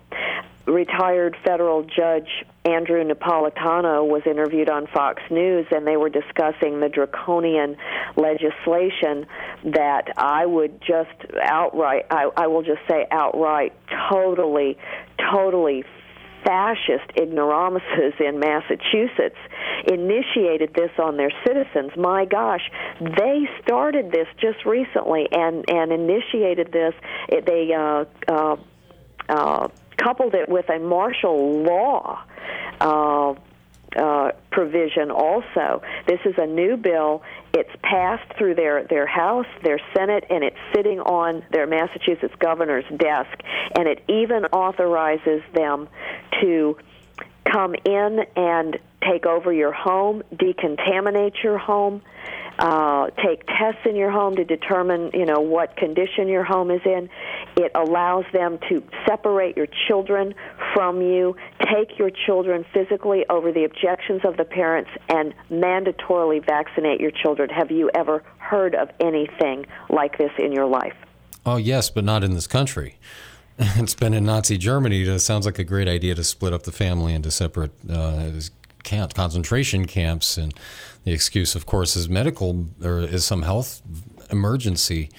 [0.66, 2.28] Retired federal judge
[2.66, 7.78] Andrew Napolitano was interviewed on Fox News, and they were discussing the draconian
[8.16, 9.26] legislation
[9.64, 11.08] that I would just
[11.42, 13.72] outright, I, I will just say outright,
[14.10, 14.76] totally,
[15.32, 15.84] totally
[16.48, 19.36] fascist ignoramuses in Massachusetts
[19.86, 21.92] initiated this on their citizens.
[21.96, 22.62] My gosh,
[23.00, 26.94] they started this just recently and and initiated this.
[27.28, 28.56] It, they uh, uh,
[29.28, 29.68] uh,
[29.98, 32.24] coupled it with a martial law.
[32.80, 33.34] Uh,
[33.96, 35.82] uh, provision also.
[36.06, 37.22] This is a new bill.
[37.54, 42.84] It's passed through their, their House, their Senate, and it's sitting on their Massachusetts governor's
[42.96, 43.40] desk.
[43.76, 45.88] And it even authorizes them
[46.40, 46.76] to
[47.44, 52.02] come in and take over your home, decontaminate your home,
[52.58, 56.80] uh, take tests in your home to determine, you know, what condition your home is
[56.84, 57.08] in.
[57.58, 60.34] It allows them to separate your children
[60.74, 61.36] from you,
[61.72, 67.50] take your children physically over the objections of the parents, and mandatorily vaccinate your children.
[67.50, 70.94] Have you ever heard of anything like this in your life?
[71.48, 72.98] oh yes, but not in this country.
[73.60, 75.02] It's been in Nazi Germany.
[75.02, 78.30] It sounds like a great idea to split up the family into separate uh,
[78.84, 80.54] camp, concentration camps, and
[81.02, 83.82] the excuse, of course, is medical or is some health
[84.30, 85.10] emergency.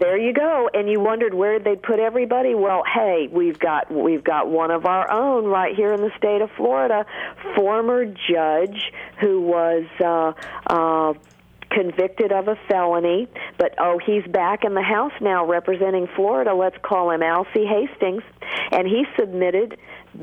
[0.00, 0.70] There you go.
[0.72, 2.54] And you wondered where they'd put everybody.
[2.54, 6.40] Well, hey, we've got we've got one of our own right here in the state
[6.40, 7.04] of Florida,
[7.54, 10.32] former judge who was uh,
[10.66, 11.12] uh,
[11.70, 13.28] convicted of a felony,
[13.58, 16.54] but oh, he's back in the House now representing Florida.
[16.54, 18.22] Let's call him Alcee Hastings,
[18.72, 19.76] and he submitted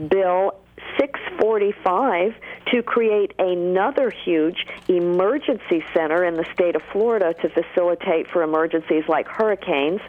[0.09, 0.55] Bill
[0.99, 2.33] 645
[2.71, 9.03] to create another huge emergency center in the state of Florida to facilitate for emergencies
[9.07, 10.01] like hurricanes.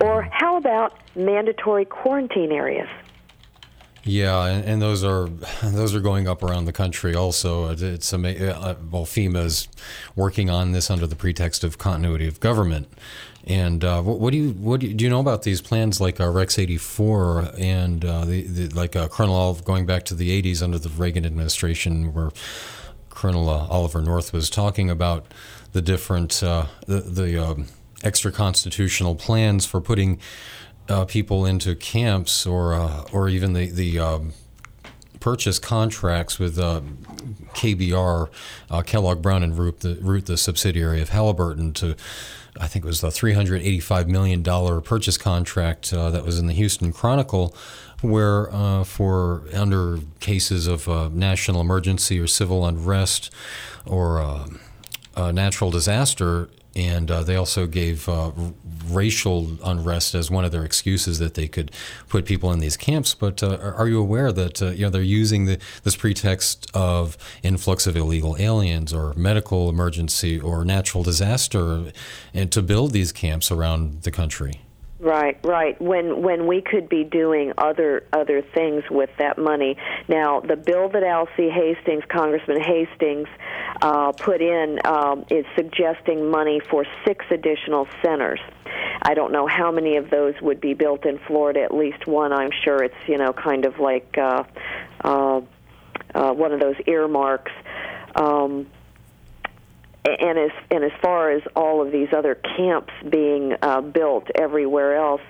[0.00, 2.88] Or how about mandatory quarantine areas?
[4.06, 5.28] Yeah, and, and those are
[5.62, 7.14] those are going up around the country.
[7.14, 9.68] Also, It- it's ama- uh, well, FEMA is
[10.14, 12.88] working on this under the pretext of continuity of government.
[13.46, 16.00] And uh, what, what do you what do you, do you know about these plans
[16.00, 20.14] like uh, Rex 84 and uh, the, the like uh, Colonel Olive going back to
[20.14, 22.30] the 80s under the Reagan administration, where
[23.10, 25.26] Colonel uh, Oliver North was talking about
[25.72, 27.66] the different the the um,
[28.02, 30.20] extra constitutional plans for putting
[31.08, 32.74] people into camps or
[33.12, 34.32] or even the the um,
[35.24, 36.82] purchase contracts with uh,
[37.54, 38.28] KBR,
[38.70, 41.96] uh, Kellogg Brown and Root, the Root, the subsidiary of Halliburton, to
[42.60, 46.52] I think it was the 385 million dollar purchase contract uh, that was in the
[46.52, 47.54] Houston Chronicle,
[48.00, 53.32] where uh, for under cases of uh, national emergency or civil unrest
[53.84, 54.20] or
[55.16, 58.32] uh, natural disaster, and uh, they also gave uh,
[58.88, 61.70] racial unrest as one of their excuses that they could
[62.08, 63.14] put people in these camps.
[63.14, 67.16] But uh, are you aware that uh, you know they're using the, this pretext of
[67.42, 71.92] influx of illegal aliens or medical emergency or natural disaster,
[72.32, 74.63] and to build these camps around the country?
[75.04, 75.78] Right, right.
[75.82, 79.76] When when we could be doing other other things with that money.
[80.08, 83.28] Now, the bill that Alcee Hastings, Congressman Hastings,
[83.82, 88.40] uh, put in um, is suggesting money for six additional centers.
[89.02, 91.60] I don't know how many of those would be built in Florida.
[91.60, 92.82] At least one, I'm sure.
[92.82, 94.44] It's you know kind of like uh,
[95.04, 95.42] uh,
[96.14, 97.52] uh, one of those earmarks.
[98.16, 98.68] Um,
[100.04, 104.96] and as and as far as all of these other camps being uh, built everywhere
[104.96, 105.22] else,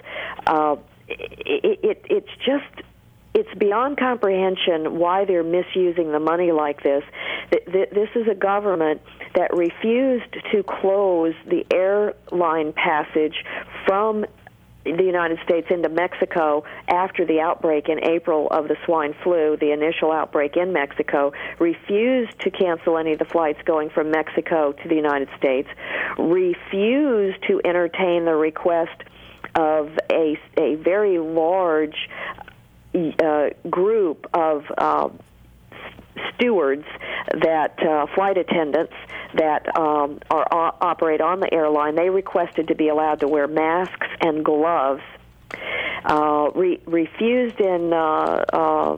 [0.46, 0.76] uh,
[1.09, 2.86] it, it it's just
[3.34, 7.02] it's beyond comprehension why they're misusing the money like this.
[7.51, 9.02] This is a government
[9.34, 13.44] that refused to close the airline passage
[13.86, 14.24] from
[14.85, 19.73] the United States into Mexico after the outbreak in April of the swine flu, the
[19.73, 24.89] initial outbreak in Mexico, refused to cancel any of the flights going from Mexico to
[24.89, 25.69] the United States,
[26.19, 29.02] refused to entertain the request
[29.55, 32.09] of a, a very large
[32.94, 35.09] uh, group of uh,
[36.35, 36.86] stewards
[37.32, 38.95] that uh, flight attendants
[39.35, 43.47] that um, are uh, operate on the airline they requested to be allowed to wear
[43.47, 45.03] masks and gloves.
[46.05, 48.97] Uh, re- refused in uh, uh,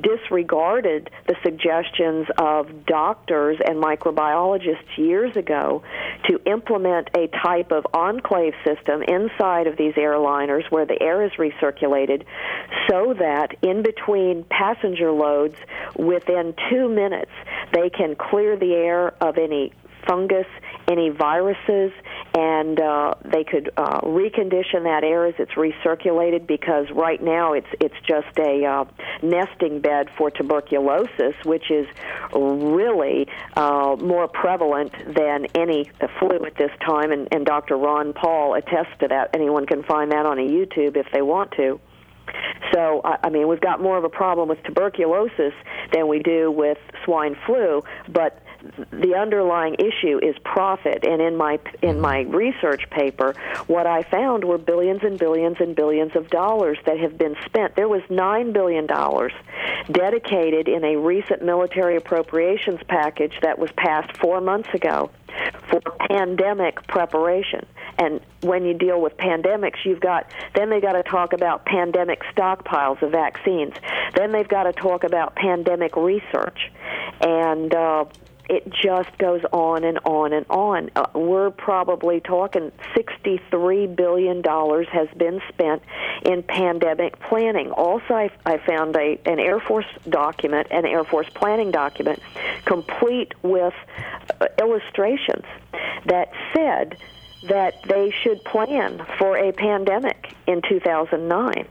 [0.00, 5.82] disregarded the suggestions of doctors and microbiologists years ago
[6.28, 11.32] to implement a type of enclave system inside of these airliners where the air is
[11.32, 12.24] recirculated
[12.88, 15.56] so that in between passenger loads
[15.96, 17.32] within 2 minutes
[17.72, 19.72] they can clear the air of any
[20.06, 20.46] fungus,
[20.90, 21.92] any viruses,
[22.34, 27.66] and uh, they could uh, recondition that air as it's recirculated because right now it's
[27.80, 28.84] it's just a uh,
[29.22, 31.86] nesting bed for tuberculosis, which is
[32.34, 37.12] really uh, more prevalent than any flu at this time.
[37.12, 37.76] And, and Dr.
[37.76, 39.30] Ron Paul attests to that.
[39.34, 41.80] Anyone can find that on a YouTube if they want to.
[42.72, 45.52] So, I mean, we've got more of a problem with tuberculosis
[45.92, 48.40] than we do with swine flu, but
[48.90, 51.04] the underlying issue is profit.
[51.04, 53.34] And in my in my research paper
[53.66, 57.76] what i found were billions and billions and billions of dollars that have been spent.
[57.76, 59.32] There was 9 billion dollars
[59.90, 65.10] dedicated in a recent military appropriations package that was passed 4 months ago
[65.68, 67.64] for pandemic preparation.
[67.98, 72.22] And when you deal with pandemics you've got then they got to talk about pandemic
[72.34, 73.74] stockpiles of vaccines.
[74.14, 76.70] Then they've got to talk about pandemic research.
[77.20, 78.06] And uh,
[78.50, 80.90] it just goes on and on and on.
[80.96, 85.82] Uh, we're probably talking $63 billion has been spent
[86.24, 87.70] in pandemic planning.
[87.70, 92.20] Also, I, I found a, an Air Force document, an Air Force planning document,
[92.64, 93.74] complete with
[94.40, 95.44] uh, illustrations
[96.06, 96.96] that said
[97.48, 101.68] that they should plan for a pandemic in 2009.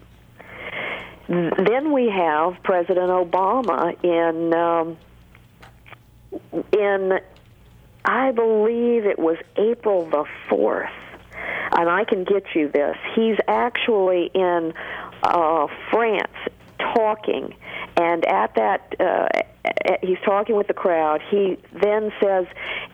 [1.28, 4.54] Then we have President Obama in.
[4.54, 4.98] Um,
[6.72, 7.20] in,
[8.06, 10.90] I believe it was April the 4th,
[11.72, 12.96] and I can get you this.
[13.16, 14.74] He's actually in
[15.24, 16.32] uh, France
[16.80, 17.54] talking,
[17.98, 19.28] and at that, uh,
[20.02, 21.22] he's talking with the crowd.
[21.30, 22.46] He then says,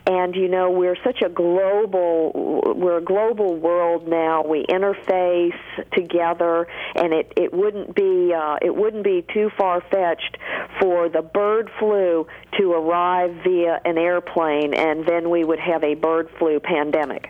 [0.05, 2.31] "And you know, we're such a global,
[2.75, 4.43] we're a global world now.
[4.43, 5.57] We interface
[5.93, 10.37] together, and it it wouldn't be uh, it wouldn't be too far fetched
[10.79, 15.95] for the bird flu to arrive via an airplane, and then we would have a
[15.95, 17.29] bird flu pandemic."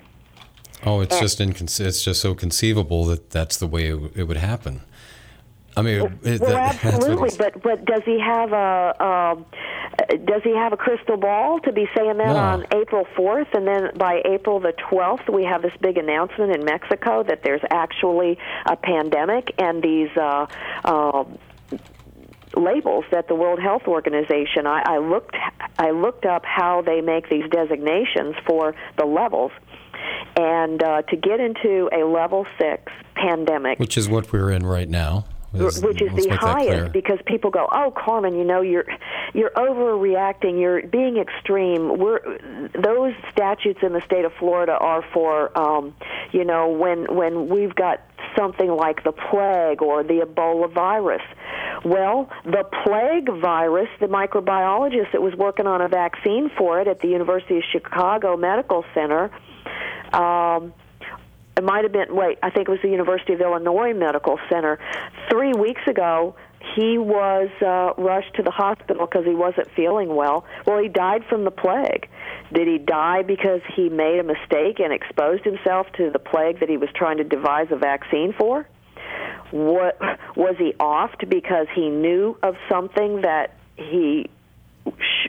[0.85, 4.11] Oh, it's and, just inconce- it's just so conceivable that that's the way it, w-
[4.15, 4.81] it would happen.
[5.77, 7.31] I mean, well, that, absolutely.
[7.37, 9.35] But but does he have a uh,
[10.25, 12.35] does he have a crystal ball to be saying that no.
[12.35, 16.63] on April fourth, and then by April the twelfth we have this big announcement in
[16.63, 20.09] Mexico that there's actually a pandemic, and these.
[20.15, 20.47] Uh,
[20.83, 21.25] uh,
[22.55, 25.35] labels that the World Health Organization I, I looked
[25.77, 29.51] I looked up how they make these designations for the levels
[30.37, 34.87] and uh, to get into a level six pandemic, which is what we're in right
[34.87, 35.25] now
[35.59, 38.85] which is the highest because people go, "Oh, Carmen, you know you're
[39.33, 40.59] you're overreacting.
[40.59, 42.19] You're being extreme." We're
[42.73, 45.95] those statutes in the state of Florida are for, um,
[46.31, 48.01] you know, when when we've got
[48.37, 51.21] something like the plague or the Ebola virus.
[51.83, 56.99] Well, the plague virus, the microbiologist that was working on a vaccine for it at
[57.01, 59.31] the University of Chicago Medical Center.
[60.13, 60.73] Um,
[61.57, 64.79] it might have been wait i think it was the university of illinois medical center.
[65.29, 66.35] Three weeks ago
[66.75, 70.45] he was uh, rushed to the hospital because he wasn't feeling well.
[70.65, 72.09] Well he died from the plague.
[72.53, 76.69] Did he die because he made a mistake and exposed himself to the plague that
[76.69, 78.67] he was trying to devise a vaccine for?
[79.51, 79.99] What
[80.35, 84.29] was he offed because he knew of something that he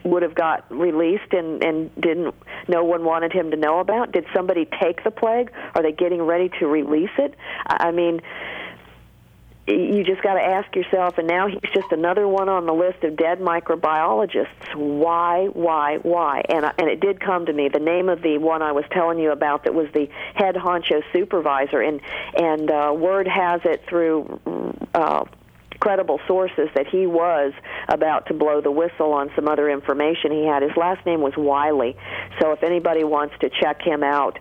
[0.05, 2.35] would have got released and and didn't
[2.69, 4.12] no one wanted him to know about?
[4.12, 5.51] Did somebody take the plague?
[5.74, 7.35] Are they getting ready to release it?
[7.66, 8.20] I mean
[9.69, 13.03] you just got to ask yourself and now he's just another one on the list
[13.03, 14.77] of dead microbiologists.
[14.77, 16.43] Why why why?
[16.49, 17.69] And I, and it did come to me.
[17.69, 21.03] The name of the one I was telling you about that was the head honcho
[21.12, 22.01] supervisor and
[22.37, 24.41] and uh, word has it through
[24.95, 25.24] uh,
[25.87, 27.53] credible sources that he was
[27.89, 30.61] about to blow the whistle on some other information he had.
[30.61, 31.95] His last name was Wiley.
[32.41, 34.37] So if anybody wants to check him out,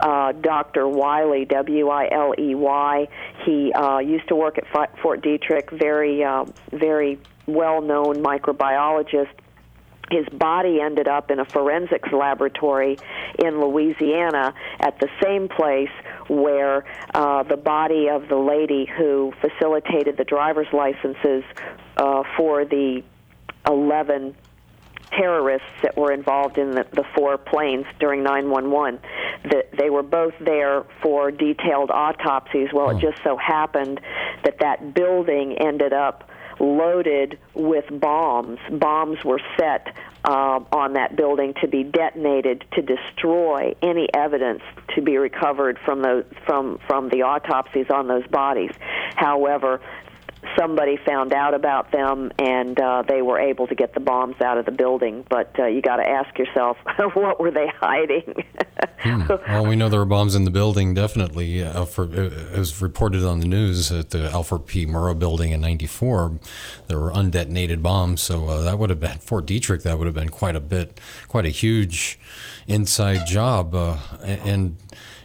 [0.00, 0.88] uh, Dr.
[0.88, 3.06] Wiley, W I L E Y,
[3.46, 4.64] he uh, used to work at
[5.00, 9.30] Fort Detrick, very, uh, very well known microbiologist
[10.10, 12.98] his body ended up in a forensics laboratory
[13.38, 15.90] in Louisiana at the same place
[16.28, 21.44] where uh, the body of the lady who facilitated the driver's licenses
[21.96, 23.02] uh, for the
[23.66, 24.34] 11
[25.10, 29.00] terrorists that were involved in the, the four planes during 911.
[29.50, 32.68] That they were both there for detailed autopsies.
[32.72, 34.00] Well, it just so happened
[34.44, 36.30] that that building ended up
[36.60, 38.58] loaded with bombs.
[38.70, 39.94] Bombs were set
[40.24, 44.62] uh, on that building to be detonated to destroy any evidence
[44.94, 48.72] to be recovered from those from from the autopsies on those bodies.
[49.14, 49.80] However,
[50.58, 54.58] somebody found out about them and uh, they were able to get the bombs out
[54.58, 55.24] of the building.
[55.28, 56.76] But uh, you got to ask yourself,
[57.14, 58.44] what were they hiding?
[59.00, 59.22] hmm.
[59.48, 60.94] Well, we know there were bombs in the building.
[60.94, 64.86] Definitely, uh, for, it was reported on the news at the Alfred P.
[64.86, 66.38] Murrah building in '94.
[66.86, 69.82] There were undetonated bombs, so uh, that would have been Fort Detrick.
[69.82, 72.18] That would have been quite a bit, quite a huge
[72.66, 74.76] inside job, uh, and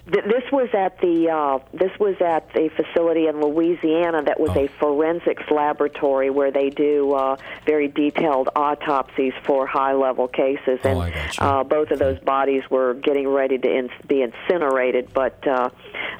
[0.05, 4.65] this was at the uh, this was at the facility in Louisiana that was oh.
[4.65, 11.01] a forensics laboratory where they do uh, very detailed autopsies for high level cases, oh,
[11.01, 15.69] and uh, both of those bodies were getting ready to in- be incinerated, but uh,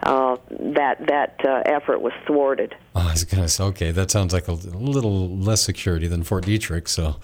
[0.04, 2.74] uh, that that uh, effort was thwarted.
[2.96, 6.46] Oh, I was gonna say, okay, that sounds like a little less security than Fort
[6.46, 6.88] Detrick.
[6.88, 7.16] So,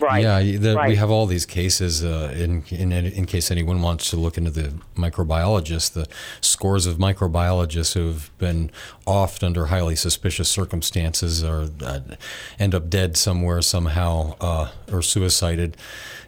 [0.00, 0.88] right, yeah, the, right.
[0.88, 2.04] we have all these cases.
[2.04, 6.08] Uh, in, in in case anyone wants to look into the microbiologists, the
[6.40, 8.70] scores of microbiologists who have been
[9.06, 12.00] offed under highly suspicious circumstances or uh,
[12.58, 15.76] end up dead somewhere somehow uh, or suicided.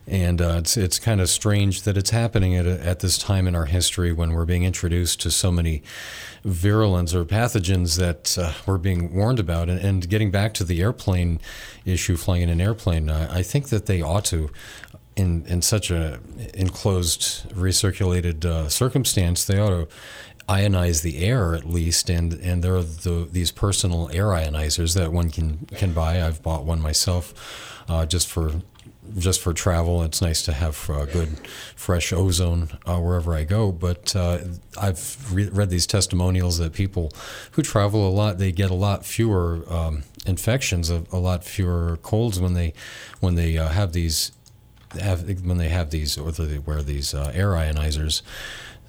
[0.06, 3.54] And uh, it's it's kind of strange that it's happening at, at this time in
[3.54, 5.82] our history when we're being introduced to so many
[6.44, 9.68] virulence or pathogens that uh, we're being warned about.
[9.68, 11.40] And, and, getting back to the airplane
[11.84, 14.50] issue, flying in an airplane, uh, I think that they ought to.
[15.16, 16.18] In, in such a
[16.54, 19.88] enclosed, recirculated uh, circumstance, they ought to
[20.48, 25.12] ionize the air at least, and and there are the, these personal air ionizers that
[25.12, 26.22] one can can buy.
[26.22, 28.52] I've bought one myself, uh, just for
[29.18, 30.02] just for travel.
[30.02, 31.28] It's nice to have uh, good,
[31.76, 33.72] fresh ozone uh, wherever I go.
[33.72, 34.38] But uh,
[34.80, 37.12] I've re- read these testimonials that people
[37.52, 41.98] who travel a lot they get a lot fewer um, infections, a, a, lot fewer
[42.02, 42.72] colds when they
[43.20, 44.32] when they uh, have these
[45.00, 48.22] have when they have these or they wear these uh, air ionizers.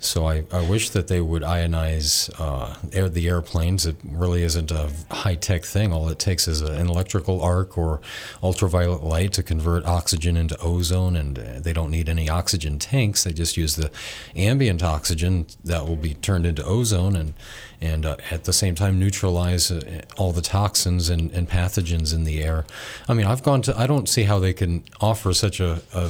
[0.03, 3.85] So I, I wish that they would ionize uh, air, the airplanes.
[3.85, 5.93] It really isn't a high tech thing.
[5.93, 8.01] All it takes is an electrical arc or
[8.41, 13.23] ultraviolet light to convert oxygen into ozone, and uh, they don't need any oxygen tanks.
[13.23, 13.91] They just use the
[14.35, 17.35] ambient oxygen that will be turned into ozone, and
[17.79, 22.23] and uh, at the same time neutralize uh, all the toxins and, and pathogens in
[22.23, 22.65] the air.
[23.07, 23.79] I mean, I've gone to.
[23.79, 26.09] I don't see how they can offer such a, a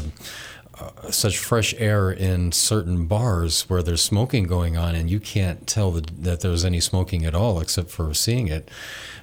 [1.09, 5.91] such fresh air in certain bars where there's smoking going on, and you can't tell
[5.91, 8.69] that, that there's any smoking at all except for seeing it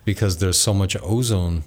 [0.04, 1.64] because there's so much ozone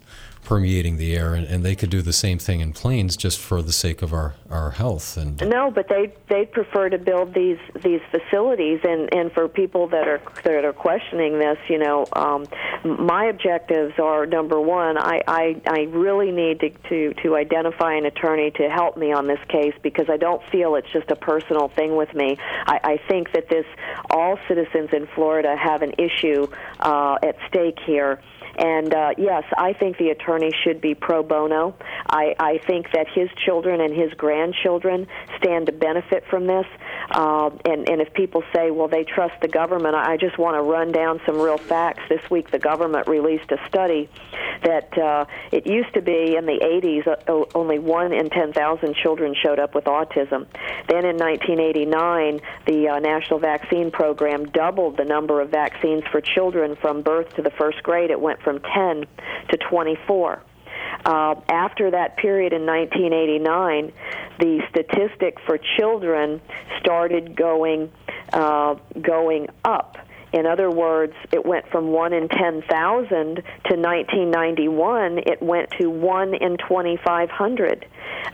[0.52, 3.62] permeating the air, and, and, they could do the same thing in planes just for
[3.62, 5.16] the sake of our, our health.
[5.16, 9.88] And no, but they they prefer to build these these facilities, and, and for people
[9.88, 12.46] that are that are questioning this, you know, um,
[12.84, 18.06] my objectives are number one, I, I I really need to, to to identify an
[18.06, 21.70] attorney to help me on this case because I don't feel it's just a personal
[21.70, 22.36] thing with me.
[22.66, 23.66] I, I think that this
[24.10, 26.48] all citizens in Florida have an issue
[26.82, 28.20] uh, at stake here.
[28.58, 31.76] And uh, yes, I think the attorney should be pro bono.
[32.08, 35.08] I, I think that his children and his grandchildren
[35.38, 36.66] stand to benefit from this.
[37.12, 40.62] Uh, and, and if people say, well, they trust the government, I just want to
[40.62, 42.04] run down some real facts.
[42.10, 44.10] This week, the government released a study
[44.64, 49.36] that uh, it used to be in the 80s, uh, only one in 10,000 children
[49.42, 50.46] showed up with autism.
[50.88, 56.76] Then in 1989, the uh, National Vaccine Program doubled the number of vaccines for children
[56.76, 58.12] from birth to the first grade.
[58.12, 59.06] It went from 10
[59.50, 60.42] to 24.
[61.06, 63.92] Uh, after that period in 1989,
[64.40, 66.42] the statistic for children
[66.80, 67.92] started going
[68.34, 69.98] uh, going up.
[70.34, 76.34] In other words, it went from 1 in 10,000 to 1991, it went to 1
[76.36, 77.86] in 2,500.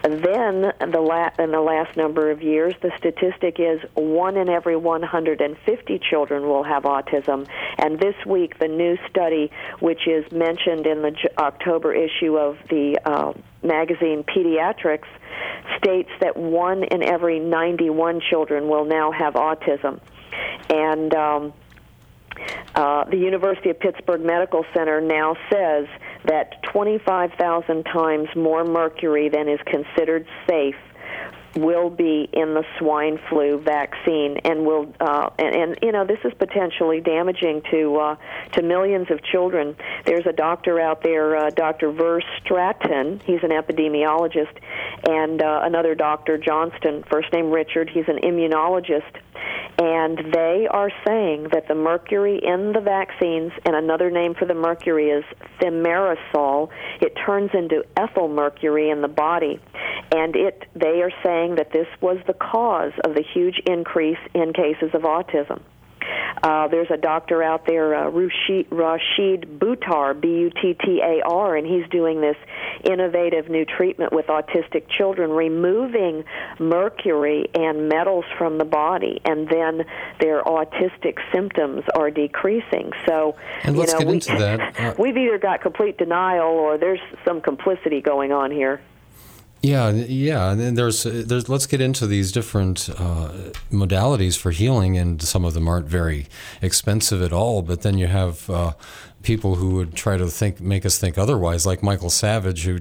[0.03, 4.75] Then, the la- in the last number of years, the statistic is 1 in every
[4.75, 7.47] 150 children will have autism.
[7.77, 12.57] And this week, the new study, which is mentioned in the J- October issue of
[12.69, 13.33] the uh,
[13.63, 15.07] magazine Pediatrics,
[15.77, 19.99] states that 1 in every 91 children will now have autism.
[20.69, 21.53] And um,
[22.75, 25.87] uh, the University of Pittsburgh Medical Center now says
[26.25, 30.75] that 25,000 times more mercury than is considered safe
[31.55, 36.19] will be in the swine flu vaccine and will uh, and, and you know this
[36.23, 38.15] is potentially damaging to uh,
[38.53, 39.75] to millions of children.
[40.05, 41.91] There's a doctor out there, uh, Dr.
[41.91, 43.21] Ver Stratton.
[43.25, 44.55] He's an epidemiologist,
[45.07, 46.37] and uh, another Dr.
[46.37, 47.89] Johnston, first name Richard.
[47.89, 49.11] He's an immunologist,
[49.79, 54.53] and they are saying that the mercury in the vaccines, and another name for the
[54.53, 55.23] mercury is
[55.61, 56.69] thimerosal.
[57.01, 59.59] It turns into ethyl mercury in the body,
[60.11, 64.53] and it they are saying that this was the cause of the huge increase in
[64.53, 65.61] cases of autism.
[66.43, 72.35] Uh, there's a doctor out there, uh, Rashid, Rashid Buttar, B-U-T-T-A-R, and he's doing this
[72.83, 76.23] innovative new treatment with autistic children, removing
[76.59, 79.83] mercury and metals from the body, and then
[80.19, 82.91] their autistic symptoms are decreasing.
[83.07, 84.57] So, and let's you know, get we, into that.
[84.77, 88.79] Uh, we've either got complete denial or there's some complicity going on here.
[89.67, 94.97] Yeah, yeah, and then there's there's let's get into these different uh, modalities for healing,
[94.97, 96.27] and some of them aren't very
[96.61, 97.61] expensive at all.
[97.61, 98.73] But then you have uh,
[99.23, 102.79] people who would try to think make us think otherwise, like Michael Savage, who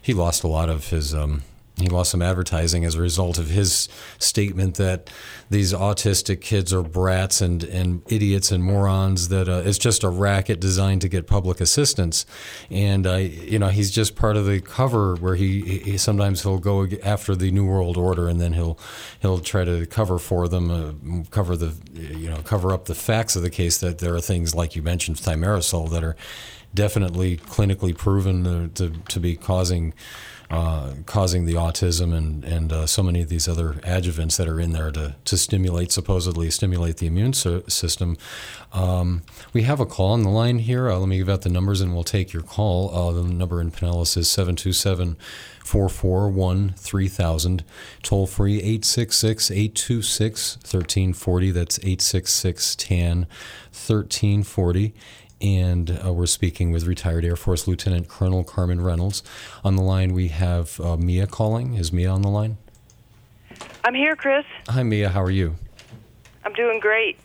[0.00, 1.12] he lost a lot of his.
[1.12, 1.42] Um,
[1.78, 3.88] he lost some advertising as a result of his
[4.18, 5.10] statement that
[5.50, 9.28] these autistic kids are brats and, and idiots and morons.
[9.28, 12.26] That uh, it's just a racket designed to get public assistance,
[12.70, 16.58] and I, you know, he's just part of the cover where he, he sometimes he'll
[16.58, 18.78] go after the New World Order and then he'll
[19.20, 23.36] he'll try to cover for them, uh, cover the you know cover up the facts
[23.36, 26.16] of the case that there are things like you mentioned thimerosal that are
[26.74, 29.94] definitely clinically proven to, to, to be causing
[30.50, 34.58] uh, causing the autism and and uh, so many of these other adjuvants that are
[34.58, 38.16] in there to to stimulate supposedly stimulate the immune system.
[38.72, 39.22] Um,
[39.52, 40.88] we have a call on the line here.
[40.90, 42.94] Uh, let me give out the numbers and we'll take your call.
[42.94, 45.16] Uh, the number in Pinellas is 727
[45.64, 47.64] 441 3000.
[48.02, 51.50] Toll free 866 826 1340.
[51.50, 53.26] That's 866 TAN
[53.70, 54.94] 1340
[55.40, 59.22] and uh, we're speaking with retired Air Force Lieutenant Colonel Carmen Reynolds.
[59.64, 61.74] On the line, we have uh, Mia calling.
[61.74, 62.58] Is Mia on the line?
[63.84, 64.44] I'm here, Chris.
[64.68, 65.08] Hi, Mia.
[65.08, 65.54] How are you?
[66.44, 67.18] I'm doing great.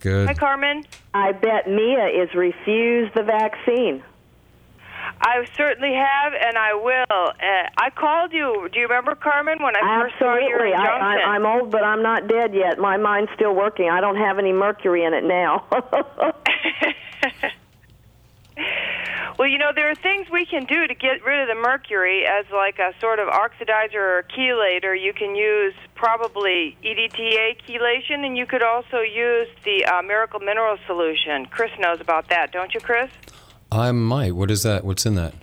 [0.00, 0.28] Good.
[0.28, 0.84] Hi, Carmen.
[1.12, 4.02] I bet Mia is refused the vaccine.
[5.20, 7.06] I certainly have, and I will.
[7.10, 8.68] Uh, I called you.
[8.72, 10.74] Do you remember, Carmen, when I first saw you Absolutely.
[10.74, 10.86] I.
[10.86, 12.78] I, I'm old, but I'm not dead yet.
[12.78, 13.88] My mind's still working.
[13.90, 15.66] I don't have any mercury in it now.
[19.38, 22.24] Well, you know, there are things we can do to get rid of the mercury
[22.26, 25.00] as like a sort of oxidizer or chelator.
[25.00, 30.76] You can use probably EDTA chelation, and you could also use the uh, Miracle Mineral
[30.88, 31.46] Solution.
[31.46, 33.10] Chris knows about that, don't you, Chris?
[33.70, 34.34] I might.
[34.34, 34.84] What is that?
[34.84, 35.34] What's in that?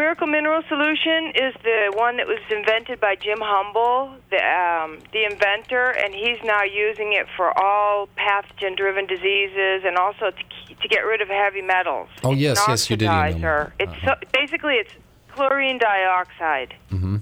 [0.00, 5.24] Miracle Mineral Solution is the one that was invented by Jim Humble, the um, the
[5.30, 11.00] inventor, and he's now using it for all pathogen-driven diseases and also to to get
[11.00, 12.08] rid of heavy metals.
[12.24, 13.42] Oh, It's yes, yes, you did email me.
[13.42, 13.72] oxidizer.
[13.78, 14.92] It's so, basically it's
[15.32, 17.16] chlorine dioxide, Mm-hmm.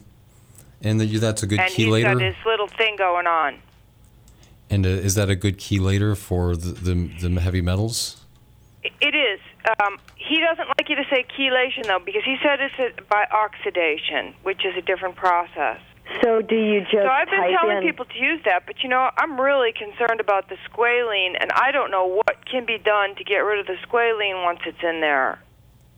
[0.81, 3.59] And the, that's a good and he's got this little thing going on.
[4.71, 8.23] And uh, is that a good chelator for the, the, the heavy metals?
[8.85, 9.41] It is.
[9.81, 14.35] Um, he doesn't like you to say chelation though, because he said it's by oxidation,
[14.43, 15.79] which is a different process.
[16.23, 17.83] so do you just So I've been telling in?
[17.83, 21.71] people to use that, but you know, I'm really concerned about the squalene, and I
[21.71, 25.01] don't know what can be done to get rid of the squalene once it's in
[25.01, 25.39] there.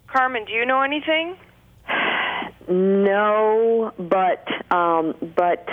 [0.09, 1.36] Carmen, do you know anything?
[2.68, 5.66] No, but um, but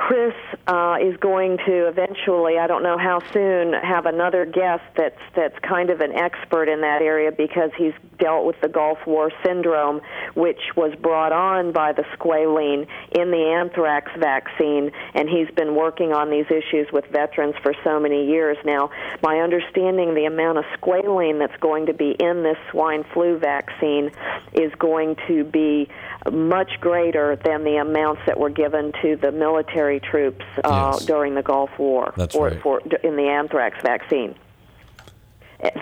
[0.00, 0.34] Chris
[0.66, 5.58] uh, is going to eventually, I don't know how soon, have another guest that's that's
[5.58, 10.00] kind of an expert in that area because he's dealt with the Gulf War syndrome,
[10.34, 16.14] which was brought on by the squalene in the anthrax vaccine, and he's been working
[16.14, 18.90] on these issues with veterans for so many years now.
[19.22, 24.12] My understanding, the amount of squalene that's going to be in this swine flu vaccine
[24.54, 25.90] is going to be
[26.30, 31.04] much greater than the amounts that were given to the military troops uh, Yes.
[31.06, 32.62] during the Gulf War That's for, right.
[32.62, 34.36] for in the anthrax vaccine.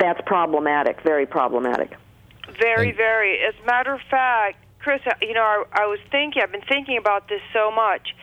[0.01, 1.93] That's problematic, very problematic.
[2.59, 3.39] Very, very.
[3.47, 6.63] As a matter of fact, Chris, uh, you know, I, I was thinking, I've been
[6.69, 8.15] thinking about this so much.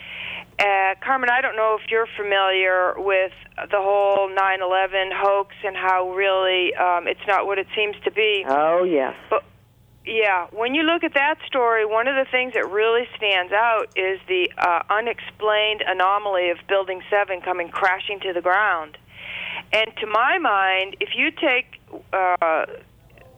[0.59, 5.75] Uh, Carmen, I don't know if you're familiar with the whole 9 11 hoax and
[5.75, 8.43] how really um, it's not what it seems to be.
[8.47, 9.13] Oh yes.
[9.29, 9.43] But
[10.05, 13.87] yeah, when you look at that story, one of the things that really stands out
[13.95, 18.97] is the uh, unexplained anomaly of Building 7 coming crashing to the ground.
[19.73, 21.81] And to my mind, if you take
[22.13, 22.65] uh,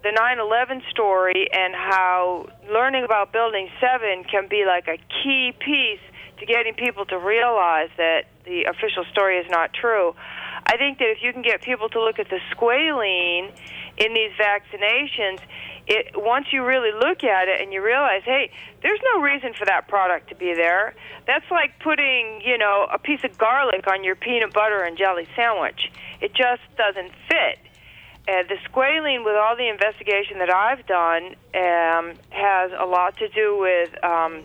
[0.03, 5.53] the 9 11 story and how learning about Building 7 can be like a key
[5.57, 6.03] piece
[6.39, 10.15] to getting people to realize that the official story is not true,
[10.65, 13.53] I think that if you can get people to look at the squalene
[13.98, 15.40] in these vaccinations,
[15.88, 18.52] it once you really look at it and you realize, hey,
[18.84, 20.94] there's no reason for that product to be there.
[21.26, 25.28] That's like putting, you know, a piece of garlic on your peanut butter and jelly
[25.36, 25.91] sandwich.
[26.22, 27.60] It just doesn't fit.
[28.28, 33.30] Uh, the squalene, with all the investigation that I've done, um, has a lot to
[33.30, 34.44] do with um,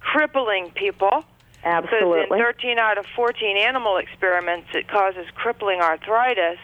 [0.00, 1.24] crippling people.
[1.62, 2.22] Absolutely.
[2.22, 6.58] Because in 13 out of 14 animal experiments, it causes crippling arthritis.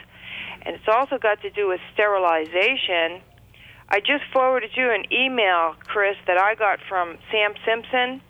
[0.66, 3.22] And it's also got to do with sterilization.
[3.88, 8.20] I just forwarded you an email, Chris, that I got from Sam Simpson.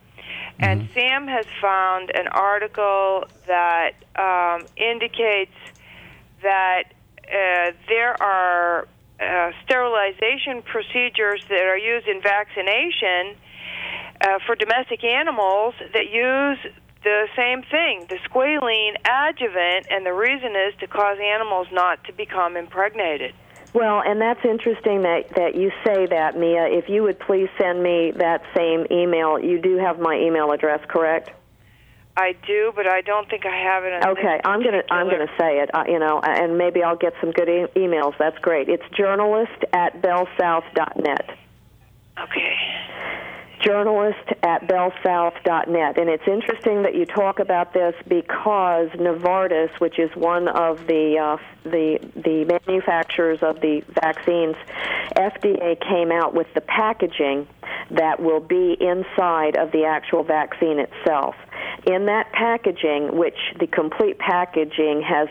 [0.59, 5.55] And Sam has found an article that um, indicates
[6.43, 6.85] that
[7.25, 8.87] uh, there are
[9.19, 13.35] uh, sterilization procedures that are used in vaccination
[14.21, 16.59] uh, for domestic animals that use
[17.07, 22.13] the same thing, the squalene adjuvant, and the reason is to cause animals not to
[22.13, 23.33] become impregnated.
[23.73, 26.65] Well, and that's interesting that, that you say that, Mia.
[26.67, 29.39] If you would please send me that same email.
[29.39, 31.31] You do have my email address, correct?
[32.17, 33.93] I do, but I don't think I have it.
[33.93, 35.73] On Okay, I'm gonna I'm gonna say it.
[35.73, 38.15] Uh, you know, and maybe I'll get some good e- emails.
[38.19, 38.69] That's great.
[38.69, 41.39] It's journalist at bellsouth.net.
[42.19, 42.57] Okay.
[43.61, 45.99] Journalist at bellsouth.net.
[45.99, 51.19] And it's interesting that you talk about this because Novartis, which is one of the
[51.19, 54.57] uh, the the manufacturers of the vaccines,
[55.17, 57.47] FDA came out with the packaging
[57.91, 61.35] that will be inside of the actual vaccine itself.
[61.87, 65.29] In that packaging, which the complete packaging has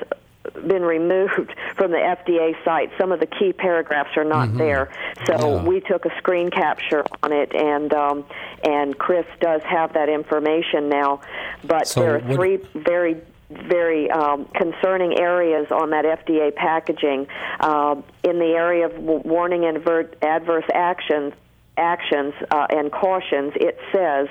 [0.54, 2.92] been removed from the FDA site.
[2.98, 4.92] Some of the key paragraphs are not there.
[5.26, 8.26] So we took a screen capture on it, and um,
[8.64, 11.22] and Chris does have that information now.
[11.64, 17.28] But So there are three very very um, concerning areas on that FDA packaging.
[17.60, 21.34] Uh, in the area of warning and adver- adverse actions,
[21.78, 24.28] actions uh, and cautions, it says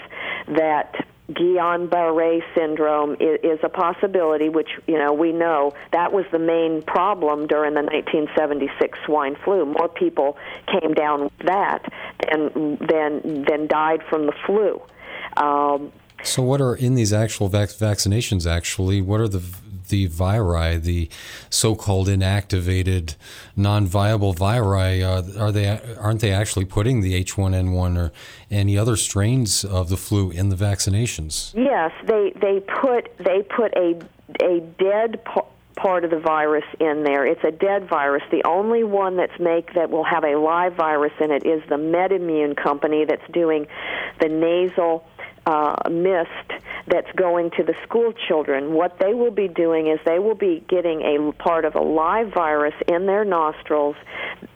[0.49, 6.39] that Guillain-Barré syndrome is, is a possibility, which you know we know that was the
[6.39, 9.65] main problem during the 1976 swine flu.
[9.65, 10.37] More people
[10.67, 11.91] came down with that
[12.29, 14.83] than than than died from the flu.
[15.37, 15.93] Um,
[16.23, 18.47] So, what are in these actual vac- vaccinations?
[18.47, 19.43] Actually, what are the
[19.89, 21.09] the viri, the
[21.51, 23.17] so-called inactivated,
[23.57, 25.03] non-viable viri?
[25.03, 28.13] Uh, are they aren't they actually putting the H1N1 or
[28.51, 31.55] any other strains of the flu in the vaccinations?
[31.55, 34.01] Yes, they they put they put a
[34.43, 35.47] a dead pa-
[35.77, 37.27] part of the virus in there.
[37.27, 38.23] It's a dead virus.
[38.31, 41.77] The only one that's make that will have a live virus in it is the
[41.77, 43.67] MedImmune company that's doing
[44.21, 45.07] the nasal
[45.47, 48.75] uh, mist that's going to the school children.
[48.75, 52.33] What they will be doing is they will be getting a part of a live
[52.33, 53.97] virus in their nostrils.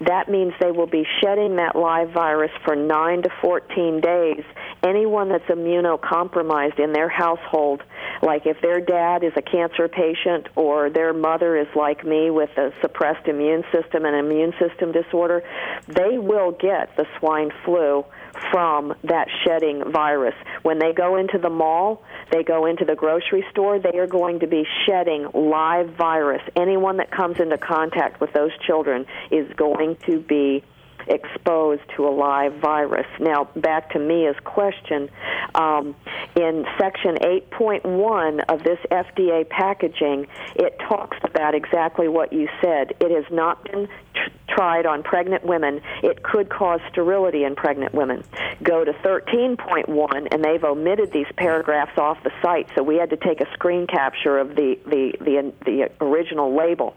[0.00, 4.44] That means they will be shedding that live virus for 9 to 14 days.
[4.82, 7.82] Anyone that's immunocompromised in their household,
[8.22, 12.50] like if their dad is a cancer patient or their mother is like me with
[12.56, 15.42] a suppressed immune system and immune system disorder,
[15.88, 18.04] they will get the swine flu
[18.50, 20.34] from that shedding virus.
[20.62, 24.40] When they go into the mall, they go into the grocery store, they are going
[24.40, 26.42] to be shedding live virus.
[26.56, 30.62] Anyone that comes into contact with those children is going to be
[31.08, 33.06] exposed to a live virus.
[33.20, 35.10] Now, back to Mia's question.
[35.54, 35.94] Um,
[36.36, 42.94] in Section 8.1 of this FDA packaging, it talks about exactly what you said.
[43.00, 45.80] It has not been tr- tried on pregnant women.
[46.02, 48.24] It could cause sterility in pregnant women.
[48.62, 53.16] Go to 13.1, and they've omitted these paragraphs off the site, so we had to
[53.16, 56.94] take a screen capture of the, the, the, the original label.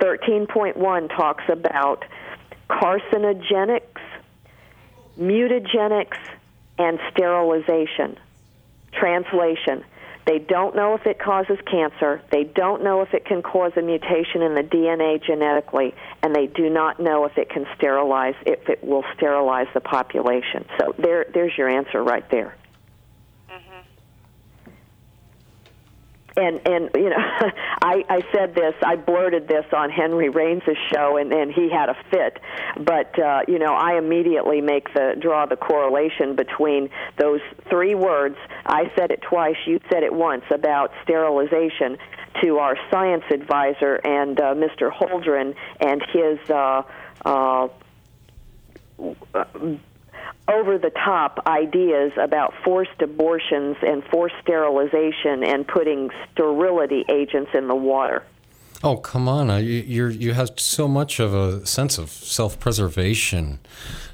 [0.00, 2.04] 13.1 talks about
[2.70, 4.00] carcinogenics,
[5.18, 6.18] mutagenics,
[6.78, 8.16] and sterilization.
[8.92, 9.84] Translation
[10.30, 12.22] they don't know if it causes cancer.
[12.30, 15.92] They don't know if it can cause a mutation in the DNA genetically,
[16.22, 20.66] and they do not know if it can sterilize if it will sterilize the population.
[20.78, 22.56] So there, there's your answer right there.
[26.40, 27.16] And and you know
[27.82, 30.62] I I said this I blurted this on Henry Raines'
[30.92, 32.40] show and and he had a fit
[32.78, 38.36] but uh you know I immediately make the draw the correlation between those three words
[38.66, 41.98] I said it twice you said it once about sterilization
[42.42, 44.90] to our science advisor and uh, Mr.
[44.90, 46.82] Holdren and his uh
[47.24, 47.68] uh
[50.50, 57.68] over the top ideas about forced abortions and forced sterilization and putting sterility agents in
[57.68, 58.24] the water.
[58.82, 59.62] Oh come on!
[59.62, 63.58] You you have so much of a sense of self-preservation.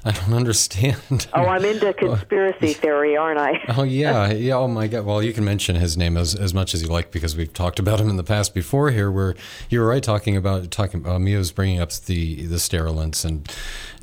[0.03, 1.27] I don't understand.
[1.33, 3.63] Oh, I'm into conspiracy theory, aren't I?
[3.77, 4.55] oh yeah, yeah.
[4.55, 5.05] Oh my God.
[5.05, 7.79] Well, you can mention his name as as much as you like because we've talked
[7.79, 9.09] about him in the past before here.
[9.09, 9.35] Where
[9.69, 11.07] you were right talking about talking.
[11.07, 13.49] Uh, Mia was bringing up the the sterilants and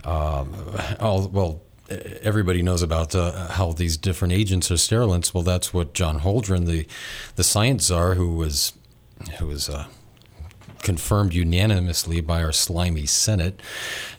[0.03, 0.55] um,
[0.99, 1.61] all well
[2.23, 5.33] everybody knows about uh, how these different agents are sterilants.
[5.35, 6.87] Well, that's what John Holdren, the
[7.37, 8.73] the science czar, who was
[9.39, 9.87] who was uh,
[10.85, 13.61] confirmed unanimously by our slimy Senate,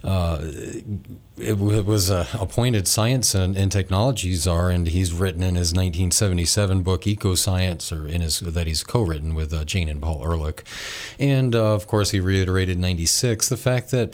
[0.03, 0.39] uh,
[1.37, 6.81] it, was uh, appointed science and, and, technology czar, and he's written in his 1977
[6.81, 10.63] book Eco Science, or in his that he's co-written with uh, Jane and Paul Ehrlich,
[11.19, 14.13] and uh, of course he reiterated in '96 the fact that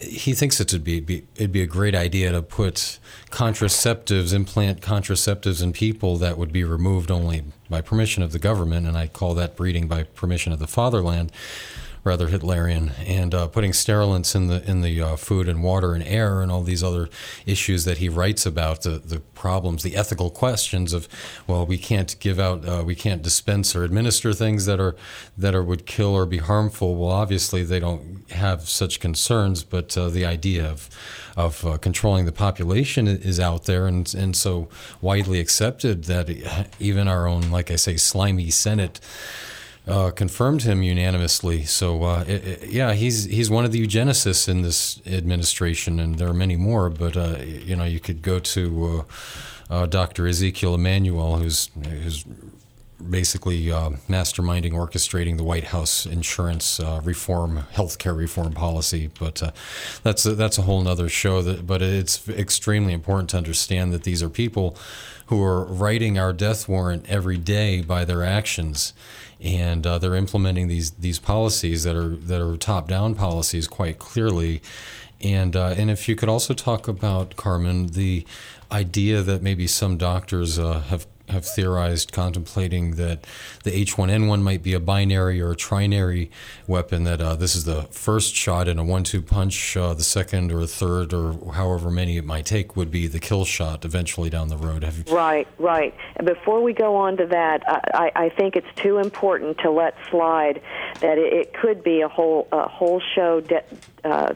[0.00, 2.98] he thinks it would be, be, it'd be a great idea to put
[3.30, 8.86] contraceptives, implant contraceptives in people that would be removed only by permission of the government,
[8.86, 11.32] and I call that breeding by permission of the fatherland
[12.08, 16.02] rather Hitlerian, and uh, putting sterilants in the in the uh, food and water and
[16.02, 17.08] air and all these other
[17.44, 21.06] issues that he writes about the the problems, the ethical questions of,
[21.46, 24.96] well, we can't give out, uh, we can't dispense or administer things that are
[25.36, 26.96] that are would kill or be harmful.
[26.96, 30.88] Well, obviously they don't have such concerns, but uh, the idea of
[31.36, 34.68] of uh, controlling the population is out there and and so
[35.00, 36.26] widely accepted that
[36.80, 38.98] even our own, like I say, slimy Senate
[39.88, 41.64] uh, confirmed him unanimously.
[41.64, 46.16] So uh, it, it, yeah, he's he's one of the eugenicists in this administration, and
[46.18, 46.90] there are many more.
[46.90, 49.04] But uh, you know, you could go to
[49.70, 50.26] uh, uh, Dr.
[50.26, 52.24] Ezekiel Emanuel, who's who's
[53.10, 59.08] basically uh, masterminding, orchestrating the White House insurance reform, healthcare reform policy.
[59.18, 59.54] But
[60.02, 61.42] that's a, that's a whole other show.
[61.42, 64.76] That, but it's extremely important to understand that these are people
[65.26, 68.92] who are writing our death warrant every day by their actions
[69.40, 73.98] and uh, they're implementing these these policies that are that are top down policies quite
[73.98, 74.62] clearly.
[75.20, 78.24] And uh, and if you could also talk about Carmen the
[78.70, 83.26] idea that maybe some doctors uh, have have theorized, contemplating that
[83.64, 86.30] the H1N1 might be a binary or a trinary
[86.66, 87.04] weapon.
[87.04, 89.76] That uh, this is the first shot in a one-two punch.
[89.76, 93.44] Uh, the second or third or however many it might take would be the kill
[93.44, 94.84] shot eventually down the road.
[94.84, 95.94] You- right, right.
[96.16, 97.62] And before we go on to that,
[97.94, 100.60] I, I think it's too important to let slide
[101.00, 103.40] that it, it could be a whole a whole show.
[103.40, 103.64] De-
[104.04, 104.34] uh,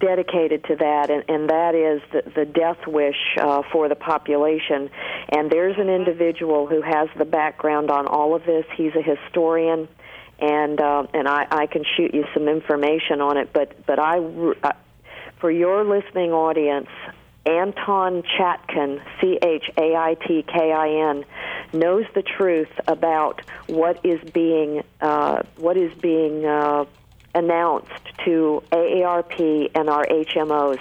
[0.00, 4.90] dedicated to that, and, and that is the, the death wish uh, for the population.
[5.28, 8.64] And there's an individual who has the background on all of this.
[8.76, 9.86] He's a historian,
[10.40, 13.52] and uh, and I, I can shoot you some information on it.
[13.52, 14.72] But but I, uh,
[15.38, 16.88] for your listening audience,
[17.46, 21.24] Anton Chaitkin, C H A I T K I N,
[21.72, 26.84] knows the truth about what is being uh, what is being uh,
[27.34, 27.92] announced
[28.24, 30.80] to AARP and our HMOs.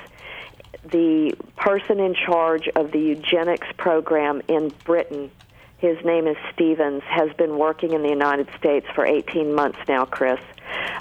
[0.91, 5.29] The person in charge of the eugenics program in Britain,
[5.77, 10.05] his name is Stevens, has been working in the United States for 18 months now,
[10.05, 10.39] Chris.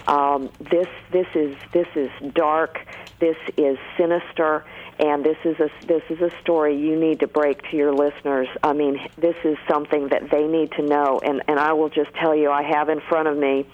[0.07, 2.87] Um, this this is this is dark.
[3.19, 4.65] This is sinister,
[4.99, 8.49] and this is a this is a story you need to break to your listeners.
[8.63, 11.21] I mean, this is something that they need to know.
[11.23, 13.67] And and I will just tell you, I have in front of me.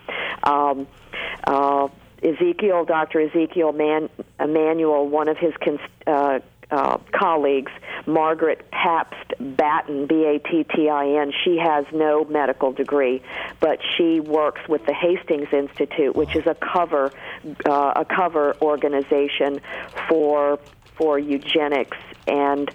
[0.43, 0.87] Um,
[1.47, 1.89] uh,
[2.23, 3.21] Ezekiel, Dr.
[3.21, 4.09] Ezekiel Man,
[4.41, 6.41] Emanuel, one of his cons- uh,
[6.71, 7.71] uh, colleagues,
[8.07, 11.33] Margaret Pabst Battin, B A T T I N.
[11.45, 13.23] She has no medical degree,
[13.61, 17.13] but she works with the Hastings Institute, which is a cover
[17.67, 19.61] uh, a cover organization
[20.09, 20.59] for
[20.97, 21.97] for eugenics,
[22.27, 22.71] and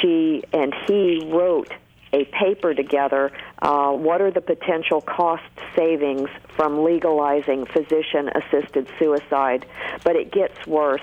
[0.00, 1.72] she and he wrote
[2.12, 3.32] a paper together.
[3.60, 5.42] Uh, what are the potential cost
[5.74, 9.66] savings from legalizing physician assisted suicide?
[10.04, 11.02] But it gets worse.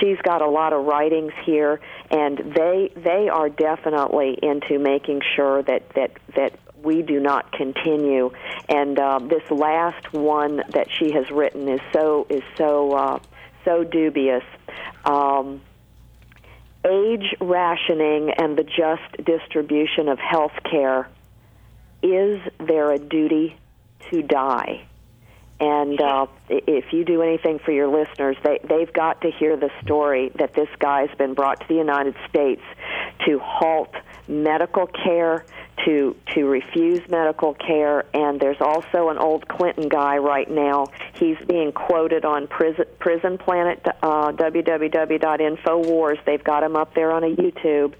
[0.00, 5.62] She's got a lot of writings here, and they they are definitely into making sure
[5.62, 8.30] that that that we do not continue.
[8.68, 13.18] And uh, this last one that she has written is so is so uh,
[13.64, 14.44] so dubious.
[15.04, 15.62] Um,
[16.84, 21.08] age rationing and the just distribution of health care,
[22.02, 23.56] is there a duty
[24.10, 24.86] to die?
[25.60, 29.70] And uh, if you do anything for your listeners, they, they've got to hear the
[29.84, 32.62] story that this guy's been brought to the United States
[33.26, 33.94] to halt
[34.26, 35.44] medical care,
[35.84, 40.86] to to refuse medical care, and there's also an old Clinton guy right now.
[41.22, 46.24] He's being quoted on Prison, Prison Planet, uh, www.infowars.
[46.24, 47.94] They've got him up there on a YouTube,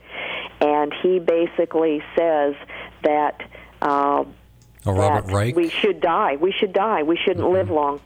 [0.61, 2.57] and he basically says
[3.05, 3.41] that.
[3.81, 4.25] Uh,
[4.85, 5.55] Oh, Robert that Reich.
[5.55, 6.35] We should die.
[6.35, 7.05] We should die.
[7.05, 8.01] We shouldn't live long.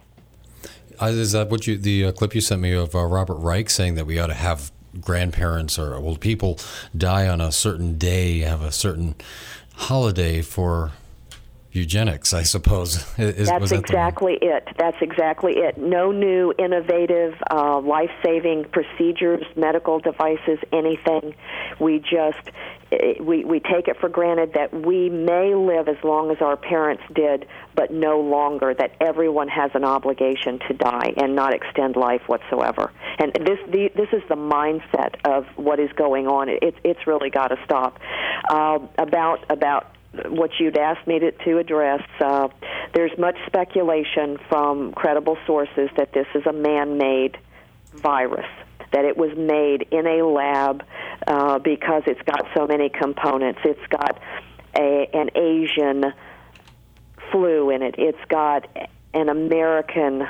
[1.01, 3.71] Uh, is that what you the uh, clip you sent me of uh, Robert Reich
[3.71, 4.71] saying that we ought to have
[5.01, 6.59] grandparents or old people
[6.95, 9.15] die on a certain day, have a certain
[9.73, 10.91] holiday for
[11.77, 12.33] eugenics?
[12.33, 12.95] I suppose.
[13.17, 14.67] Is, That's that exactly it.
[14.77, 15.77] That's exactly it.
[15.77, 21.35] No new innovative, uh, life saving procedures, medical devices, anything.
[21.79, 22.51] We just
[22.91, 26.57] eh, we we take it for granted that we may live as long as our
[26.57, 28.73] parents did, but no longer.
[28.73, 32.91] That everyone has an obligation to die and not extend life whatsoever.
[33.19, 36.49] And this the, this is the mindset of what is going on.
[36.49, 37.99] It, it's really got to stop.
[38.49, 42.47] Uh, about about what you'd asked me to, to address, uh,
[42.93, 47.37] there's much speculation from credible sources that this is a man made
[47.93, 48.47] virus,
[48.91, 50.83] that it was made in a lab
[51.27, 53.59] uh, because it's got so many components.
[53.63, 54.19] It's got
[54.75, 56.13] a, an Asian
[57.31, 58.67] flu in it, it's got
[59.13, 60.27] an American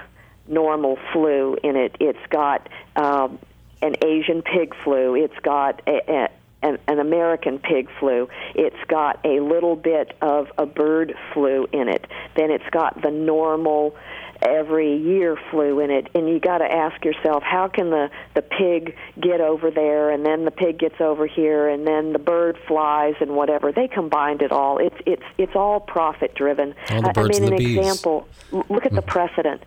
[0.47, 3.37] normal flu in it, it's got um,
[3.81, 6.29] an Asian pig flu, it's got a,
[6.61, 8.27] an, an American pig flu.
[8.55, 12.05] It's got a little bit of a bird flu in it.
[12.35, 13.95] Then it's got the normal
[14.41, 16.09] every year flu in it.
[16.13, 20.09] And you got to ask yourself how can the the pig get over there?
[20.11, 23.71] And then the pig gets over here and then the bird flies and whatever.
[23.71, 24.77] They combined it all.
[24.79, 26.73] It's it's it's all profit driven.
[26.91, 27.77] All I- i mean an bees.
[27.77, 29.63] example look at the precedent.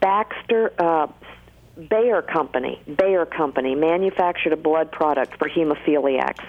[0.00, 1.06] Baxter uh
[1.76, 6.44] Bayer Company, Bayer Company manufactured a blood product for hemophiliacs,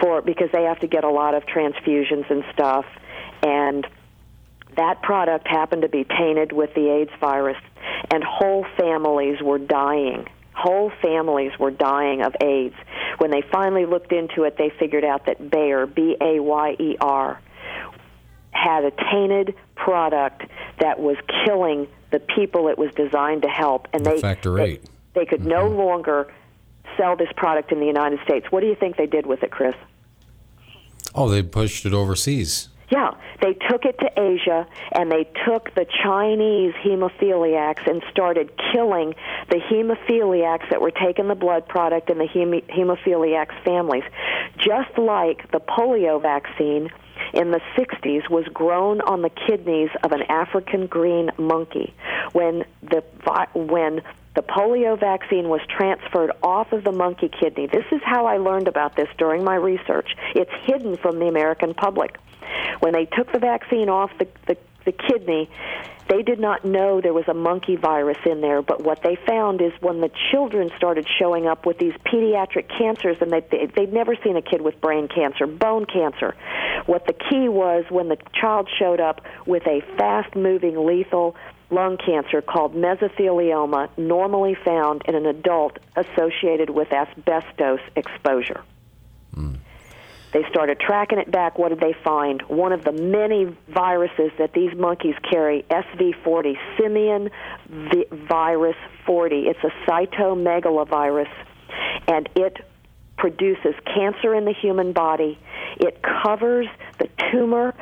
[0.00, 2.86] for because they have to get a lot of transfusions and stuff,
[3.42, 3.86] and
[4.76, 7.56] that product happened to be tainted with the AIDS virus,
[8.10, 10.28] and whole families were dying.
[10.54, 12.74] Whole families were dying of AIDS.
[13.18, 16.96] When they finally looked into it, they figured out that Bayer, B A Y E
[17.00, 17.40] R,
[18.52, 20.44] had a tainted product
[20.80, 24.84] that was killing the people it was designed to help, and they Factor they, eight.
[25.14, 25.78] they could no mm-hmm.
[25.78, 26.32] longer
[26.96, 28.46] sell this product in the United States.
[28.48, 29.74] What do you think they did with it, Chris?
[31.14, 32.68] Oh, they pushed it overseas.
[32.90, 33.10] Yeah,
[33.42, 39.14] they took it to Asia and they took the Chinese hemophiliacs and started killing
[39.50, 44.04] the hemophiliacs that were taking the blood product and the heme- hemophiliacs families.
[44.56, 46.90] Just like the polio vaccine
[47.32, 51.94] in the 60s was grown on the kidneys of an African green monkey.
[52.32, 53.02] When the
[53.54, 54.02] when
[54.36, 57.66] the polio vaccine was transferred off of the monkey kidney.
[57.66, 60.14] This is how I learned about this during my research.
[60.34, 62.18] It's hidden from the American public.
[62.80, 65.50] When they took the vaccine off the, the, the kidney,
[66.08, 69.60] they did not know there was a monkey virus in there, but what they found
[69.60, 73.92] is when the children started showing up with these pediatric cancers, and they, they, they'd
[73.92, 76.34] never seen a kid with brain cancer, bone cancer.
[76.86, 81.36] What the key was when the child showed up with a fast moving lethal
[81.70, 88.62] lung cancer called mesothelioma, normally found in an adult associated with asbestos exposure.
[89.34, 89.56] Hmm.
[90.32, 91.58] They started tracking it back.
[91.58, 92.42] What did they find?
[92.42, 97.30] One of the many viruses that these monkeys carry, SV40, simian
[97.68, 98.76] vi- virus
[99.06, 99.46] 40.
[99.48, 101.30] It's a cytomegalovirus,
[102.08, 102.58] and it
[103.16, 105.38] produces cancer in the human body.
[105.78, 106.66] It covers
[106.98, 107.74] the tumor,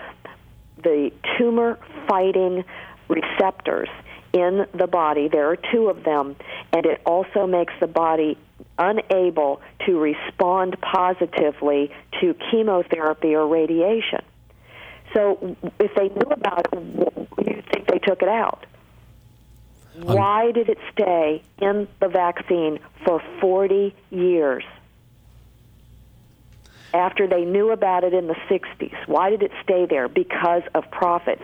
[0.82, 2.64] the tumor fighting
[3.08, 3.88] receptors
[4.32, 5.28] in the body.
[5.28, 6.36] There are two of them,
[6.72, 8.36] and it also makes the body
[8.78, 11.90] unable to respond positively
[12.20, 14.22] to chemotherapy or radiation.
[15.12, 18.66] So, if they knew about it, you think they took it out?
[19.96, 24.64] Um, Why did it stay in the vaccine for 40 years?
[26.92, 28.94] After they knew about it in the 60s.
[29.06, 30.08] Why did it stay there?
[30.08, 31.42] Because of profits.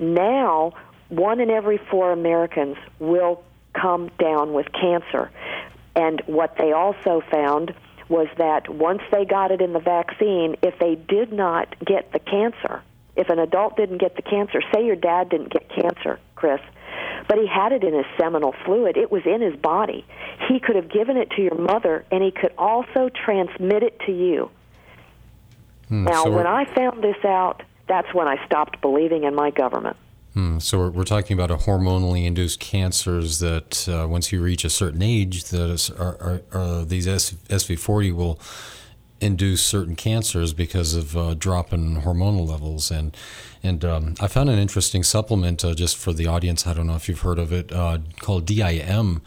[0.00, 0.74] Now,
[1.08, 3.42] one in every four Americans will
[3.74, 5.30] come down with cancer.
[5.94, 7.74] And what they also found
[8.08, 12.18] was that once they got it in the vaccine, if they did not get the
[12.18, 12.82] cancer,
[13.16, 16.60] if an adult didn't get the cancer, say your dad didn't get cancer, Chris,
[17.28, 20.04] but he had it in his seminal fluid, it was in his body.
[20.48, 24.12] He could have given it to your mother, and he could also transmit it to
[24.12, 24.50] you.
[25.88, 29.50] Hmm, now, so when I found this out, that's when I stopped believing in my
[29.50, 29.96] government.
[30.34, 34.64] Hmm, so we're, we're talking about a hormonally induced cancers that uh, once you reach
[34.64, 38.40] a certain age, that is, are, are, are these S, SV40 will
[39.20, 42.90] induce certain cancers because of uh, drop in hormonal levels.
[42.90, 43.16] And
[43.62, 46.66] and um, I found an interesting supplement uh, just for the audience.
[46.66, 49.22] I don't know if you've heard of it uh, called DIM,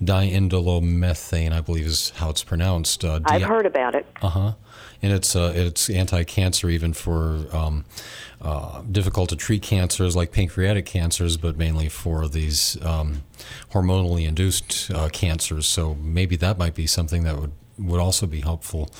[0.00, 3.04] diindolomethane, I believe is how it's pronounced.
[3.04, 4.06] Uh, I've DI heard about it.
[4.22, 4.52] uh huh.
[5.02, 7.84] And it's uh, it's anti-cancer even for um,
[8.42, 13.22] uh, difficult to treat cancers like pancreatic cancers, but mainly for these um,
[13.72, 15.66] hormonally induced uh, cancers.
[15.66, 18.90] So maybe that might be something that would, would also be helpful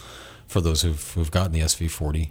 [0.47, 2.31] for those who've, who've gotten the SV40.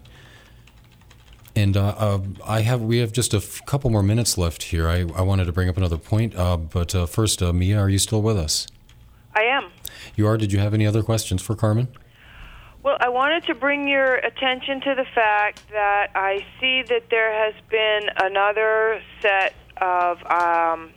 [1.55, 4.87] And uh, uh, I have we have just a f- couple more minutes left here.
[4.87, 7.89] I, I wanted to bring up another point, uh, but uh, first, uh, Mia, are
[7.89, 8.67] you still with us?
[9.35, 9.71] I am.
[10.15, 10.37] You are.
[10.37, 11.87] Did you have any other questions for Carmen?
[12.81, 17.34] Well, I wanted to bring your attention to the fact that I see that there
[17.34, 20.91] has been another set of um,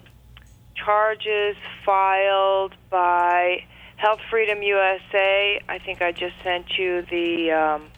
[0.76, 3.64] charges filed by
[3.96, 5.60] Health Freedom USA.
[5.68, 7.88] I think I just sent you the um,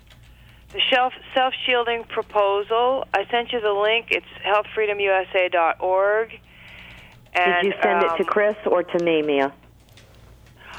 [0.73, 3.07] the self self shielding proposal.
[3.13, 4.07] I sent you the link.
[4.11, 6.31] It's healthfreedomusa.org.
[6.31, 6.41] Did
[7.35, 9.53] And, you send it to um, Chris or to me, Mia?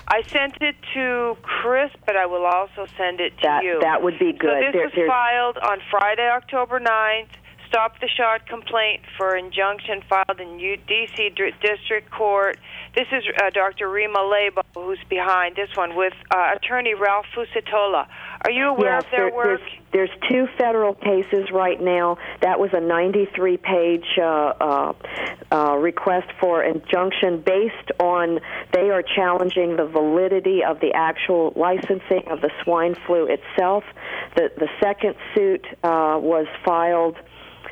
[0.08, 3.80] I sent it to Chris, but I will also send it to That- you.
[3.82, 4.52] that would be good.
[4.52, 7.30] So this There- was there's- filed on Friday, October 9th.
[7.68, 11.30] Stop the shot complaint for injunction filed in D.C.
[11.60, 12.58] District Court.
[12.94, 13.90] This is uh, Dr.
[13.90, 18.06] Rima Laibow who's behind this one with uh, attorney Ralph Fucetola.
[18.46, 19.62] Are you aware yes, of their there- work?
[19.92, 22.20] There's, there's two federal cases right now.
[22.42, 24.94] That was a 93 page uh, uh,
[25.52, 28.40] uh, request for injunction based on
[28.72, 33.84] they are challenging the validity of the actual licensing of the swine flu itself.
[34.36, 37.18] The, the second suit uh, was filed.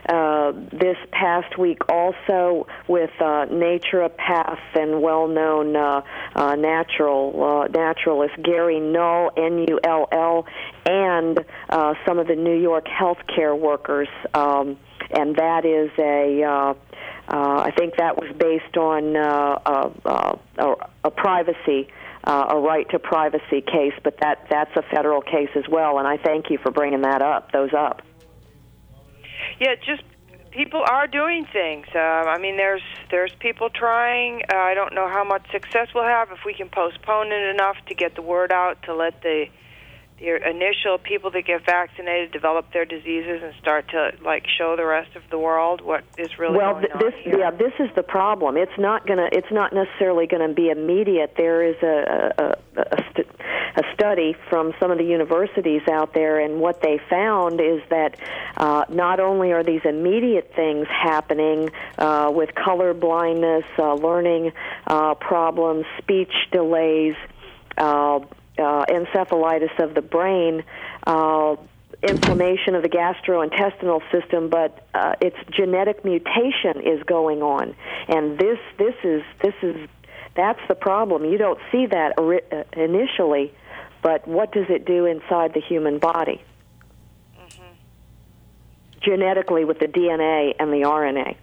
[0.08, 6.02] Uh, this past week, also with uh, naturopath and well-known uh,
[6.36, 10.46] uh, natural uh, naturalist Gary Null, N-U-L-L,
[10.86, 11.40] and
[11.70, 14.78] uh, some of the New York healthcare workers, um,
[15.10, 16.44] and that is a.
[16.44, 16.74] Uh,
[17.26, 20.76] uh, I think that was based on uh, uh, uh,
[21.06, 21.88] a privacy,
[22.26, 25.98] uh, a right to privacy case, but that that's a federal case as well.
[26.00, 28.02] And I thank you for bringing that up, those up.
[29.64, 30.04] Yeah, just
[30.52, 31.88] people are doing things.
[31.96, 34.42] Uh, I mean, there's there's people trying.
[34.52, 37.78] Uh, I don't know how much success we'll have if we can postpone it enough
[37.88, 39.46] to get the word out to let the
[40.20, 44.86] the initial people that get vaccinated develop their diseases and start to like show the
[44.86, 47.40] rest of the world what is really well, going th- on this here.
[47.40, 48.56] yeah, this is the problem.
[48.58, 49.30] It's not gonna.
[49.32, 51.34] It's not necessarily going to be immediate.
[51.36, 53.28] There is a a, a, a, st-
[53.76, 58.18] a study from some of the universities out there, and what they found is that
[58.58, 64.52] uh, not only are these immediate things happening uh, with color blindness, uh, learning
[64.88, 67.16] uh, problems, speech delays.
[67.78, 68.20] Uh,
[68.58, 70.64] uh, encephalitis of the brain,
[71.06, 71.56] uh,
[72.02, 77.76] inflammation of the gastrointestinal system, but uh, its genetic mutation is going on,
[78.08, 79.90] and this this is this is
[80.36, 81.26] that's the problem.
[81.26, 83.54] You don't see that uh, initially,
[84.02, 86.42] but what does it do inside the human body?
[89.02, 91.36] Genetically, with the DNA and the RNA.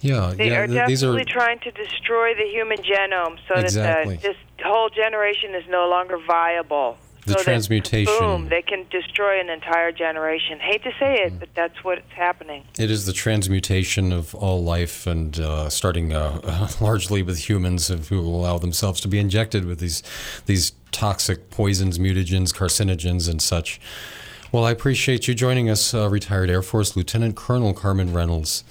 [0.00, 0.58] Yeah, They yeah.
[0.60, 4.16] are th- these are definitely trying to destroy the human genome so Exactly.
[4.16, 6.98] that the, this whole generation is no longer viable.
[7.26, 8.14] The so that, transmutation.
[8.18, 10.60] boom, they can destroy an entire generation.
[10.60, 12.64] Hate to say it, but that's what's happening.
[12.78, 18.20] It is the transmutation of all life, and uh, starting uh, largely with humans who
[18.20, 20.02] allow themselves to be injected with these
[20.46, 23.78] these toxic poisons, mutagens, carcinogens, and such.
[24.50, 28.64] Well, I appreciate you joining us, uh, retired Air Force Lieutenant Colonel Carmen Reynolds.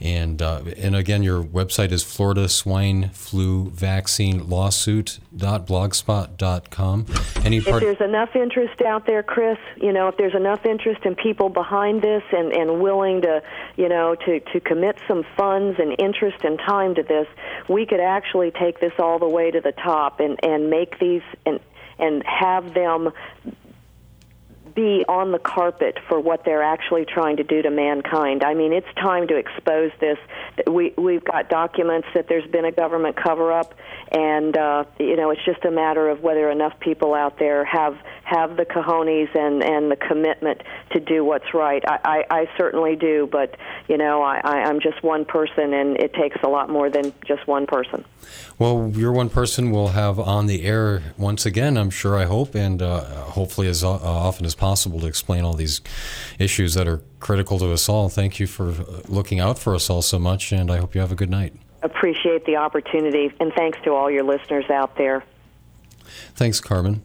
[0.00, 7.06] And uh, and again, your website is Florida Swine Flu Vaccine Lawsuit.blogspot.com.
[7.44, 11.16] Any If there's enough interest out there, Chris, you know, if there's enough interest in
[11.16, 13.42] people behind this and, and willing to,
[13.76, 17.26] you know, to, to commit some funds and interest and time to this,
[17.68, 21.22] we could actually take this all the way to the top and, and make these
[21.44, 21.60] and
[21.98, 23.12] and have them
[24.78, 28.44] be on the carpet for what they're actually trying to do to mankind.
[28.44, 30.18] I mean, it's time to expose this.
[30.68, 33.74] We we've got documents that there's been a government cover up,
[34.12, 37.98] and uh, you know, it's just a matter of whether enough people out there have
[38.28, 41.82] have the cojones and and the commitment to do what's right.
[41.88, 43.56] I I, I certainly do, but
[43.88, 47.12] you know, I, I I'm just one person, and it takes a lot more than
[47.26, 48.04] just one person.
[48.58, 52.54] Well, you're one person we'll have on the air once again, I'm sure, I hope,
[52.54, 55.80] and uh, hopefully as uh, often as possible to explain all these
[56.38, 58.08] issues that are critical to us all.
[58.08, 61.00] Thank you for uh, looking out for us all so much, and I hope you
[61.00, 61.54] have a good night.
[61.82, 65.24] Appreciate the opportunity, and thanks to all your listeners out there.
[66.34, 67.02] Thanks, Carmen.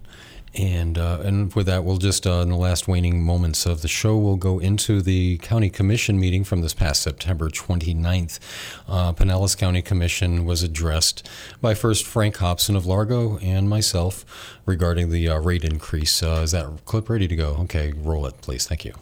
[0.56, 3.88] And uh, and with that, we'll just uh, in the last waning moments of the
[3.88, 8.40] show, we'll go into the county commission meeting from this past September 29th.
[8.88, 11.28] Uh, Pinellas County Commission was addressed
[11.60, 14.26] by first Frank Hobson of Largo and myself
[14.66, 16.22] regarding the uh, rate increase.
[16.22, 17.56] Uh, is that clip ready to go?
[17.62, 18.68] Okay, roll it, please.
[18.68, 18.94] Thank you.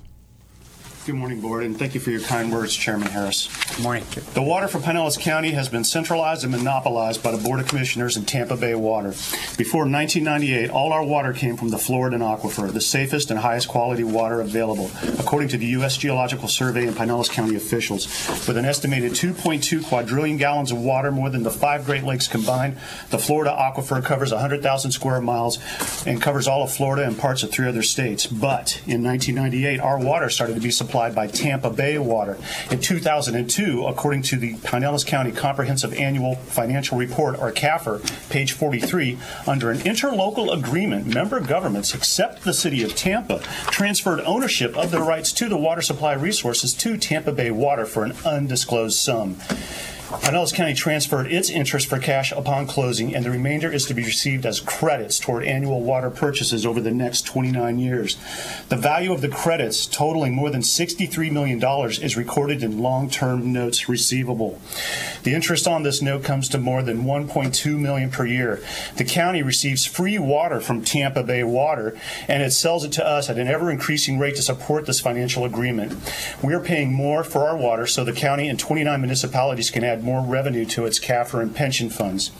[1.03, 3.49] Good morning, Board, and thank you for your kind words, Chairman Harris.
[3.75, 4.03] Good morning.
[4.35, 8.17] The water for Pinellas County has been centralized and monopolized by the Board of Commissioners
[8.17, 9.09] and Tampa Bay Water.
[9.57, 14.03] Before 1998, all our water came from the Floridan Aquifer, the safest and highest quality
[14.03, 15.97] water available, according to the U.S.
[15.97, 18.05] Geological Survey and Pinellas County officials.
[18.47, 22.77] With an estimated 2.2 quadrillion gallons of water, more than the five Great Lakes combined,
[23.09, 25.57] the Florida Aquifer covers 100,000 square miles
[26.05, 28.27] and covers all of Florida and parts of three other states.
[28.27, 32.37] But in 1998, our water started to be supplied by Tampa Bay Water.
[32.69, 39.17] In 2002, according to the Pinellas County Comprehensive Annual Financial Report, or CAFR, page 43,
[39.47, 43.39] under an interlocal agreement, member governments, except the city of Tampa,
[43.71, 48.03] transferred ownership of the rights to the water supply resources to Tampa Bay Water for
[48.03, 49.37] an undisclosed sum.
[50.11, 54.03] Pinellas County transferred its interest for cash upon closing, and the remainder is to be
[54.03, 58.17] received as credits toward annual water purchases over the next 29 years.
[58.67, 61.63] The value of the credits, totaling more than $63 million,
[62.03, 64.59] is recorded in long-term notes receivable.
[65.23, 68.61] The interest on this note comes to more than 1.2 million per year.
[68.97, 71.97] The county receives free water from Tampa Bay Water,
[72.27, 75.97] and it sells it to us at an ever-increasing rate to support this financial agreement.
[76.43, 80.00] We are paying more for our water, so the county and 29 municipalities can add
[80.03, 82.31] more revenue to its CAFR and pension funds.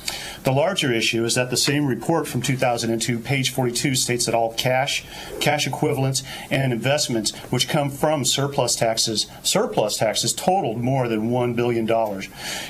[0.43, 4.53] The larger issue is that the same report from 2002, page 42, states that all
[4.53, 5.05] cash,
[5.39, 11.55] cash equivalents, and investments which come from surplus taxes, surplus taxes totaled more than $1
[11.55, 11.87] billion.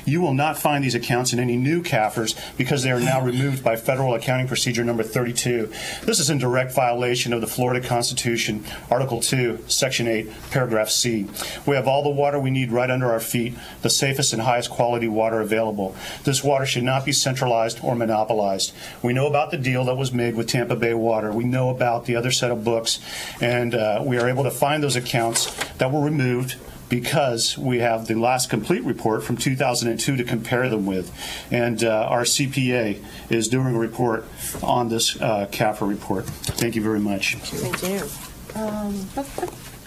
[0.06, 3.64] You will not find these accounts in any new CAFRs because they are now removed
[3.64, 5.72] by Federal Accounting Procedure Number 32.
[6.04, 11.28] This is in direct violation of the Florida Constitution, Article 2, Section 8, Paragraph C.
[11.66, 14.70] We have all the water we need right under our feet, the safest and highest
[14.70, 15.96] quality water available.
[16.24, 18.74] This water should not be centralized or monopolized.
[19.02, 21.32] We know about the deal that was made with Tampa Bay Water.
[21.32, 23.00] We know about the other set of books,
[23.40, 26.56] and uh, we are able to find those accounts that were removed
[26.92, 31.10] because we have the last complete report from 2002 to compare them with.
[31.50, 34.26] And uh, our CPA is doing a report
[34.62, 36.26] on this uh, CAFR report.
[36.26, 37.36] Thank you very much.
[37.36, 38.62] Thank you.
[38.62, 39.08] Um,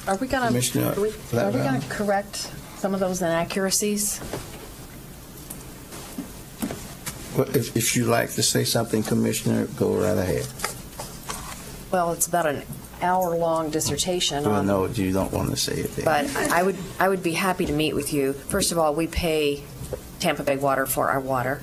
[0.08, 4.20] Are we going are we going to correct some of those inaccuracies?
[7.36, 10.47] If, if you like to say something, Commissioner, go right ahead.
[11.90, 12.62] Well, it's about an
[13.02, 16.05] hour-long dissertation Well, on no, you don't want to say it there.
[16.05, 18.32] But I I would, I would be happy to meet with you.
[18.32, 19.62] First of all, we pay
[20.20, 21.61] Tampa Bay Water for our water.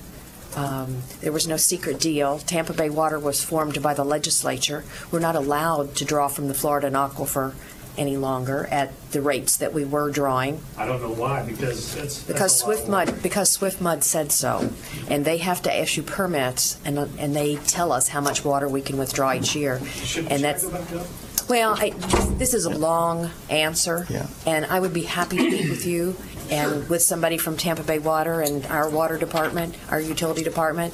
[0.56, 2.40] Um, There was no secret deal.
[2.40, 4.84] Tampa Bay Water was formed by the legislature.
[5.10, 7.54] We're not allowed to draw from the Florida Aquifer
[7.98, 10.62] any longer at the rates that we were drawing.
[10.78, 12.24] I don't know why, because that's.
[12.24, 14.72] Because Swiftmud, because Swiftmud said so,
[15.10, 18.82] and they have to issue permits, and and they tell us how much water we
[18.82, 20.66] can withdraw each year, should, and that's.
[21.50, 21.90] Well, I,
[22.38, 24.28] this is a long answer, Yeah.
[24.46, 26.16] and I would be happy to meet with you
[26.50, 30.94] and with somebody from Tampa Bay Water and our water department, our utility department.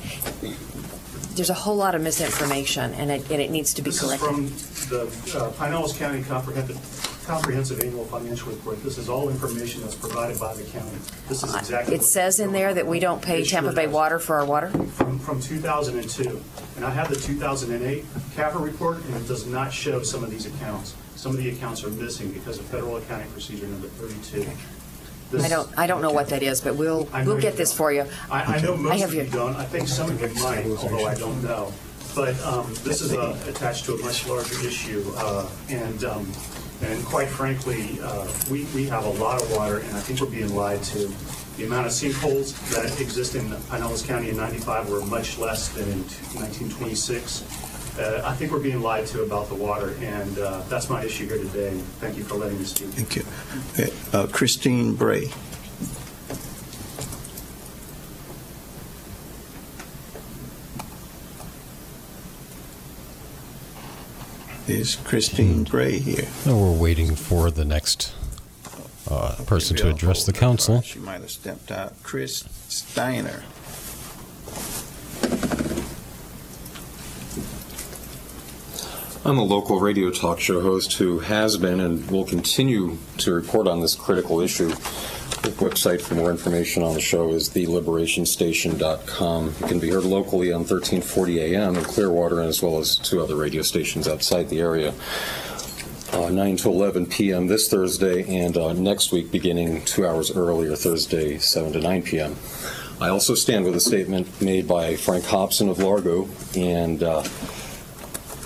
[1.38, 4.16] There's a whole lot of misinformation, and it, and it needs to be This is
[4.16, 4.48] from
[4.90, 5.04] the
[5.38, 8.84] uh, Pinellas County Comprehensive, Comprehensive Annual Financial Report.
[8.84, 10.98] This is all information that's provided by the county.
[11.30, 11.94] This is exactly.
[11.94, 13.94] It says in there that we don't pay sure Tampa Bay does.
[13.94, 14.70] Water for our water?
[14.70, 16.42] From, from 2002.
[16.76, 18.04] And I have the 2008
[18.36, 20.96] CAFR report, and it does not show some of these accounts.
[21.16, 24.50] Some of the accounts are missing because of Federal Accounting Procedure Number 32.
[25.32, 27.42] This- I don't, I don't know what that is, but we'll, I know we'll you
[27.42, 27.78] get this don't.
[27.78, 28.06] for you.
[28.32, 29.56] I, I know most have of you your- don't.
[29.56, 31.74] I think some of you might, although I don't know.
[32.16, 36.32] But um, this is uh, attached to a much larger issue, uh, and um,
[36.82, 40.28] and quite frankly, uh, we we have a lot of water, and I think we're
[40.28, 41.14] being lied to.
[41.58, 45.84] The amount of sinkholes that exist in Pinellas County in '95 were much less than
[45.90, 46.00] in
[46.34, 47.44] 1926.
[48.00, 51.28] Uh, I think we're being lied to about the water, and uh, that's my issue
[51.28, 51.72] here today.
[52.00, 52.90] Thank you for letting me speak.
[52.90, 53.24] Thank you.
[54.14, 55.32] Uh, Christine Bray.
[64.68, 66.28] Is Christine Bray here?
[66.46, 68.14] No, we're waiting for the next
[69.10, 70.82] uh, person to address the council.
[70.82, 71.94] She might have stepped out.
[72.04, 73.44] Chris Steiner.
[79.28, 83.68] I'm a local radio talk show host who has been and will continue to report
[83.68, 84.70] on this critical issue.
[84.70, 89.50] The website for more information on the show is theliberationstation.com.
[89.50, 93.36] It can be heard locally on 1340 AM in Clearwater as well as two other
[93.36, 94.94] radio stations outside the area.
[96.14, 97.48] Uh, 9 to 11 p.m.
[97.48, 102.38] this Thursday and uh, next week beginning two hours earlier, Thursday, 7 to 9 p.m.
[103.02, 107.24] I also stand with a statement made by Frank Hobson of Largo and uh,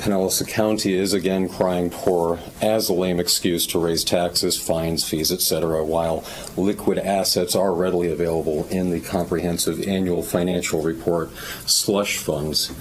[0.02, 5.32] Pinellas County is again crying poor as a lame excuse to raise taxes, fines, fees,
[5.32, 6.24] etc., while
[6.58, 11.30] liquid assets are readily available in the comprehensive annual financial report
[11.68, 12.74] slush funds.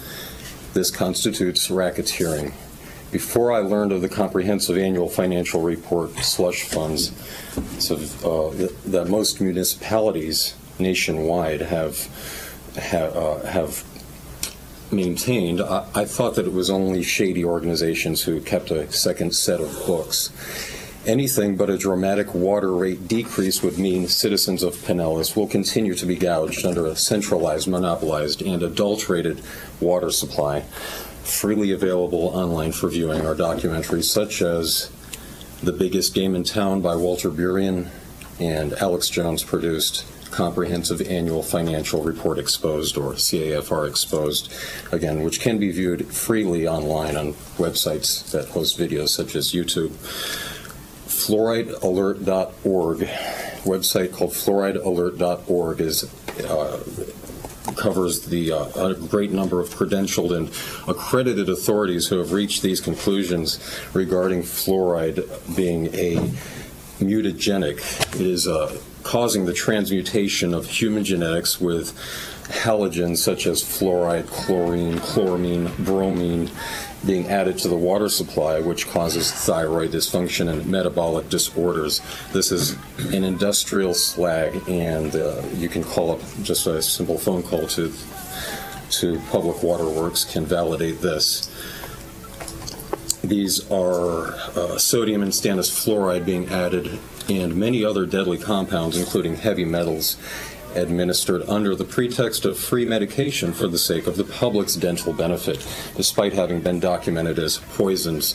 [0.73, 2.53] This constitutes racketeering.
[3.11, 7.11] Before I learned of the comprehensive annual financial report slush funds,
[7.77, 12.07] so, uh, that most municipalities nationwide have
[12.77, 13.83] have, uh, have
[14.91, 19.59] maintained, I, I thought that it was only shady organizations who kept a second set
[19.59, 20.31] of books.
[21.05, 26.05] Anything but a dramatic water rate decrease would mean citizens of Pinellas will continue to
[26.05, 29.41] be gouged under a centralized, monopolized, and adulterated
[29.79, 30.61] water supply.
[31.23, 34.91] Freely available online for viewing are documentaries such as
[35.63, 37.89] The Biggest Game in Town by Walter Burien
[38.39, 44.51] and Alex Jones produced Comprehensive Annual Financial Report Exposed, or CAFR Exposed,
[44.91, 49.91] again, which can be viewed freely online on websites that host videos such as YouTube.
[51.07, 52.99] FluorideAlert.org,
[53.63, 56.05] website called FluorideAlert.org, is
[56.45, 56.83] uh,
[57.75, 60.49] covers the uh, a great number of credentialed and
[60.87, 63.59] accredited authorities who have reached these conclusions
[63.93, 65.23] regarding fluoride
[65.55, 66.15] being a
[66.99, 67.79] mutagenic.
[68.15, 71.93] It is uh, causing the transmutation of human genetics with
[72.51, 76.49] halogens such as fluoride, chlorine, chloramine, bromine
[77.05, 82.01] being added to the water supply, which causes thyroid dysfunction and metabolic disorders.
[82.31, 82.75] This is
[83.13, 87.91] an industrial slag, and uh, you can call up just a simple phone call to
[88.91, 91.47] to Public Water Works can validate this.
[93.23, 96.99] These are uh, sodium and stannous fluoride being added
[97.39, 100.17] and many other deadly compounds, including heavy metals,
[100.75, 105.65] administered under the pretext of free medication for the sake of the public's dental benefit,
[105.95, 108.33] despite having been documented as poisons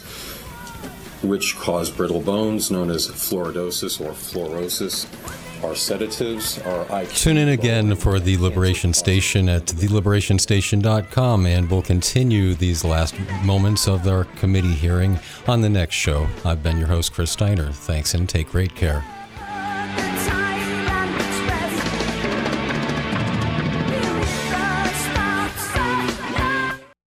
[1.23, 5.07] which cause brittle bones, known as fluoridosis or fluorosis.
[5.63, 7.17] Are sedatives, IQ.
[7.17, 13.89] Tune in again for the Liberation Station at theliberationstation.com, and we'll continue these last moments
[13.89, 15.19] of our committee hearing
[15.49, 16.29] on the next show.
[16.45, 17.73] I've been your host, Chris Steiner.
[17.73, 19.05] Thanks and take great care.